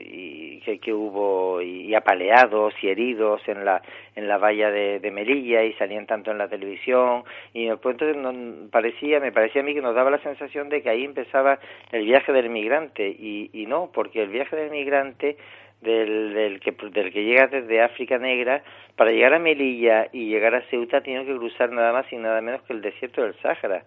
y, 0.00 0.60
que, 0.60 0.78
que, 0.78 0.92
hubo, 0.92 1.62
y, 1.62 1.94
apaleados 1.94 2.74
y 2.82 2.88
heridos 2.88 3.40
en 3.46 3.64
la, 3.64 3.80
en 4.18 4.26
la 4.26 4.36
valla 4.36 4.70
de, 4.70 4.98
de 4.98 5.10
Melilla, 5.10 5.62
y 5.62 5.72
salían 5.74 6.06
tanto 6.06 6.32
en 6.32 6.38
la 6.38 6.48
televisión, 6.48 7.22
y 7.54 7.66
después 7.66 7.94
entonces 7.94 8.16
no, 8.16 8.68
parecía, 8.70 9.20
me 9.20 9.32
parecía 9.32 9.62
a 9.62 9.64
mí 9.64 9.74
que 9.74 9.80
nos 9.80 9.94
daba 9.94 10.10
la 10.10 10.18
sensación 10.18 10.68
de 10.68 10.82
que 10.82 10.90
ahí 10.90 11.04
empezaba 11.04 11.58
el 11.92 12.04
viaje 12.04 12.32
del 12.32 12.50
migrante, 12.50 13.08
y, 13.08 13.50
y 13.52 13.66
no, 13.66 13.90
porque 13.94 14.22
el 14.22 14.30
viaje 14.30 14.56
del 14.56 14.70
migrante 14.70 15.36
del, 15.80 16.34
del, 16.34 16.60
que, 16.60 16.72
del 16.90 17.12
que 17.12 17.24
llega 17.24 17.46
desde 17.46 17.80
África 17.80 18.18
Negra, 18.18 18.62
para 18.96 19.12
llegar 19.12 19.34
a 19.34 19.38
Melilla 19.38 20.08
y 20.12 20.28
llegar 20.28 20.56
a 20.56 20.62
Ceuta 20.62 21.00
tiene 21.00 21.24
que 21.24 21.36
cruzar 21.36 21.70
nada 21.70 21.92
más 21.92 22.12
y 22.12 22.16
nada 22.16 22.40
menos 22.40 22.62
que 22.62 22.72
el 22.72 22.82
desierto 22.82 23.22
del 23.22 23.34
Sáhara. 23.40 23.84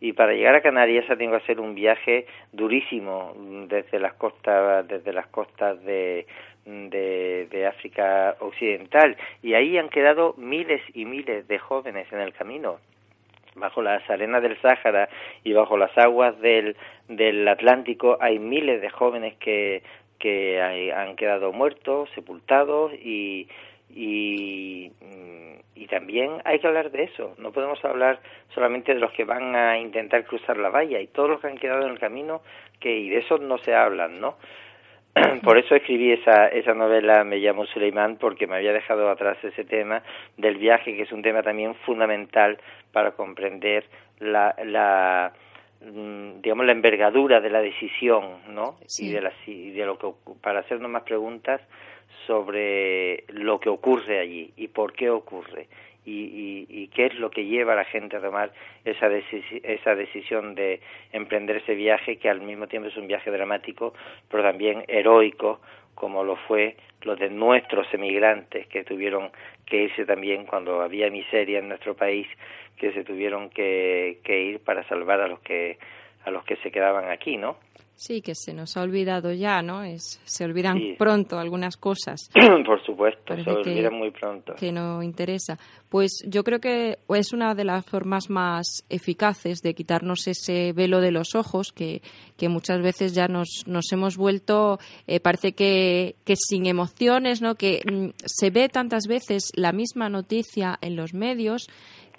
Y 0.00 0.12
para 0.12 0.34
llegar 0.34 0.54
a 0.54 0.62
Canarias 0.62 1.04
ha 1.10 1.16
tenido 1.16 1.36
que 1.36 1.42
hacer 1.42 1.58
un 1.58 1.74
viaje 1.74 2.26
durísimo 2.52 3.34
desde 3.66 3.98
las 3.98 4.14
costas, 4.14 4.86
desde 4.86 5.12
las 5.12 5.26
costas 5.26 5.82
de, 5.82 6.26
de, 6.64 7.66
África 7.68 8.36
Occidental. 8.40 9.16
Y 9.42 9.54
ahí 9.54 9.78
han 9.78 9.88
quedado 9.88 10.34
miles 10.36 10.82
y 10.94 11.04
miles 11.04 11.46
de 11.48 11.58
jóvenes 11.58 12.12
en 12.12 12.20
el 12.20 12.32
camino. 12.32 12.78
Bajo 13.54 13.82
las 13.82 14.08
arenas 14.08 14.42
del 14.42 14.58
Sáhara 14.62 15.08
y 15.44 15.52
bajo 15.52 15.76
las 15.76 15.96
aguas 15.98 16.40
del, 16.40 16.74
del 17.08 17.46
Atlántico 17.46 18.16
hay 18.18 18.38
miles 18.38 18.80
de 18.80 18.88
jóvenes 18.88 19.36
que 19.36 19.82
que 20.22 20.62
han 20.62 21.16
quedado 21.16 21.52
muertos, 21.52 22.08
sepultados 22.14 22.92
y, 22.94 23.48
y, 23.90 24.92
mm, 25.00 25.52
y 25.74 25.86
también 25.88 26.40
hay 26.44 26.60
que 26.60 26.68
hablar 26.68 26.92
de 26.92 27.02
eso. 27.02 27.34
No 27.38 27.50
podemos 27.50 27.84
hablar 27.84 28.20
solamente 28.54 28.94
de 28.94 29.00
los 29.00 29.10
que 29.14 29.24
van 29.24 29.56
a 29.56 29.78
intentar 29.78 30.24
cruzar 30.24 30.58
la 30.58 30.68
valla 30.68 31.00
y 31.00 31.08
todos 31.08 31.28
los 31.28 31.40
que 31.40 31.48
han 31.48 31.58
quedado 31.58 31.82
en 31.86 31.90
el 31.90 31.98
camino, 31.98 32.42
que 32.78 32.96
y 32.96 33.08
de 33.08 33.18
eso 33.18 33.38
no 33.38 33.58
se 33.58 33.74
hablan, 33.74 34.20
¿no? 34.20 34.36
Por 35.42 35.58
eso 35.58 35.74
escribí 35.74 36.12
esa, 36.12 36.48
esa 36.48 36.74
novela 36.74 37.24
Me 37.24 37.38
llamo 37.38 37.66
Suleimán, 37.66 38.16
porque 38.16 38.46
me 38.46 38.56
había 38.56 38.72
dejado 38.72 39.10
atrás 39.10 39.36
ese 39.42 39.64
tema 39.64 40.02
del 40.36 40.56
viaje, 40.56 40.96
que 40.96 41.02
es 41.02 41.12
un 41.12 41.22
tema 41.22 41.42
también 41.42 41.74
fundamental 41.86 42.58
para 42.92 43.12
comprender 43.12 43.84
la, 44.20 44.54
la 44.64 45.32
mm, 45.80 46.40
digamos 46.40 46.66
la 46.66 46.72
envergadura 46.72 47.40
de 47.40 47.50
la 47.50 47.60
decisión, 47.60 48.38
¿no? 48.48 48.76
Y 48.98 49.10
de 49.10 49.20
la, 49.20 49.32
y 49.46 49.70
de 49.70 49.86
lo 49.86 49.98
que 49.98 50.08
para 50.40 50.60
hacernos 50.60 50.90
más 50.90 51.02
preguntas 51.02 51.60
sobre 52.26 53.24
lo 53.28 53.58
que 53.58 53.68
ocurre 53.68 54.20
allí 54.20 54.52
y 54.56 54.68
por 54.68 54.92
qué 54.92 55.10
ocurre 55.10 55.66
y, 56.04 56.66
y, 56.68 56.88
qué 56.88 57.06
es 57.06 57.14
lo 57.14 57.30
que 57.30 57.44
lleva 57.44 57.74
a 57.74 57.76
la 57.76 57.84
gente 57.84 58.16
a 58.16 58.20
tomar 58.20 58.52
esa, 58.84 59.08
esa 59.62 59.94
decisión 59.94 60.54
de 60.56 60.80
emprender 61.12 61.56
ese 61.56 61.74
viaje 61.74 62.16
que 62.16 62.28
al 62.28 62.40
mismo 62.40 62.66
tiempo 62.66 62.88
es 62.88 62.96
un 62.96 63.06
viaje 63.06 63.30
dramático 63.30 63.94
pero 64.28 64.42
también 64.42 64.84
heroico 64.88 65.60
como 65.94 66.24
lo 66.24 66.36
fue 66.36 66.76
lo 67.02 67.14
de 67.14 67.30
nuestros 67.30 67.86
emigrantes 67.94 68.66
que 68.66 68.82
tuvieron 68.82 69.30
que 69.64 69.84
irse 69.84 70.04
también 70.04 70.44
cuando 70.46 70.82
había 70.82 71.08
miseria 71.10 71.60
en 71.60 71.68
nuestro 71.68 71.94
país 71.94 72.26
que 72.76 72.92
se 72.92 73.04
tuvieron 73.04 73.50
que, 73.50 74.18
que 74.24 74.42
ir 74.42 74.58
para 74.60 74.82
salvar 74.88 75.20
a 75.20 75.28
los 75.28 75.40
que 75.40 75.78
a 76.24 76.30
los 76.30 76.44
que 76.44 76.56
se 76.56 76.70
quedaban 76.70 77.10
aquí, 77.10 77.36
¿no? 77.36 77.56
Sí, 77.94 78.20
que 78.20 78.34
se 78.34 78.52
nos 78.52 78.76
ha 78.76 78.82
olvidado 78.82 79.32
ya, 79.32 79.62
¿no? 79.62 79.84
Es, 79.84 80.20
se 80.24 80.44
olvidan 80.44 80.96
pronto 80.98 81.38
algunas 81.38 81.76
cosas. 81.76 82.30
Por 82.66 82.84
supuesto, 82.84 83.34
se 83.36 83.50
olvidan 83.50 83.94
muy 83.94 84.10
pronto. 84.10 84.54
Que 84.54 84.72
no 84.72 85.02
interesa. 85.02 85.58
Pues 85.88 86.10
yo 86.26 86.42
creo 86.42 86.58
que 86.58 86.98
es 87.10 87.32
una 87.32 87.54
de 87.54 87.64
las 87.64 87.84
formas 87.86 88.28
más 88.28 88.84
eficaces 88.88 89.60
de 89.60 89.74
quitarnos 89.74 90.26
ese 90.26 90.72
velo 90.72 91.00
de 91.00 91.12
los 91.12 91.34
ojos 91.34 91.72
que, 91.72 92.02
que 92.36 92.48
muchas 92.48 92.82
veces 92.82 93.14
ya 93.14 93.28
nos, 93.28 93.62
nos 93.66 93.92
hemos 93.92 94.16
vuelto, 94.16 94.78
eh, 95.06 95.20
parece 95.20 95.52
que, 95.52 96.16
que 96.24 96.34
sin 96.36 96.66
emociones, 96.66 97.40
¿no? 97.40 97.54
Que 97.54 97.82
mm, 97.84 98.08
se 98.24 98.50
ve 98.50 98.68
tantas 98.68 99.06
veces 99.06 99.50
la 99.54 99.72
misma 99.72 100.08
noticia 100.08 100.78
en 100.80 100.96
los 100.96 101.14
medios 101.14 101.68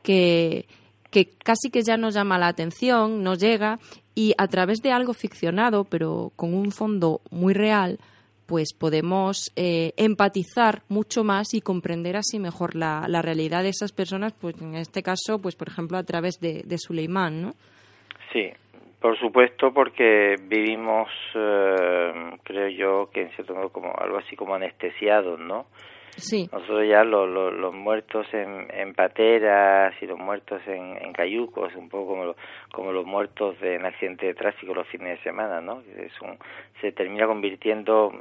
que 0.03 0.65
que 1.13 1.29
casi 1.45 1.69
que 1.69 1.83
ya 1.83 1.95
nos 1.95 2.15
llama 2.15 2.39
la 2.39 2.47
atención, 2.47 3.21
nos 3.23 3.39
llega 3.39 3.77
y 4.15 4.33
a 4.39 4.47
través 4.47 4.81
de 4.81 4.91
algo 4.91 5.13
ficcionado, 5.13 5.85
pero 5.85 6.31
con 6.35 6.55
un 6.55 6.71
fondo 6.71 7.21
muy 7.29 7.53
real, 7.53 7.99
pues 8.47 8.73
podemos 8.73 9.51
eh, 9.55 9.93
empatizar 9.95 10.81
mucho 10.89 11.23
más 11.23 11.53
y 11.53 11.61
comprender 11.61 12.17
así 12.17 12.39
mejor 12.39 12.75
la, 12.75 13.05
la, 13.07 13.21
realidad 13.21 13.61
de 13.61 13.69
esas 13.69 13.91
personas, 13.91 14.33
pues 14.33 14.59
en 14.59 14.73
este 14.73 15.03
caso, 15.03 15.39
pues 15.39 15.55
por 15.55 15.67
ejemplo 15.69 15.97
a 15.97 16.03
través 16.03 16.39
de, 16.41 16.63
de 16.65 16.77
Suleimán, 16.79 17.43
¿no? 17.43 17.53
Sí, 18.33 18.51
por 18.99 19.17
supuesto, 19.19 19.71
porque 19.71 20.35
vivimos, 20.41 21.09
eh, 21.35 22.37
creo 22.43 22.69
yo, 22.69 23.09
que 23.13 23.21
en 23.21 23.29
cierto 23.35 23.53
modo 23.53 23.69
como 23.69 23.93
algo 23.95 24.17
así 24.17 24.35
como 24.35 24.55
anestesiados, 24.55 25.39
¿no? 25.39 25.67
Sí. 26.17 26.49
Nosotros 26.51 26.87
ya 26.87 27.03
los 27.03 27.73
muertos 27.73 28.27
en, 28.33 28.67
en, 28.71 28.93
pateras 28.93 29.93
y 30.01 30.05
los 30.05 30.19
muertos 30.19 30.61
en, 30.67 30.97
en 31.03 31.13
cayucos, 31.13 31.75
un 31.75 31.89
poco 31.89 32.07
como, 32.07 32.35
como 32.71 32.91
los 32.91 33.05
muertos 33.05 33.59
de 33.59 33.75
en 33.75 33.85
accidente 33.85 34.27
de 34.27 34.33
tráfico 34.33 34.73
los 34.73 34.87
fines 34.87 35.17
de 35.17 35.23
semana, 35.23 35.61
¿no? 35.61 35.81
Es 35.81 36.13
un, 36.21 36.37
se 36.81 36.91
termina 36.91 37.25
convirtiendo 37.25 38.11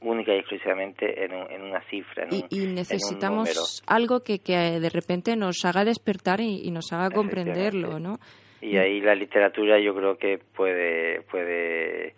única 0.00 0.34
y 0.34 0.38
exclusivamente 0.38 1.24
en, 1.24 1.32
en 1.32 1.62
una 1.62 1.80
cifra. 1.88 2.26
y, 2.30 2.66
necesitamos 2.66 3.82
algo 3.86 4.20
que, 4.20 4.38
que 4.38 4.80
de 4.80 4.90
repente 4.90 5.36
nos 5.36 5.64
haga 5.64 5.84
despertar 5.84 6.40
y, 6.40 6.60
y 6.64 6.70
nos 6.70 6.92
haga 6.92 7.10
comprenderlo, 7.10 7.98
¿no? 7.98 8.18
Y 8.60 8.78
ahí 8.78 9.00
la 9.00 9.14
literatura 9.14 9.78
yo 9.78 9.94
creo 9.94 10.16
que 10.16 10.38
puede, 10.38 11.20
puede 11.30 12.14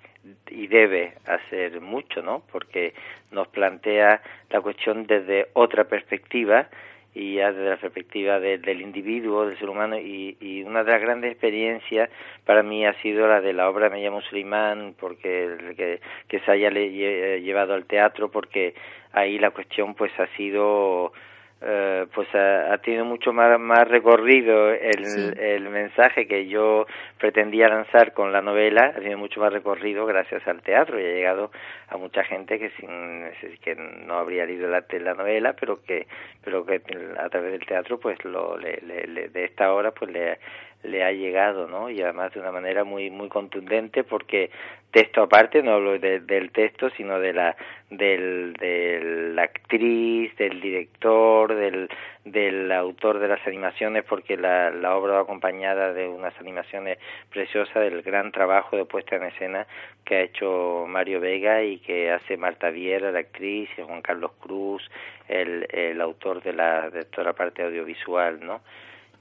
y 0.51 0.67
debe 0.67 1.15
hacer 1.27 1.81
mucho, 1.81 2.23
¿no? 2.23 2.43
Porque 2.53 2.95
nos 3.31 3.49
plantea 3.49 4.21
la 4.51 4.61
cuestión 4.61 5.07
desde 5.07 5.49
otra 5.55 5.85
perspectiva 5.85 6.69
y 7.15 7.35
ya 7.35 7.53
desde 7.53 7.71
la 7.71 7.77
perspectiva 7.77 8.39
del 8.39 8.81
individuo, 8.81 9.47
del 9.47 9.59
ser 9.59 9.69
humano, 9.69 9.99
y, 9.99 10.63
una 10.65 10.85
de 10.85 10.93
las 10.93 11.01
grandes 11.01 11.33
experiencias 11.33 12.11
para 12.45 12.63
mí 12.63 12.87
ha 12.87 12.93
sido 13.01 13.27
la 13.27 13.41
de 13.41 13.53
la 13.53 13.69
obra 13.69 13.89
Me 13.89 14.03
llamo 14.03 14.21
Sulimán, 14.21 14.95
porque 14.99 15.75
que, 15.77 16.01
que 16.29 16.41
se 16.41 16.51
haya 16.51 16.71
llevado 16.71 17.75
al 17.75 17.87
teatro, 17.87 18.31
porque 18.31 18.75
ahí 19.13 19.39
la 19.39 19.51
cuestión 19.51 19.95
pues 19.95 20.13
ha 20.21 20.27
sido 20.37 21.13
eh, 21.61 22.07
pues 22.15 22.29
ha, 22.35 22.79
tenido 22.79 23.05
mucho 23.05 23.33
más, 23.33 23.59
más 23.59 23.89
recorrido 23.89 24.71
el, 24.71 25.37
el 25.39 25.69
mensaje 25.69 26.29
que 26.29 26.47
yo 26.47 26.87
pretendía 27.19 27.69
lanzar 27.69 28.13
con 28.13 28.33
la 28.33 28.41
novela, 28.41 28.93
ha 28.95 29.01
tenido 29.01 29.19
mucho 29.19 29.41
más 29.41 29.53
recorrido 29.53 30.07
gracias 30.07 30.47
al 30.47 30.63
teatro 30.63 31.01
y 31.01 31.05
ha 31.05 31.15
llegado 31.15 31.51
a 31.89 31.97
mucha 31.97 32.23
gente 32.23 32.61
que 32.61 32.71
sin 32.79 33.25
que 33.61 33.75
no 33.75 34.15
habría 34.15 34.47
leído 34.47 34.69
la, 34.69 34.85
la 34.89 35.15
novela, 35.15 35.55
pero 35.59 35.83
que 35.83 36.07
pero 36.45 36.65
que 36.65 36.81
a 37.19 37.29
través 37.29 37.51
del 37.53 37.67
teatro 37.67 37.99
pues 37.99 38.25
lo 38.25 38.57
le, 38.57 38.81
le, 38.83 39.29
de 39.29 39.45
esta 39.45 39.73
obra 39.73 39.91
pues 39.91 40.13
le 40.13 40.39
le 40.83 41.05
ha 41.05 41.13
llegado, 41.13 41.67
¿no? 41.67 41.91
Y 41.91 42.01
además 42.01 42.33
de 42.33 42.41
una 42.41 42.53
manera 42.53 42.85
muy 42.85 43.11
muy 43.11 43.29
contundente 43.29 44.05
porque 44.05 44.51
texto 44.91 45.23
aparte, 45.23 45.63
no 45.63 45.73
hablo 45.73 45.99
del 45.99 46.51
texto, 46.53 46.89
sino 46.91 47.19
de 47.21 47.33
la 47.33 47.57
del, 47.91 48.55
de 48.55 49.33
la 49.35 49.43
actriz, 49.43 50.35
del 50.37 50.61
director, 50.61 51.55
del, 51.55 51.89
del 52.25 52.71
autor 52.73 53.19
de 53.19 53.29
las 53.29 53.47
animaciones, 53.47 54.05
porque 54.05 54.37
la, 54.37 54.71
la 54.71 54.97
obra 54.97 55.15
va 55.15 55.21
acompañada 55.21 55.93
de 55.93 56.09
unas 56.09 56.39
animaciones 56.39 56.99
preciosas, 57.31 57.83
del 57.83 58.03
gran 58.03 58.33
trabajo 58.33 58.77
de 58.77 58.85
puesta 58.85 59.17
en 59.17 59.25
escena 59.25 59.67
que 60.05 60.17
ha 60.17 60.23
hecho 60.23 60.87
Mario 60.89 61.21
Vega 61.21 61.63
y 61.63 61.79
que 61.79 62.11
hace 62.11 62.37
Marta 62.37 62.71
Viera, 62.71 63.13
la 63.13 63.21
actriz, 63.21 63.69
y 63.77 63.83
Juan 63.83 64.01
Carlos 64.01 64.33
Cruz, 64.41 64.83
el, 65.29 65.67
el 65.71 66.01
autor 66.01 66.43
de 66.43 66.55
la 66.55 66.89
de 66.89 67.05
toda 67.05 67.25
la 67.25 67.33
parte 67.35 67.63
audiovisual, 67.63 68.41
¿no? 68.41 68.63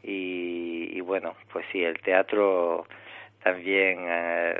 Y, 0.03 0.99
bueno, 1.01 1.35
pues 1.51 1.65
sí, 1.71 1.83
el 1.83 1.99
teatro 1.99 2.85
también 3.43 3.99
eh, 4.07 4.53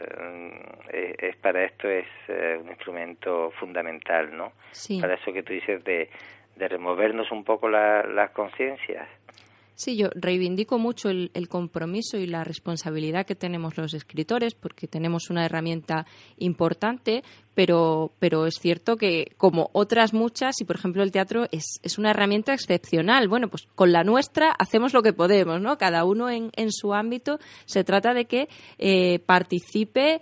eh, 0.93 1.15
es 1.19 1.35
para 1.37 1.63
esto 1.63 1.89
es 1.89 2.07
eh, 2.27 2.57
un 2.61 2.69
instrumento 2.69 3.51
fundamental, 3.59 4.35
¿no? 4.35 4.53
Para 4.99 5.15
eso 5.15 5.33
que 5.33 5.43
tú 5.43 5.53
dices 5.53 5.83
de, 5.83 6.09
de 6.55 6.67
removernos 6.67 7.31
un 7.31 7.43
poco 7.43 7.69
las 7.69 8.31
conciencias. 8.31 9.07
Sí, 9.77 9.95
yo 9.95 10.09
reivindico 10.15 10.79
mucho 10.79 11.09
el, 11.09 11.47
compromiso 11.47 12.17
y 12.17 12.25
la 12.25 12.43
responsabilidad 12.43 13.27
que 13.27 13.35
tenemos 13.35 13.77
los 13.77 13.93
escritores 13.93 14.55
porque 14.55 14.87
tenemos 14.87 15.29
una 15.29 15.45
herramienta 15.45 16.07
importante, 16.39 17.23
pero, 17.53 18.11
pero 18.17 18.47
es 18.47 18.55
cierto 18.59 18.97
que 18.97 19.35
como 19.37 19.69
otras 19.73 20.15
muchas, 20.15 20.59
y 20.61 20.65
por 20.65 20.77
ejemplo 20.77 21.03
el 21.03 21.11
teatro 21.11 21.45
es, 21.51 21.79
es 21.83 21.99
una 21.99 22.09
herramienta 22.09 22.55
excepcional, 22.55 23.27
bueno, 23.27 23.49
pues 23.49 23.67
con 23.75 23.91
la 23.91 24.03
nuestra 24.03 24.49
hacemos 24.49 24.95
lo 24.95 25.03
que 25.03 25.13
podemos, 25.13 25.61
¿no? 25.61 25.77
Cada 25.77 26.05
uno 26.05 26.31
en, 26.31 26.49
en 26.55 26.71
su 26.71 26.95
ámbito 26.95 27.37
se 27.65 27.83
trata 27.83 28.15
de 28.15 28.25
que 28.25 28.49
eh, 28.79 29.19
participe 29.27 30.21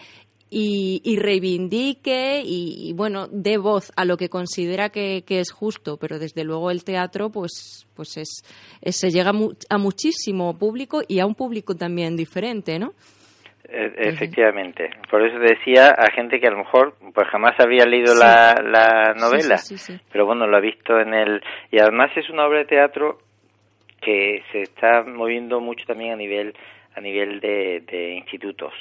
y, 0.58 1.18
reivindique 1.20 2.42
y, 2.46 2.94
bueno, 2.94 3.28
dé 3.30 3.58
voz 3.58 3.92
a 3.98 4.06
lo 4.06 4.16
que 4.16 4.30
considera 4.30 4.90
que, 4.90 5.24
es 5.28 5.52
justo, 5.52 5.98
pero 5.98 6.18
desde 6.18 6.46
luego 6.46 6.72
el 6.72 6.86
teatro 6.86 7.30
pues, 7.30 7.86
pues 7.94 8.16
es, 8.16 8.96
se 8.96 9.10
llega 9.10 9.32
a 9.32 9.78
muchísimo 9.78 10.58
público 10.58 11.02
y 11.08 11.20
a 11.20 11.26
un 11.26 11.36
público 11.36 11.76
también 11.76 12.16
diferente, 12.16 12.80
¿no? 12.80 12.94
E, 13.68 13.92
efectivamente, 13.98 14.92
por 15.12 15.28
eso 15.28 15.40
decía 15.40 15.90
a 15.90 16.10
gente 16.12 16.40
que 16.40 16.48
a 16.48 16.52
lo 16.52 16.60
mejor 16.60 16.96
pues 17.14 17.28
jamás 17.28 17.60
había 17.60 17.86
leído 17.86 18.16
la, 18.16 18.56
la 18.64 19.14
novela, 19.14 19.58
pero 20.10 20.26
bueno, 20.26 20.48
lo 20.48 20.56
ha 20.56 20.62
visto 20.62 20.98
en 21.00 21.14
el... 21.14 21.42
Y 21.70 21.80
además 21.80 22.12
es 22.16 22.30
una 22.30 22.46
obra 22.48 22.60
de 22.60 22.66
teatro 22.66 23.18
que 24.02 24.42
se 24.54 24.62
está 24.62 25.04
moviendo 25.04 25.60
mucho 25.60 25.84
también 25.86 26.14
a 26.14 26.16
nivel 26.16 26.56
a 26.96 27.02
nivel 27.02 27.42
de, 27.42 27.84
de 27.92 28.14
institutos. 28.14 28.72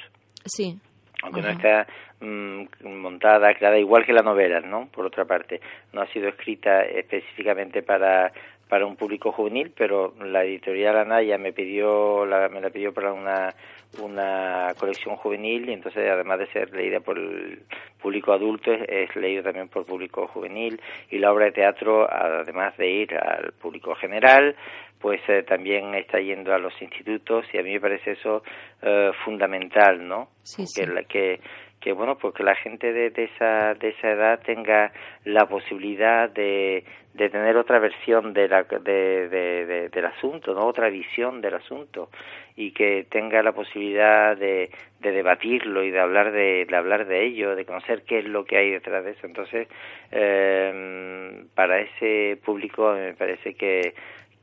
Sí 0.45 0.79
aunque 1.25 1.43
no 1.43 1.49
está 1.49 1.87
mm, 2.20 2.64
montada, 2.85 3.55
creada 3.55 3.79
igual 3.79 4.05
que 4.05 4.12
la 4.12 4.22
novela, 4.22 4.61
¿no? 4.61 4.87
Por 4.89 5.07
otra 5.07 5.25
parte, 5.25 5.61
no 5.93 6.03
ha 6.03 6.07
sido 6.09 6.29
escrita 6.29 6.83
específicamente 6.83 7.83
para 7.83 8.33
para 8.68 8.87
un 8.87 8.97
público 8.97 9.31
juvenil, 9.31 9.72
pero 9.77 10.14
la 10.25 10.43
editorial 10.43 10.97
Anaya 10.97 11.37
me 11.37 11.53
pidió 11.53 12.25
la, 12.25 12.49
me 12.49 12.61
la 12.61 12.70
pidió 12.70 12.93
para 12.95 13.12
una 13.12 13.55
una 14.01 14.75
colección 14.77 15.14
juvenil 15.16 15.68
y 15.68 15.72
entonces 15.72 16.11
además 16.11 16.41
de 16.41 16.47
ser 16.49 16.72
leída 16.72 16.99
por 17.01 17.16
el 17.16 17.61
público 18.03 18.33
adulto 18.33 18.72
es, 18.72 18.83
es 18.89 19.14
leído 19.14 19.45
también 19.45 19.68
por 19.68 19.87
público 19.87 20.27
juvenil 20.27 20.81
y 21.11 21.18
la 21.18 21.33
obra 21.33 21.45
de 21.45 21.53
teatro 21.53 22.11
además 22.11 22.77
de 22.77 22.91
ir 22.91 23.14
al 23.16 23.53
público 23.53 23.95
general 23.95 24.57
pues 25.05 25.21
eh, 25.29 25.43
también 25.43 25.95
está 25.95 26.19
yendo 26.19 26.55
a 26.55 26.59
los 26.59 26.73
institutos 26.81 27.45
y 27.53 27.59
a 27.59 27.63
mí 27.63 27.75
me 27.75 27.81
parece 27.81 28.13
eso 28.13 28.43
eh, 28.81 29.11
fundamental, 29.23 30.09
¿no? 30.09 30.29
Sí, 30.43 30.65
Que, 30.75 31.05
que, 31.05 31.41
que 31.79 31.93
bueno 31.93 32.17
pues 32.17 32.33
que 32.33 32.43
la 32.43 32.55
gente 32.55 32.91
de, 32.91 33.13
esa 33.15 33.75
de 33.75 33.91
esa 33.91 34.13
edad 34.13 34.41
tenga 34.43 34.93
la 35.27 35.45
posibilidad 35.47 36.31
de, 36.31 36.85
de 37.13 37.29
tener 37.29 37.55
otra 37.59 37.81
versión 37.81 38.33
de 38.33 38.49
la, 38.49 38.63
de, 38.63 39.29
de, 39.29 39.89
del 39.91 40.07
asunto 40.07 40.55
no 40.55 40.65
otra 40.65 40.89
visión 40.89 41.43
del 41.43 41.53
asunto 41.57 42.09
y 42.57 42.73
que 42.73 43.05
tenga 43.11 43.43
la 43.43 43.53
posibilidad 43.53 44.35
de, 44.39 44.71
de 45.01 45.13
debatirlo 45.13 45.85
y 45.85 45.91
de 45.91 46.01
hablar 46.01 46.33
de, 46.33 46.65
de 46.65 46.77
hablar 46.77 47.07
de 47.07 47.27
ello 47.27 47.55
de 47.55 47.67
conocer 47.67 48.05
qué 48.07 48.21
es 48.21 48.25
lo 48.25 48.47
que 48.47 48.57
hay 48.57 48.71
detrás 48.71 49.05
de 49.05 49.11
eso. 49.11 49.27
Entonces 49.27 49.69
eh, 50.13 51.45
para 51.55 51.81
ese 51.81 52.39
público 52.43 52.91
me 52.95 53.13
parece 53.13 53.53
que 53.53 53.93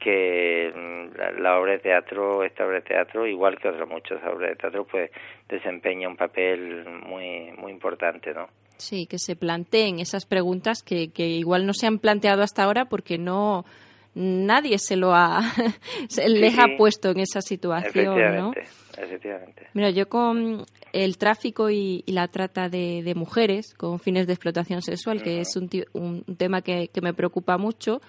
que 0.03 0.73
mm, 0.75 1.41
la, 1.41 1.59
obra 1.59 1.73
de 1.73 1.79
teatro, 1.79 2.43
esta 2.43 2.65
obra 2.65 2.77
de 2.77 2.81
teatro, 2.81 3.27
igual 3.27 3.57
que 3.59 3.69
otras 3.69 3.87
muchas 3.87 4.19
obras 4.23 4.49
de 4.49 4.55
teatro, 4.55 4.85
pues 4.85 5.11
desempeña 5.47 6.07
un 6.07 6.17
papel 6.17 6.85
muy, 7.05 7.51
muy 7.57 7.71
importante, 7.71 8.33
¿no? 8.33 8.47
Sí, 8.77 9.05
que 9.05 9.19
se 9.19 9.35
planteen 9.35 9.99
esas 9.99 10.25
preguntas 10.25 10.81
que, 10.81 11.11
que 11.11 11.27
igual 11.27 11.67
no 11.67 11.73
se 11.73 11.85
han 11.85 11.99
planteado 11.99 12.41
hasta 12.41 12.63
ahora 12.63 12.85
porque 12.85 13.19
no 13.19 13.63
nadie 14.13 14.77
se 14.77 14.95
lo 14.95 15.13
ha 15.13 15.41
se 16.09 16.27
les 16.29 16.57
ha 16.57 16.67
puesto 16.77 17.09
en 17.09 17.19
esa 17.19 17.41
situación, 17.41 18.35
¿no? 18.35 18.51
efectivamente. 18.97 19.67
Mira, 19.73 19.89
yo 19.89 20.09
con 20.09 20.65
el 20.93 21.17
tráfico 21.17 21.69
y, 21.69 22.03
la 22.07 22.27
trata 22.27 22.69
de, 22.69 23.13
mujeres 23.15 23.73
con 23.75 23.99
fines 23.99 24.27
de 24.27 24.33
explotación 24.33 24.81
sexual, 24.81 25.21
que 25.21 25.39
es 25.39 25.55
un, 25.55 25.69
un 25.93 26.23
tema 26.35 26.61
que, 26.61 26.89
me 27.01 27.13
preocupa 27.13 27.57
mucho, 27.57 28.01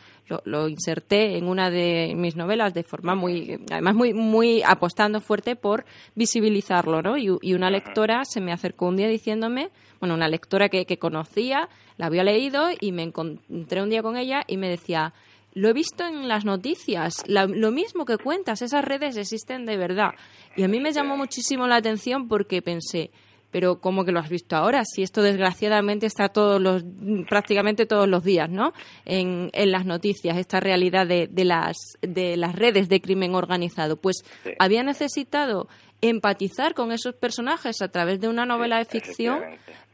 lo, 0.45 0.69
inserté 0.69 1.39
en 1.39 1.47
una 1.47 1.71
de 1.71 2.15
mis 2.17 2.37
novelas 2.37 2.75
de 2.75 2.83
forma 2.83 3.15
muy, 3.15 3.61
además 3.71 3.95
muy, 3.95 4.13
muy 4.13 4.63
apostando 4.63 5.21
fuerte 5.21 5.57
por 5.57 5.85
visibilizarlo, 6.15 7.03
¿no? 7.03 7.17
Y, 7.17 7.55
una 7.55 7.71
lectora 7.71 8.25
se 8.25 8.41
me 8.41 8.53
acercó 8.53 8.89
un 8.89 8.97
día 8.97 9.09
diciéndome, 9.09 9.71
bueno, 10.01 10.15
una 10.15 10.29
lectora 10.29 10.69
que, 10.69 10.85
que 10.85 10.99
conocía, 10.99 11.69
la 11.97 12.07
había 12.07 12.25
leído 12.25 12.69
y 12.81 12.93
me 12.93 13.03
encontré 13.03 13.83
un 13.83 13.91
día 13.91 14.03
con 14.03 14.17
ella 14.17 14.43
y 14.49 14.57
me 14.57 14.69
decía, 14.69 15.13
lo 15.55 15.69
he 15.69 15.73
visto 15.73 16.05
en 16.05 16.29
las 16.29 16.45
noticias, 16.45 17.15
lo 17.27 17.71
mismo 17.71 18.05
que 18.05 18.19
cuentas, 18.19 18.63
esas 18.63 18.85
redes 18.85 19.17
existen 19.17 19.67
de 19.67 19.77
verdad. 19.77 20.11
Y 20.57 20.63
a 20.63 20.69
mí 20.69 20.81
me 20.81 20.93
llamó 20.93 21.17
muchísimo 21.17 21.67
la 21.67 21.77
atención 21.77 22.29
porque 22.29 22.63
pensé, 22.63 23.11
pero 23.53 23.81
¿cómo 23.81 24.05
que 24.05 24.13
lo 24.13 24.19
has 24.19 24.31
visto 24.31 24.57
ahora? 24.57 24.83
Si 24.85 25.03
esto 25.03 25.23
desgraciadamente 25.23 26.07
está 26.07 26.31
todos 26.31 26.61
los, 26.61 26.83
prácticamente 27.29 27.85
todos 27.85 28.09
los 28.09 28.25
días, 28.25 28.49
¿no? 28.49 28.73
En, 29.05 29.51
las 29.53 29.85
noticias, 29.85 30.39
esta 30.39 30.59
realidad 30.59 31.07
de, 31.07 31.29
de, 31.31 31.45
las, 31.45 31.77
de 32.01 32.37
las 32.39 32.57
redes 32.57 32.89
de 32.89 33.01
crimen 33.01 33.35
organizado. 33.35 33.97
Pues 33.97 34.25
había 34.59 34.83
necesitado 34.83 35.69
empatizar 36.01 36.75
con 36.75 36.93
esos 36.93 37.15
personajes 37.15 37.81
a 37.83 37.89
través 37.89 38.21
de 38.21 38.29
una 38.29 38.45
novela 38.47 38.79
de 38.79 38.87
ficción 38.87 39.41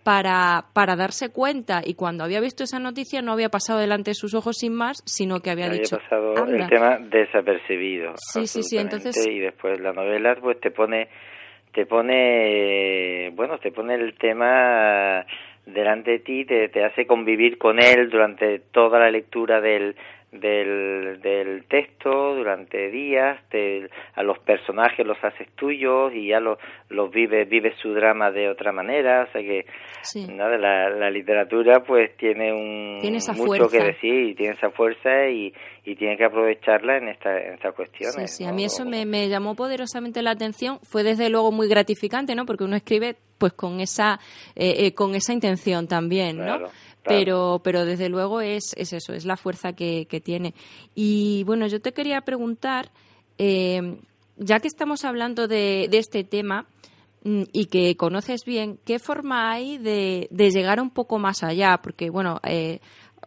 para, 0.03 0.67
para 0.73 0.97
darse 0.97 1.31
cuenta 1.31 1.83
y 1.85 1.95
cuando 1.95 2.25
había 2.25 2.41
visto 2.41 2.65
esa 2.65 2.79
noticia 2.79 3.23
no 3.23 3.33
había 3.33 3.49
pasado 3.49 3.79
delante 3.79 4.13
de 4.13 4.15
sus 4.15 4.35
ojos 4.35 4.57
sin 4.59 4.75
más, 4.75 5.03
sino 5.05 5.41
que 5.41 5.51
había, 5.51 5.69
dicho... 5.69 5.99
pasado 5.99 6.47
el 6.47 6.67
tema 6.69 6.99
desapercibido. 6.99 8.15
Sí, 8.17 8.47
sí, 8.47 8.63
sí, 8.63 8.79
entonces... 8.79 9.27
Y 9.27 9.39
después 9.39 9.81
la 9.81 9.93
novela 9.93 10.37
pues 10.41 10.61
te 10.61 10.71
pone, 10.71 11.09
te 11.73 11.87
pone, 11.87 13.31
bueno, 13.35 13.59
te 13.59 13.71
pone 13.71 13.95
el 13.95 14.15
tema 14.17 15.27
delante 15.67 16.13
de 16.13 16.19
ti, 16.21 16.45
te, 16.47 16.69
te 16.71 16.85
hace 16.85 17.07
convivir 17.07 17.59
con 17.59 17.79
él 17.79 18.09
durante 18.09 18.61
toda 18.73 18.99
la 18.99 19.11
lectura 19.11 19.61
del, 19.61 19.95
del, 20.33 21.21
del 21.23 21.65
texto 21.67 22.35
durante 22.35 22.91
días, 22.91 23.41
a 24.15 24.23
los 24.23 24.39
personajes 24.41 25.07
los 25.07 25.17
haces 25.23 25.49
tuyos 25.57 26.13
y 26.15 26.29
ya 26.29 26.41
los, 26.41 26.59
los 26.91 27.11
vives, 27.11 27.49
vives 27.49 27.75
su 27.81 27.95
drama 27.95 28.31
de 28.31 28.49
otra 28.49 28.73
manera, 28.73 29.27
o 29.29 29.33
sea 29.33 29.41
que 29.41 29.65
nada, 30.29 30.59
la, 30.59 30.91
la, 30.91 31.11
literatura 31.11 31.81
pues 31.81 32.15
tiene 32.17 32.53
un 32.53 32.99
mucho 33.37 33.69
que 33.69 33.83
decir 33.83 34.29
y 34.29 34.35
tiene 34.35 34.55
esa 34.55 34.71
fuerza 34.71 35.29
y, 35.29 35.53
y 35.89 35.97
tiene 35.97 36.19
que 36.19 36.25
aprovecharla 36.27 36.99
en 36.99 37.09
esta 37.09 37.35
en 37.41 37.55
estas 37.55 37.75
cuestiones. 37.75 38.31
Sí, 38.31 38.37
sí, 38.39 38.45
a 38.45 38.53
mí 38.53 38.65
eso 38.65 38.85
me, 38.85 39.07
me 39.07 39.27
llamó 39.29 39.55
poderosamente 39.55 40.21
la 40.21 40.33
atención, 40.33 40.81
fue 40.83 41.03
desde 41.03 41.31
luego 41.31 41.51
muy 41.51 41.67
gratificante, 41.67 42.35
¿no? 42.35 42.45
Porque 42.45 42.65
uno 42.65 42.77
escribe 42.77 43.17
pues 43.39 43.55
con 43.55 43.81
esa 43.81 44.21
eh, 44.55 44.87
eh, 44.87 44.93
con 44.93 45.15
esa 45.15 45.33
intención 45.33 45.89
también, 45.89 46.37
¿no? 46.37 46.59
Pero, 47.05 47.63
pero 47.65 47.87
desde 47.87 48.11
luego 48.11 48.43
es, 48.43 48.75
es 48.77 48.93
eso, 48.93 49.15
es 49.15 49.25
la 49.25 49.39
fuerza 49.39 49.73
que, 49.73 50.07
que 50.11 50.21
tiene. 50.21 50.53
Y 50.95 51.43
bueno, 51.45 51.67
yo 51.67 51.81
te 51.81 51.93
quería 51.93 52.21
preguntar, 52.21 52.91
eh, 53.39 53.97
ya 54.37 54.61
que 54.61 54.69
estamos 54.69 55.07
hablando 55.07 55.49
de, 55.49 55.89
de 55.91 55.97
este 55.97 56.23
tema, 56.23 56.67
mm, 57.25 57.45
y 57.51 57.67
que 57.67 57.97
conoces 57.97 58.45
bien, 58.45 58.79
¿qué 58.85 58.99
forma 58.99 59.51
hay 59.51 59.79
de, 59.79 60.29
de, 60.31 60.51
llegar 60.51 60.83
un 60.83 60.91
poco 60.91 61.19
más 61.19 61.43
allá? 61.43 61.81
Porque, 61.83 62.11
bueno, 62.11 62.41
eh, 62.45 62.81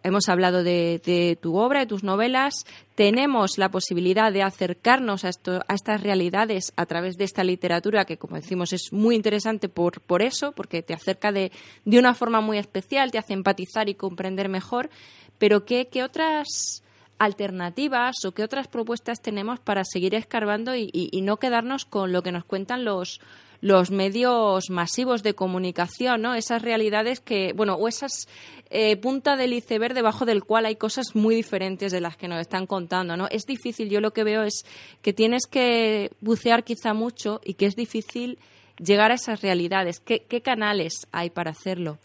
hemos 0.03 0.29
hablado 0.29 0.63
de, 0.63 1.37
tu 1.41 1.57
obra, 1.57 1.81
de 1.81 1.85
tus 1.85 2.03
novelas. 2.03 2.65
Tenemos 2.95 3.57
la 3.57 3.69
posibilidad 3.69 4.31
de 4.31 4.43
acercarnos 4.43 5.25
a, 5.25 5.29
esto, 5.29 5.61
a 5.67 5.73
estas 5.73 6.01
realidades 6.01 6.73
a 6.75 6.85
través 6.85 7.17
de 7.17 7.25
esta 7.25 7.43
literatura 7.43 8.05
que, 8.05 8.17
como 8.17 8.35
decimos, 8.35 8.73
es 8.73 8.91
muy 8.91 9.15
interesante 9.15 9.69
por, 9.69 10.21
eso, 10.21 10.51
porque 10.51 10.81
te 10.81 10.93
acerca 10.93 11.31
de, 11.31 11.51
una 11.85 12.13
forma 12.13 12.41
muy 12.41 12.57
especial, 12.57 13.11
te 13.11 13.17
hace 13.17 13.33
empatizar 13.33 13.89
y 13.89 13.95
comprender 13.95 14.49
mejor. 14.49 14.89
Pero 15.37 15.65
¿qué, 15.65 15.87
qué 15.87 16.03
otras 16.03 16.83
alternativas 17.17 18.25
o 18.25 18.31
qué 18.31 18.43
otras 18.43 18.67
propuestas 18.67 19.21
tenemos 19.21 19.59
para 19.59 19.83
seguir 19.83 20.15
escarbando 20.15 20.75
y 20.75 21.21
no 21.23 21.37
quedarnos 21.37 21.85
con 21.85 22.11
lo 22.11 22.23
que 22.23 22.31
nos 22.31 22.45
cuentan 22.45 22.83
los 22.83 23.21
los 23.61 23.91
medios 23.91 24.69
masivos 24.69 25.21
de 25.21 25.35
comunicación, 25.35 26.23
¿no? 26.23 26.33
Esas 26.33 26.63
realidades 26.63 27.19
que, 27.19 27.53
bueno, 27.55 27.75
o 27.75 27.87
esas 27.87 28.27
eh, 28.71 28.97
punta 28.97 29.37
del 29.37 29.53
iceberg 29.53 29.93
debajo 29.93 30.25
del 30.25 30.43
cual 30.43 30.65
hay 30.65 30.75
cosas 30.75 31.15
muy 31.15 31.35
diferentes 31.35 31.91
de 31.91 32.01
las 32.01 32.17
que 32.17 32.27
nos 32.27 32.39
están 32.39 32.65
contando, 32.65 33.15
¿no? 33.15 33.27
Es 33.29 33.45
difícil, 33.45 33.89
yo 33.89 34.01
lo 34.01 34.11
que 34.11 34.23
veo 34.23 34.41
es 34.41 34.63
que 35.03 35.13
tienes 35.13 35.45
que 35.45 36.09
bucear 36.21 36.63
quizá 36.63 36.93
mucho 36.93 37.39
y 37.45 37.53
que 37.53 37.67
es 37.67 37.75
difícil 37.75 38.39
llegar 38.79 39.11
a 39.11 39.15
esas 39.15 39.41
realidades. 39.43 39.99
¿Qué, 39.99 40.41
canales 40.41 41.07
hay 41.11 41.29
para 41.29 41.51
hacerlo? 41.51 41.97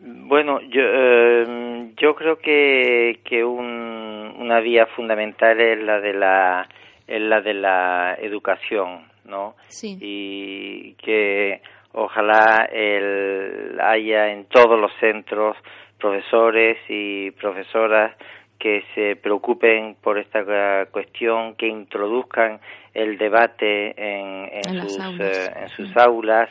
Bueno, 0.00 0.60
yo, 0.62 0.80
eh, 0.82 1.92
yo 2.00 2.14
creo 2.14 2.38
que, 2.38 3.20
que 3.24 3.44
una 3.44 4.60
vía 4.60 4.86
fundamental 4.86 5.60
es 5.60 5.78
la 5.84 6.00
de 6.00 6.14
la, 6.14 6.68
es 7.06 7.20
la 7.20 7.40
de 7.42 7.54
la 7.54 8.16
educación 8.20 9.11
¿no? 9.24 9.54
Sí. 9.68 9.96
Y 10.00 10.94
que 10.94 11.60
ojalá 11.92 12.68
el, 12.72 13.78
haya 13.80 14.32
en 14.32 14.46
todos 14.46 14.78
los 14.78 14.92
centros 15.00 15.56
profesores 15.98 16.78
y 16.88 17.30
profesoras 17.32 18.16
que 18.58 18.84
se 18.94 19.16
preocupen 19.16 19.96
por 20.00 20.18
esta 20.18 20.86
cuestión, 20.86 21.56
que 21.56 21.66
introduzcan 21.66 22.60
el 22.94 23.18
debate 23.18 23.94
en, 23.96 24.50
en, 24.52 24.82
sus, 24.82 25.00
aulas, 25.00 25.20
eh, 25.20 25.52
en 25.62 25.68
sus 25.70 25.96
aulas 25.96 26.48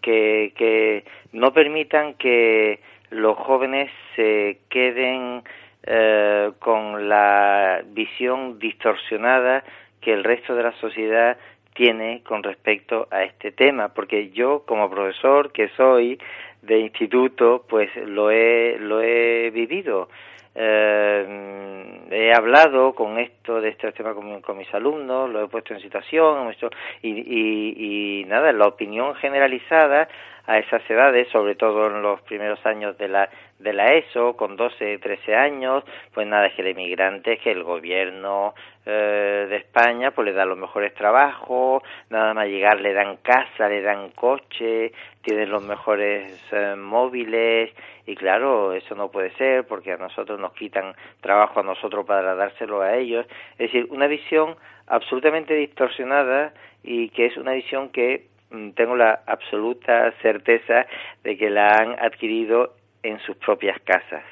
que, 0.00 0.52
que 0.56 1.04
no 1.32 1.52
permitan 1.52 2.14
que 2.14 2.80
los 3.10 3.36
jóvenes 3.38 3.90
se 4.16 4.58
queden 4.68 5.42
eh, 5.84 6.50
con 6.58 7.08
la 7.08 7.82
visión 7.86 8.58
distorsionada 8.58 9.64
que 10.00 10.12
el 10.12 10.24
resto 10.24 10.54
de 10.54 10.62
la 10.64 10.72
sociedad 10.80 11.36
tiene 11.74 12.22
con 12.22 12.42
respecto 12.42 13.08
a 13.10 13.22
este 13.24 13.52
tema, 13.52 13.88
porque 13.88 14.30
yo 14.30 14.64
como 14.66 14.90
profesor 14.90 15.52
que 15.52 15.68
soy 15.76 16.18
de 16.62 16.78
instituto, 16.78 17.64
pues 17.68 17.90
lo 17.96 18.30
he, 18.30 18.76
lo 18.78 19.00
he 19.02 19.50
vivido. 19.50 20.08
Eh, 20.54 21.98
he 22.10 22.32
hablado 22.34 22.94
con 22.94 23.18
esto 23.18 23.60
de 23.60 23.70
este 23.70 23.90
tema 23.92 24.14
con, 24.14 24.58
mis 24.58 24.74
alumnos, 24.74 25.30
lo 25.30 25.42
he 25.42 25.48
puesto 25.48 25.72
en 25.72 25.80
situación, 25.80 26.54
y, 27.00 27.08
y, 27.08 28.20
y 28.20 28.24
nada, 28.26 28.52
la 28.52 28.66
opinión 28.66 29.14
generalizada 29.14 30.08
a 30.46 30.58
esas 30.58 30.82
edades, 30.90 31.28
sobre 31.28 31.54
todo 31.54 31.86
en 31.86 32.02
los 32.02 32.20
primeros 32.22 32.64
años 32.66 32.98
de 32.98 33.08
la, 33.08 33.30
de 33.62 33.72
la 33.72 33.94
ESO, 33.94 34.36
con 34.36 34.56
12, 34.56 34.98
13 34.98 35.34
años, 35.34 35.84
pues 36.12 36.26
nada, 36.26 36.46
es 36.46 36.54
que 36.54 36.62
el 36.62 36.68
inmigrante, 36.68 37.38
que 37.38 37.52
el 37.52 37.62
gobierno 37.62 38.54
eh, 38.84 39.46
de 39.48 39.56
España, 39.56 40.10
pues 40.10 40.26
le 40.26 40.32
da 40.32 40.44
los 40.44 40.58
mejores 40.58 40.92
trabajos, 40.94 41.82
nada 42.10 42.34
más 42.34 42.48
llegar 42.48 42.80
le 42.80 42.92
dan 42.92 43.18
casa, 43.18 43.68
le 43.68 43.82
dan 43.82 44.10
coche, 44.10 44.92
tienen 45.22 45.50
los 45.50 45.62
mejores 45.62 46.32
eh, 46.52 46.74
móviles, 46.76 47.70
y 48.06 48.16
claro, 48.16 48.72
eso 48.72 48.94
no 48.94 49.10
puede 49.10 49.30
ser 49.36 49.64
porque 49.64 49.92
a 49.92 49.96
nosotros 49.96 50.38
nos 50.40 50.52
quitan 50.54 50.94
trabajo 51.20 51.60
a 51.60 51.62
nosotros 51.62 52.04
para 52.04 52.34
dárselo 52.34 52.82
a 52.82 52.96
ellos. 52.96 53.26
Es 53.52 53.72
decir, 53.72 53.86
una 53.90 54.06
visión 54.06 54.56
absolutamente 54.88 55.54
distorsionada 55.54 56.52
y 56.82 57.10
que 57.10 57.26
es 57.26 57.36
una 57.36 57.52
visión 57.52 57.90
que 57.90 58.26
mm, 58.50 58.70
tengo 58.70 58.96
la 58.96 59.22
absoluta 59.26 60.12
certeza 60.20 60.86
de 61.22 61.36
que 61.36 61.50
la 61.50 61.76
han 61.76 61.98
adquirido 62.00 62.74
en 63.02 63.18
sus 63.20 63.36
propias 63.36 63.78
casas. 63.80 64.24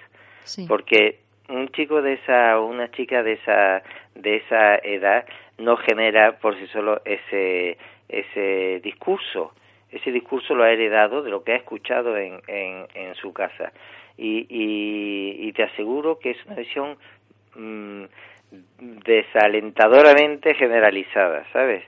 Porque 0.67 1.21
un 1.49 1.69
chico 1.71 2.03
de 2.03 2.15
esa 2.15 2.59
o 2.59 2.67
una 2.67 2.91
chica 2.91 3.23
de 3.23 3.33
esa 3.35 3.83
de 4.15 4.37
esa 4.37 4.77
edad 4.77 5.25
no 5.59 5.77
genera 5.77 6.39
por 6.39 6.59
sí 6.59 6.67
solo 6.69 7.03
ese 7.05 7.77
ese 8.09 8.81
discurso 8.83 9.53
ese 9.93 10.13
discurso 10.13 10.55
lo 10.55 10.65
ha 10.65 10.71
heredado 10.71 11.23
de 11.23 11.31
lo 11.31 11.43
que 11.43 11.53
ha 11.53 11.57
escuchado 11.57 12.17
en, 12.17 12.41
en, 12.47 12.87
en 12.95 13.15
su 13.17 13.33
casa. 13.33 13.73
Y, 14.17 14.47
y, 14.49 15.49
y, 15.49 15.53
te 15.53 15.63
aseguro 15.65 16.19
que 16.19 16.31
es 16.31 16.47
una 16.47 16.57
visión 16.57 16.97
mmm, 17.57 18.05
desalentadoramente 18.81 20.55
generalizada, 20.55 21.45
¿sabes? 21.53 21.85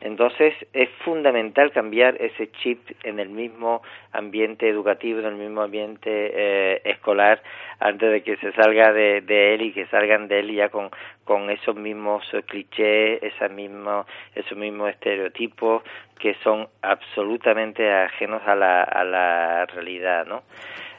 Entonces 0.00 0.54
es 0.72 0.88
fundamental 1.04 1.72
cambiar 1.72 2.16
ese 2.20 2.50
chip 2.52 2.80
en 3.02 3.18
el 3.18 3.28
mismo 3.28 3.82
ambiente 4.12 4.68
educativo, 4.68 5.20
en 5.20 5.26
el 5.26 5.34
mismo 5.34 5.62
ambiente 5.62 6.10
eh, 6.10 6.80
escolar, 6.84 7.42
antes 7.80 8.10
de 8.10 8.22
que 8.22 8.36
se 8.38 8.52
salga 8.52 8.92
de, 8.92 9.20
de, 9.20 9.54
él 9.54 9.62
y 9.62 9.72
que 9.72 9.86
salgan 9.86 10.28
de 10.28 10.40
él 10.40 10.54
ya 10.54 10.70
con, 10.70 10.90
con 11.24 11.50
esos 11.50 11.76
mismos 11.76 12.24
clichés, 12.46 13.22
esos 13.22 13.50
mismos, 13.50 14.06
esos 14.34 14.56
mismos 14.56 14.90
estereotipos 14.90 15.82
que 16.18 16.34
son 16.42 16.68
absolutamente 16.80 17.92
ajenos 17.92 18.40
a 18.46 18.54
la, 18.54 18.82
a 18.82 19.04
la 19.04 19.66
realidad, 19.66 20.24
¿no? 20.26 20.44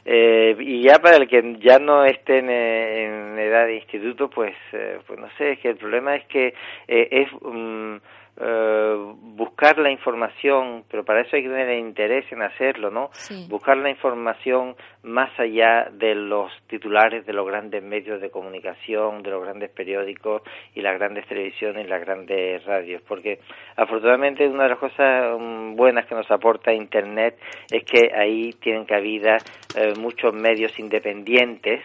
Eh, 0.04 0.56
y 0.58 0.82
ya 0.82 0.98
para 1.00 1.16
el 1.16 1.28
que 1.28 1.56
ya 1.60 1.78
no 1.78 2.04
esté 2.04 2.38
en, 2.38 2.50
en 2.50 3.38
edad 3.38 3.66
de 3.66 3.76
instituto, 3.76 4.30
pues, 4.30 4.54
eh, 4.72 4.98
pues 5.06 5.18
no 5.18 5.28
sé, 5.36 5.52
es 5.52 5.58
que 5.60 5.70
el 5.70 5.76
problema 5.76 6.16
es 6.16 6.24
que 6.26 6.54
eh, 6.86 7.08
es 7.10 7.32
um, 7.42 8.00
eh, 8.40 9.14
buscar 9.20 9.78
la 9.78 9.90
información, 9.90 10.84
pero 10.88 11.04
para 11.04 11.22
eso 11.22 11.34
hay 11.34 11.42
que 11.42 11.48
tener 11.48 11.76
interés 11.78 12.24
en 12.30 12.42
hacerlo, 12.42 12.90
¿no? 12.90 13.10
Sí. 13.12 13.46
Buscar 13.48 13.76
la 13.76 13.90
información 13.90 14.76
más 15.02 15.30
allá 15.40 15.88
de 15.92 16.14
los 16.14 16.52
titulares 16.68 17.26
de 17.26 17.32
los 17.32 17.46
grandes 17.46 17.82
medios 17.82 18.20
de 18.20 18.30
comunicación, 18.30 19.22
de 19.22 19.30
los 19.30 19.42
grandes 19.42 19.70
periódicos 19.70 20.42
y 20.74 20.82
las 20.82 20.98
grandes 20.98 21.26
televisiones 21.26 21.84
y 21.84 21.88
las 21.88 22.00
grandes 22.00 22.64
radios, 22.64 23.02
porque 23.08 23.40
afortunadamente 23.76 24.46
una 24.46 24.64
de 24.64 24.70
las 24.70 24.78
cosas 24.78 25.34
um, 25.34 25.74
buenas 25.74 26.06
que 26.06 26.14
nos 26.14 26.30
aporta 26.30 26.72
Internet 26.72 27.38
es 27.70 27.82
que 27.84 28.12
ahí 28.14 28.52
tienen 28.60 28.84
cabida 28.84 29.38
eh, 29.76 29.94
muchos 29.98 30.32
medios 30.32 30.78
independientes 30.78 31.82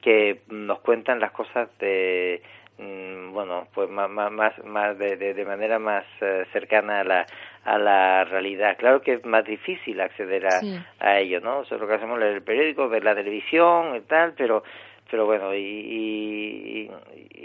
que 0.00 0.40
nos 0.48 0.80
cuentan 0.80 1.20
las 1.20 1.32
cosas 1.32 1.68
de 1.78 2.42
Mm, 2.42 2.61
bueno, 2.78 3.66
pues 3.74 3.88
más, 3.90 4.10
más, 4.10 4.64
más 4.64 4.98
de, 4.98 5.16
de, 5.16 5.34
de 5.34 5.44
manera 5.44 5.78
más 5.78 6.04
uh, 6.20 6.44
cercana 6.52 7.00
a 7.00 7.04
la, 7.04 7.26
a 7.64 7.78
la 7.78 8.24
realidad. 8.24 8.76
Claro 8.76 9.00
que 9.00 9.14
es 9.14 9.24
más 9.24 9.44
difícil 9.44 10.00
acceder 10.00 10.46
a, 10.46 10.60
sí. 10.60 10.78
a 11.00 11.18
ello, 11.18 11.40
¿no? 11.40 11.58
Nosotros 11.58 11.82
lo 11.82 11.88
que 11.88 11.94
hacemos 11.94 12.18
leer 12.18 12.34
el 12.34 12.42
periódico, 12.42 12.88
ver 12.88 13.04
la 13.04 13.14
televisión 13.14 13.96
y 13.96 14.00
tal, 14.02 14.34
pero, 14.36 14.62
pero 15.10 15.26
bueno, 15.26 15.54
y, 15.54 15.58
y, 15.58 16.90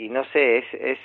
y 0.06 0.10
no 0.10 0.24
sé, 0.26 0.58
es, 0.58 0.74
es 0.74 1.00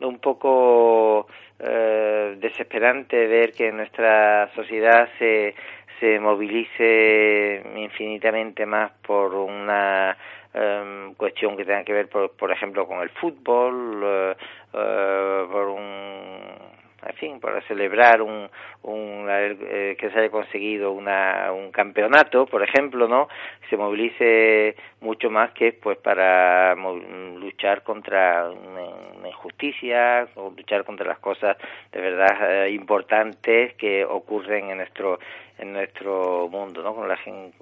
uh, 0.00 0.06
un 0.06 0.18
poco 0.18 1.26
uh, 1.60 2.36
desesperante 2.36 3.26
ver 3.26 3.52
que 3.52 3.72
nuestra 3.72 4.50
sociedad 4.54 5.08
se, 5.18 5.54
se 6.00 6.18
movilice 6.18 7.62
infinitamente 7.76 8.66
más 8.66 8.92
por 9.06 9.34
una 9.34 10.16
um, 10.54 11.14
cuestión 11.14 11.56
que 11.56 11.64
tenga 11.64 11.84
que 11.84 11.92
ver, 11.92 12.08
por, 12.08 12.30
por 12.32 12.50
ejemplo, 12.50 12.86
con 12.86 13.00
el 13.00 13.10
fútbol, 13.10 14.02
uh, 14.02 14.76
uh, 14.76 15.50
por 15.50 15.68
un 15.68 16.72
en 17.06 17.14
fin, 17.14 17.40
para 17.40 17.60
celebrar 17.62 18.22
un, 18.22 18.48
un 18.82 19.26
eh, 19.28 19.96
que 19.98 20.10
se 20.10 20.18
haya 20.18 20.30
conseguido 20.30 20.92
una, 20.92 21.50
un 21.52 21.72
campeonato, 21.72 22.46
por 22.46 22.62
ejemplo, 22.62 23.08
¿no? 23.08 23.28
Se 23.68 23.76
movilice 23.76 24.76
mucho 25.00 25.28
más 25.28 25.50
que 25.52 25.72
pues 25.72 25.98
para 25.98 26.74
luchar 26.76 27.82
contra 27.82 28.48
una 28.50 29.28
injusticia, 29.28 30.28
o 30.36 30.52
luchar 30.56 30.84
contra 30.84 31.06
las 31.06 31.18
cosas 31.18 31.56
de 31.90 32.00
verdad 32.00 32.66
eh, 32.66 32.70
importantes 32.70 33.74
que 33.74 34.04
ocurren 34.04 34.70
en 34.70 34.76
nuestro 34.78 35.18
en 35.58 35.72
nuestro 35.72 36.48
mundo, 36.48 36.82
¿no? 36.82 36.94
Con 36.94 37.08
la 37.08 37.16
gente 37.16 37.56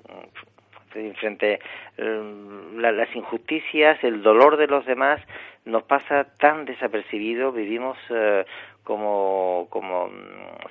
frente 1.19 1.61
la, 1.97 2.93
las 2.93 3.15
injusticias, 3.15 4.03
el 4.03 4.23
dolor 4.23 4.57
de 4.57 4.67
los 4.67 4.85
demás 4.87 5.21
nos 5.65 5.83
pasa 5.85 6.25
tan 6.39 6.65
desapercibido, 6.65 7.53
vivimos 7.53 7.99
eh, 8.11 8.45
como 8.85 9.67
como 9.71 10.11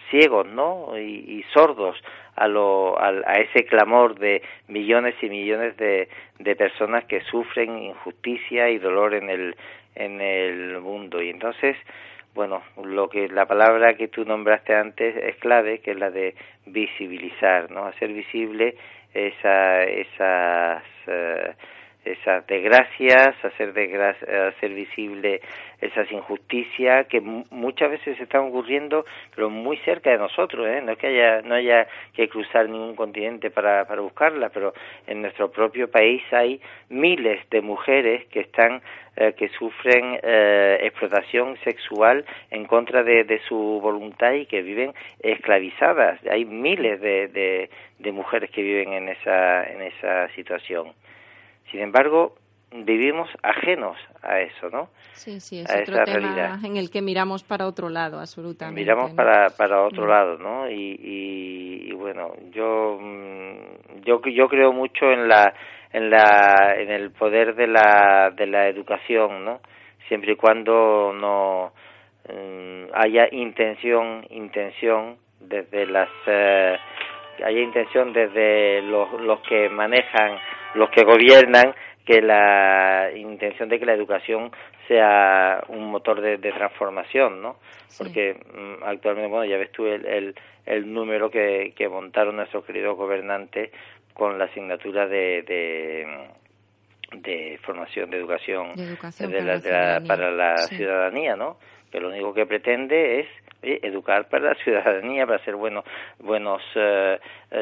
ciegos, 0.09 0.47
¿no? 0.47 0.97
Y, 0.97 1.39
y 1.39 1.43
sordos 1.53 2.01
a 2.35 2.47
lo 2.47 2.99
a, 2.99 3.09
a, 3.09 3.33
ese 3.35 3.65
clamor 3.65 4.17
de 4.17 4.41
millones 4.67 5.15
y 5.21 5.29
millones 5.29 5.77
de, 5.77 6.09
de 6.39 6.55
personas 6.55 7.05
que 7.05 7.21
sufren 7.21 7.77
injusticia 7.77 8.69
y 8.69 8.79
dolor 8.79 9.13
en 9.13 9.29
el 9.29 9.55
en 9.95 10.21
el 10.21 10.79
mundo 10.79 11.21
y 11.21 11.29
entonces 11.29 11.77
bueno, 12.35 12.61
lo 12.83 13.09
que 13.09 13.27
la 13.27 13.47
palabra 13.47 13.95
que 13.95 14.07
tú 14.07 14.23
nombraste 14.23 14.73
antes 14.75 15.15
es 15.15 15.35
clave, 15.37 15.79
que 15.79 15.91
es 15.91 15.97
la 15.97 16.11
de 16.11 16.35
visibilizar, 16.65 17.71
¿no? 17.71 17.85
Hacer 17.85 18.13
visible 18.13 18.75
esa, 19.13 19.83
esas 19.83 20.83
uh, 21.07 21.78
esas 22.13 22.45
desgracias, 22.47 23.35
hacer 23.43 23.73
desgracia, 23.73 24.47
hacer 24.47 24.73
visible 24.73 25.41
esas 25.81 26.11
injusticias 26.11 27.07
que 27.07 27.21
muchas 27.21 27.91
veces 27.91 28.19
están 28.19 28.47
ocurriendo, 28.47 29.05
pero 29.33 29.49
muy 29.49 29.77
cerca 29.77 30.09
de 30.09 30.17
nosotros, 30.17 30.67
¿eh? 30.67 30.81
no 30.83 30.91
es 30.91 30.97
que 30.97 31.07
haya, 31.07 31.41
no 31.41 31.55
haya 31.55 31.87
que 32.13 32.27
cruzar 32.27 32.67
ningún 32.67 32.95
continente 32.95 33.49
para, 33.49 33.85
para 33.85 34.01
buscarla, 34.01 34.49
pero 34.49 34.73
en 35.07 35.21
nuestro 35.21 35.51
propio 35.51 35.89
país 35.89 36.21
hay 36.31 36.59
miles 36.89 37.39
de 37.49 37.61
mujeres 37.61 38.25
que 38.27 38.41
están 38.41 38.81
eh, 39.15 39.33
que 39.33 39.49
sufren 39.49 40.19
eh, 40.21 40.79
explotación 40.81 41.57
sexual 41.63 42.25
en 42.51 42.65
contra 42.65 43.03
de, 43.03 43.25
de, 43.25 43.39
su 43.47 43.79
voluntad 43.81 44.31
y 44.31 44.45
que 44.45 44.61
viven 44.61 44.93
esclavizadas. 45.19 46.19
Hay 46.27 46.45
miles 46.45 47.01
de, 47.01 47.27
de, 47.27 47.69
de 47.97 48.11
mujeres 48.13 48.49
que 48.49 48.61
viven 48.61 48.93
en 48.93 49.09
esa, 49.09 49.63
en 49.63 49.81
esa 49.81 50.29
situación. 50.35 50.93
Sin 51.71 51.81
embargo, 51.81 52.35
vivimos 52.71 53.29
ajenos 53.41 53.97
a 54.21 54.41
eso, 54.41 54.69
¿no? 54.69 54.89
Sí, 55.13 55.39
sí, 55.39 55.59
es 55.59 55.69
a 55.69 55.81
otro 55.81 56.03
tema 56.03 56.19
realidad. 56.19 56.65
en 56.65 56.77
el 56.77 56.89
que 56.89 57.01
miramos 57.01 57.43
para 57.43 57.65
otro 57.65 57.89
lado, 57.89 58.19
absolutamente. 58.19 58.81
Miramos 58.81 59.11
¿no? 59.11 59.15
para, 59.15 59.49
para 59.49 59.83
otro 59.83 60.05
mm. 60.05 60.09
lado, 60.09 60.37
¿no? 60.37 60.69
Y, 60.69 60.99
y, 61.01 61.89
y, 61.89 61.93
bueno, 61.93 62.33
yo, 62.51 62.97
mm, 62.99 64.01
yo, 64.05 64.21
yo 64.21 64.47
creo 64.47 64.71
mucho 64.71 65.11
en 65.11 65.27
la, 65.27 65.53
en 65.91 66.09
la, 66.09 66.75
en 66.77 66.91
el 66.91 67.11
poder 67.11 67.55
de 67.55 67.67
la, 67.67 68.31
de 68.35 68.45
la 68.45 68.67
educación, 68.67 69.45
¿no? 69.45 69.59
Siempre 70.07 70.33
y 70.33 70.35
cuando 70.35 71.13
no 71.13 71.73
um, 72.29 72.87
haya 72.93 73.27
intención, 73.31 74.25
intención 74.29 75.17
desde 75.39 75.85
las, 75.85 76.09
eh, 76.27 76.77
haya 77.43 77.59
intención 77.59 78.13
desde 78.13 78.81
los, 78.83 79.11
los 79.21 79.39
que 79.41 79.69
manejan 79.69 80.37
los 80.75 80.89
que 80.89 81.03
gobiernan 81.03 81.73
que 82.05 82.21
la 82.21 83.11
intención 83.15 83.69
de 83.69 83.79
que 83.79 83.85
la 83.85 83.93
educación 83.93 84.51
sea 84.87 85.63
un 85.67 85.91
motor 85.91 86.21
de, 86.21 86.37
de 86.37 86.51
transformación, 86.51 87.41
¿no? 87.41 87.57
Sí. 87.87 88.03
Porque 88.03 88.39
um, 88.55 88.83
actualmente, 88.83 89.29
bueno, 89.29 89.45
ya 89.45 89.57
ves 89.57 89.71
tú 89.71 89.85
el, 89.85 90.05
el, 90.05 90.35
el 90.65 90.91
número 90.91 91.29
que, 91.29 91.73
que 91.75 91.87
montaron 91.87 92.35
nuestros 92.35 92.65
queridos 92.65 92.97
gobernantes 92.97 93.71
con 94.13 94.39
la 94.39 94.45
asignatura 94.45 95.07
de, 95.07 95.43
de, 95.43 96.29
de 97.19 97.59
formación, 97.63 98.09
de 98.09 98.17
educación, 98.17 98.73
de 98.75 98.83
educación 98.85 99.31
de 99.31 99.41
la, 99.41 99.59
para, 99.61 99.99
la, 99.99 100.07
para 100.07 100.31
la 100.31 100.57
sí. 100.57 100.77
ciudadanía, 100.77 101.35
¿no? 101.35 101.57
Que 101.91 101.99
lo 101.99 102.09
único 102.09 102.33
que 102.33 102.47
pretende 102.47 103.19
es 103.19 103.27
eh, 103.61 103.79
educar 103.83 104.29
para 104.29 104.53
la 104.53 104.55
ciudadanía, 104.55 105.25
para 105.25 105.43
ser 105.43 105.55
buenos, 105.55 105.83
buenos 106.19 106.61
eh, 106.75 107.19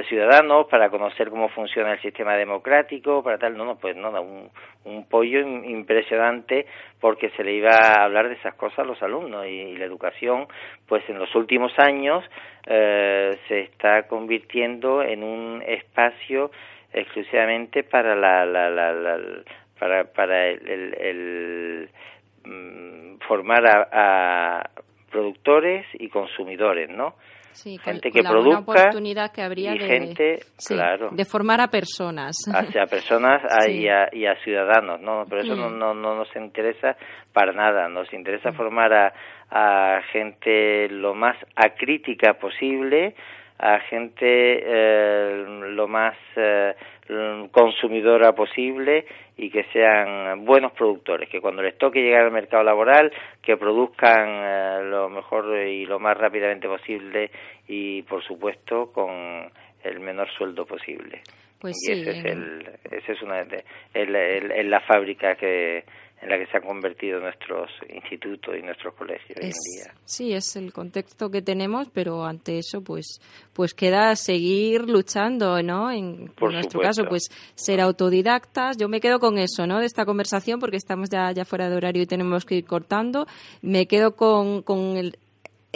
ciudadanos, 0.08 0.68
para 0.68 0.89
conocer 0.89 1.30
cómo 1.30 1.50
funciona 1.50 1.93
el 1.93 2.02
sistema 2.02 2.36
democrático, 2.36 3.24
para 3.24 3.38
tal, 3.38 3.58
no, 3.58 3.66
no, 3.66 3.78
pues 3.78 3.95
no, 3.95 4.10
un, 4.22 4.50
un 4.86 5.08
pollo 5.08 5.39
impresionante 5.39 6.68
porque 7.00 7.30
se 7.32 7.43
le 7.43 7.54
iba 7.54 7.72
a 7.72 8.04
hablar 8.04 8.28
de 8.28 8.36
esas 8.36 8.54
cosas 8.56 8.80
a 8.80 8.84
los 8.84 9.02
alumnos 9.02 9.48
y, 9.48 9.76
la 9.78 9.86
educación, 9.86 10.48
pues 10.88 11.08
en 11.10 11.20
los 11.20 11.34
últimos 11.36 11.72
años 11.80 12.24
eh, 12.66 13.38
se 13.48 13.62
está 13.62 14.08
convirtiendo 14.08 15.02
en 15.02 15.24
un 15.24 15.64
espacio 15.66 16.52
exclusivamente 16.93 17.84
para 17.84 18.16
la, 18.16 18.45
la, 18.45 18.70
la, 18.70 18.93
la 18.93 19.20
para, 19.80 20.06
para 20.06 20.48
el, 20.48 20.68
el, 20.68 20.93
el, 21.00 21.89
el 22.45 23.18
formar 23.28 23.66
a, 23.68 23.88
a 23.91 24.70
productores 25.10 25.86
y 25.93 26.10
consumidores, 26.10 26.89
¿no? 26.89 27.16
Sí, 27.51 27.78
gente 27.80 28.12
con, 28.12 28.22
que 28.22 28.30
produzca 28.30 28.60
oportunidad 28.60 29.32
que 29.32 29.41
habría 29.41 29.74
y 29.74 29.80
de, 29.80 29.88
gente, 29.88 30.39
sí, 30.58 30.76
claro, 30.76 31.10
de 31.12 31.26
formar 31.26 31.60
a 31.60 31.68
personas. 31.70 32.36
Hacia 32.53 32.86
personas 32.86 33.41
sí. 33.66 33.82
y, 33.82 33.88
a, 33.88 34.10
y, 34.12 34.28
a, 34.28 34.36
ciudadanos, 34.43 35.01
¿no? 35.01 35.26
Pero 35.28 35.41
eso 35.41 35.55
mm. 35.55 35.60
no, 35.60 35.70
no, 35.72 35.93
no 35.95 36.16
nos 36.18 36.36
interesa 36.36 36.95
para 37.34 37.53
nada, 37.53 37.89
nos 37.89 38.14
interesa 38.14 38.51
mm. 38.51 38.55
formar 38.55 38.93
a, 38.93 39.14
a 39.49 40.01
gente 40.12 40.88
lo 40.89 41.16
más 41.16 41.36
acrítica 41.55 42.34
posible, 42.34 43.16
a 43.58 43.80
gente 43.89 44.28
eh, 44.28 45.45
lo 45.72 45.88
más 45.88 46.16
eh, 46.36 46.76
consumidora 47.51 48.34
posible 48.34 49.05
y 49.38 49.49
que 49.49 49.64
sean 49.72 50.45
buenos 50.45 50.74
productores, 50.74 51.30
que 51.30 51.39
cuando 51.39 51.62
les 51.62 51.78
toque 51.78 52.01
llegar 52.01 52.26
al 52.26 52.32
mercado 52.32 52.64
laboral, 52.64 53.12
que 53.41 53.55
produzcan 53.55 54.28
eh, 54.28 54.80
lo 54.84 55.10
mejor 55.10 55.58
y 55.58 55.86
lo 55.86 55.99
más 55.99 56.18
rápidamente 56.18 56.68
posible 56.68 57.32
y, 57.68 58.01
por 58.03 58.24
supuesto, 58.24 58.91
con 58.91 59.49
el 59.84 59.99
menor 59.99 60.30
sueldo 60.32 60.66
posible. 60.66 61.22
Pues 61.60 61.76
y 61.88 61.91
ese 61.91 62.12
es 62.12 62.26
el, 62.26 62.70
ese 62.91 63.12
es 63.14 63.22
una 63.22 63.43
de, 63.43 63.64
el, 63.93 64.70
la 64.70 64.80
fábrica 64.82 65.36
que 65.36 65.84
en 66.22 66.30
la 66.30 66.38
que 66.38 66.47
se 66.47 66.57
han 66.57 66.63
convertido 66.63 67.20
nuestros 67.20 67.70
institutos 67.93 68.55
y 68.57 68.63
nuestros 68.63 68.93
colegios 68.95 69.38
hoy 69.38 69.45
en 69.45 69.51
día. 69.51 69.93
Sí, 70.03 70.34
es 70.34 70.55
el 70.55 70.74
contexto 70.74 71.30
que 71.30 71.41
tenemos, 71.41 71.89
pero 71.93 72.26
ante 72.26 72.57
eso, 72.57 72.82
pues, 72.82 73.20
pues 73.53 73.74
queda 73.74 74.15
seguir 74.15 74.89
luchando, 74.89 75.61
¿no? 75.61 75.91
En, 75.91 76.32
nuestro 76.39 76.82
caso, 76.82 77.05
pues 77.07 77.30
ser 77.55 77.82
autodidactas. 77.82 78.78
Yo 78.78 78.89
me 78.89 78.99
quedo 78.99 79.20
con 79.20 79.38
eso, 79.38 79.68
¿no? 79.68 79.80
De 79.80 79.86
esta 79.86 80.05
conversación, 80.05 80.59
porque 80.59 80.78
estamos 80.78 81.09
ya, 81.09 81.32
ya 81.32 81.45
fuera 81.45 81.70
de 81.70 81.76
horario 81.76 82.01
y 82.01 82.07
tenemos 82.07 82.45
que 82.45 82.55
ir 82.55 82.65
cortando. 82.65 83.28
Me 83.61 83.86
quedo 83.86 84.15
con, 84.15 84.63
con 84.63 84.97
el, 84.97 85.18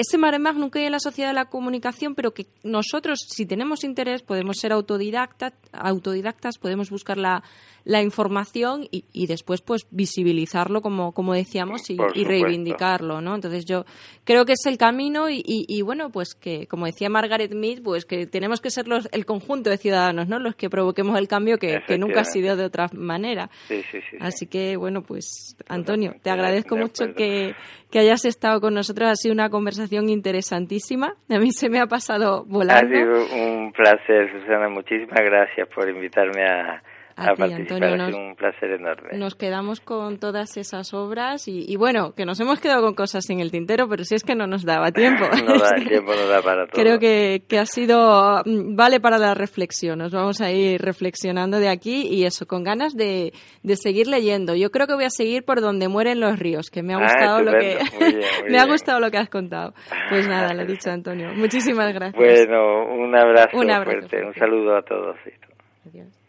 ese 0.01 0.17
mare 0.17 0.39
nunca 0.39 0.79
hay 0.79 0.85
en 0.85 0.91
la 0.91 0.99
sociedad 0.99 1.29
de 1.29 1.35
la 1.35 1.45
comunicación, 1.45 2.15
pero 2.15 2.33
que 2.33 2.47
nosotros, 2.63 3.19
si 3.27 3.45
tenemos 3.45 3.83
interés, 3.83 4.21
podemos 4.23 4.57
ser 4.57 4.71
autodidactas, 4.73 5.53
autodidactas 5.71 6.57
podemos 6.57 6.89
buscar 6.89 7.17
la, 7.17 7.43
la 7.83 8.01
información 8.01 8.87
y, 8.91 9.05
y, 9.11 9.27
después 9.27 9.61
pues 9.61 9.87
visibilizarlo 9.89 10.81
como, 10.81 11.13
como 11.13 11.33
decíamos 11.33 11.89
y, 11.89 11.97
y, 12.13 12.23
reivindicarlo 12.25 13.21
no 13.21 13.33
entonces 13.35 13.65
yo 13.65 13.85
creo 14.23 14.45
que 14.45 14.53
es 14.53 14.65
el 14.65 14.77
camino 14.77 15.29
y, 15.29 15.41
y, 15.45 15.81
bueno 15.81 16.11
pues 16.11 16.35
que 16.35 16.67
como 16.67 16.85
decía 16.85 17.09
Margaret 17.09 17.53
Mead 17.53 17.81
pues 17.81 18.05
que 18.05 18.27
tenemos 18.27 18.61
que 18.61 18.69
ser 18.69 18.87
los, 18.87 19.09
el 19.11 19.25
conjunto 19.25 19.69
de 19.69 19.77
ciudadanos 19.77 20.27
no 20.27 20.39
los 20.39 20.55
que 20.55 20.69
provoquemos 20.69 21.17
el 21.17 21.27
cambio 21.27 21.57
que, 21.57 21.79
que 21.87 21.97
nunca 21.97 22.21
ha 22.21 22.25
sido 22.25 22.55
de 22.55 22.65
otra 22.65 22.87
manera. 22.93 23.49
Sí, 23.67 23.81
sí, 23.91 23.99
sí, 24.09 24.17
así 24.19 24.45
que 24.45 24.77
bueno 24.77 25.01
pues 25.01 25.55
Antonio 25.67 26.15
te 26.21 26.29
agradezco 26.29 26.77
mucho 26.77 27.13
que, 27.15 27.55
que 27.91 27.99
hayas 27.99 28.25
estado 28.25 28.61
con 28.61 28.73
nosotros. 28.73 29.09
Ha 29.09 29.15
sido 29.15 29.33
una 29.33 29.49
conversación 29.49 29.90
interesantísima. 30.09 31.13
A 31.29 31.39
mí 31.39 31.51
se 31.51 31.69
me 31.69 31.79
ha 31.79 31.87
pasado 31.87 32.43
volando 32.45 32.95
ha 32.95 32.99
sido 32.99 33.35
un 33.35 33.71
placer 33.71 34.31
Susana. 34.31 34.69
Muchísimas 34.69 35.21
gracias 35.21 35.67
por 35.67 35.89
invitarme 35.89 36.43
a 36.45 36.83
a, 37.21 37.55
Antonio. 37.55 37.97
Nos, 37.97 38.15
un 38.15 38.35
placer 38.35 38.71
enorme. 38.71 39.17
Nos 39.17 39.35
quedamos 39.35 39.81
con 39.81 40.19
todas 40.19 40.57
esas 40.57 40.93
obras 40.93 41.47
y, 41.47 41.75
bueno, 41.75 42.13
que 42.13 42.25
nos 42.25 42.39
hemos 42.39 42.59
quedado 42.59 42.81
con 42.81 42.93
cosas 42.93 43.25
sin 43.25 43.39
el 43.39 43.51
tintero, 43.51 43.87
pero 43.87 44.03
si 44.03 44.15
es 44.15 44.23
que 44.23 44.35
no 44.35 44.47
nos 44.47 44.65
daba 44.65 44.91
tiempo. 44.91 45.25
no 45.45 45.57
da 45.57 45.75
tiempo, 45.87 46.13
no 46.13 46.27
da 46.27 46.41
para 46.41 46.65
todo. 46.67 46.81
Creo 46.81 46.99
que, 46.99 47.43
que 47.47 47.59
ha 47.59 47.65
sido, 47.65 48.41
mm, 48.45 48.75
vale 48.75 48.99
para 48.99 49.17
la 49.17 49.33
reflexión. 49.33 49.99
Nos 49.99 50.11
vamos 50.11 50.41
a 50.41 50.51
ir 50.51 50.81
reflexionando 50.81 51.59
de 51.59 51.69
aquí 51.69 52.07
y 52.07 52.25
eso, 52.25 52.45
con 52.45 52.63
ganas 52.63 52.95
de, 52.95 53.33
de 53.63 53.75
seguir 53.75 54.07
leyendo. 54.07 54.55
Yo 54.55 54.71
creo 54.71 54.87
que 54.87 54.95
voy 54.95 55.05
a 55.05 55.09
seguir 55.09 55.43
por 55.43 55.61
donde 55.61 55.87
mueren 55.87 56.19
los 56.19 56.39
ríos, 56.39 56.69
que 56.69 56.83
me 56.83 56.93
ha 56.93 56.97
ah, 56.97 57.01
gustado 57.01 57.41
lo 57.41 57.51
que 57.53 57.77
me 58.49 58.59
ha 58.59 58.65
gustado 58.65 58.99
lo 58.99 59.11
que 59.11 59.17
has 59.17 59.29
contado. 59.29 59.73
Pues 60.09 60.27
nada, 60.27 60.53
le 60.53 60.63
he 60.63 60.65
dicho 60.65 60.89
Antonio. 60.89 61.29
Muchísimas 61.35 61.93
gracias. 61.93 62.15
Bueno, 62.15 62.85
un 62.85 63.15
abrazo, 63.15 63.57
fuerte. 63.57 64.25
Un 64.25 64.33
saludo 64.33 64.77
a 64.77 64.81
todos. 64.81 65.17
Adiós. 65.85 66.20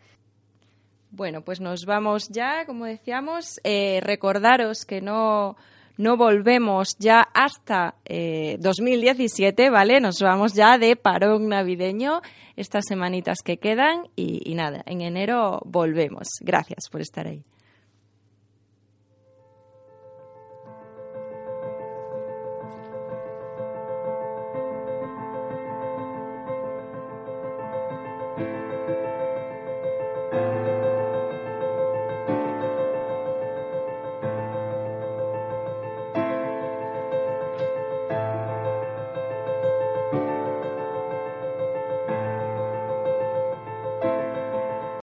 Bueno, 1.15 1.43
pues 1.43 1.61
nos 1.61 1.85
vamos 1.85 2.31
ya, 2.31 2.65
como 2.65 2.87
decíamos. 2.87 3.61
Eh, 3.65 4.01
recordaros 4.03 4.87
que 4.87 5.03
no, 5.03 5.57
no 5.99 6.17
volvemos 6.17 6.97
ya 6.99 7.21
hasta 7.35 7.97
eh, 8.07 8.57
2017, 8.61 9.69
¿vale? 9.69 10.01
Nos 10.01 10.21
vamos 10.23 10.55
ya 10.55 10.79
de 10.79 10.97
parón 10.97 11.51
navideño 11.51 12.23
estas 12.57 12.87
semanitas 12.89 13.41
que 13.45 13.59
quedan 13.59 14.09
y, 14.17 14.41
y 14.51 14.55
nada, 14.55 14.83
en 14.87 15.03
enero 15.03 15.61
volvemos. 15.67 16.29
Gracias 16.41 16.89
por 16.91 17.03
estar 17.03 17.27
ahí. 17.27 17.45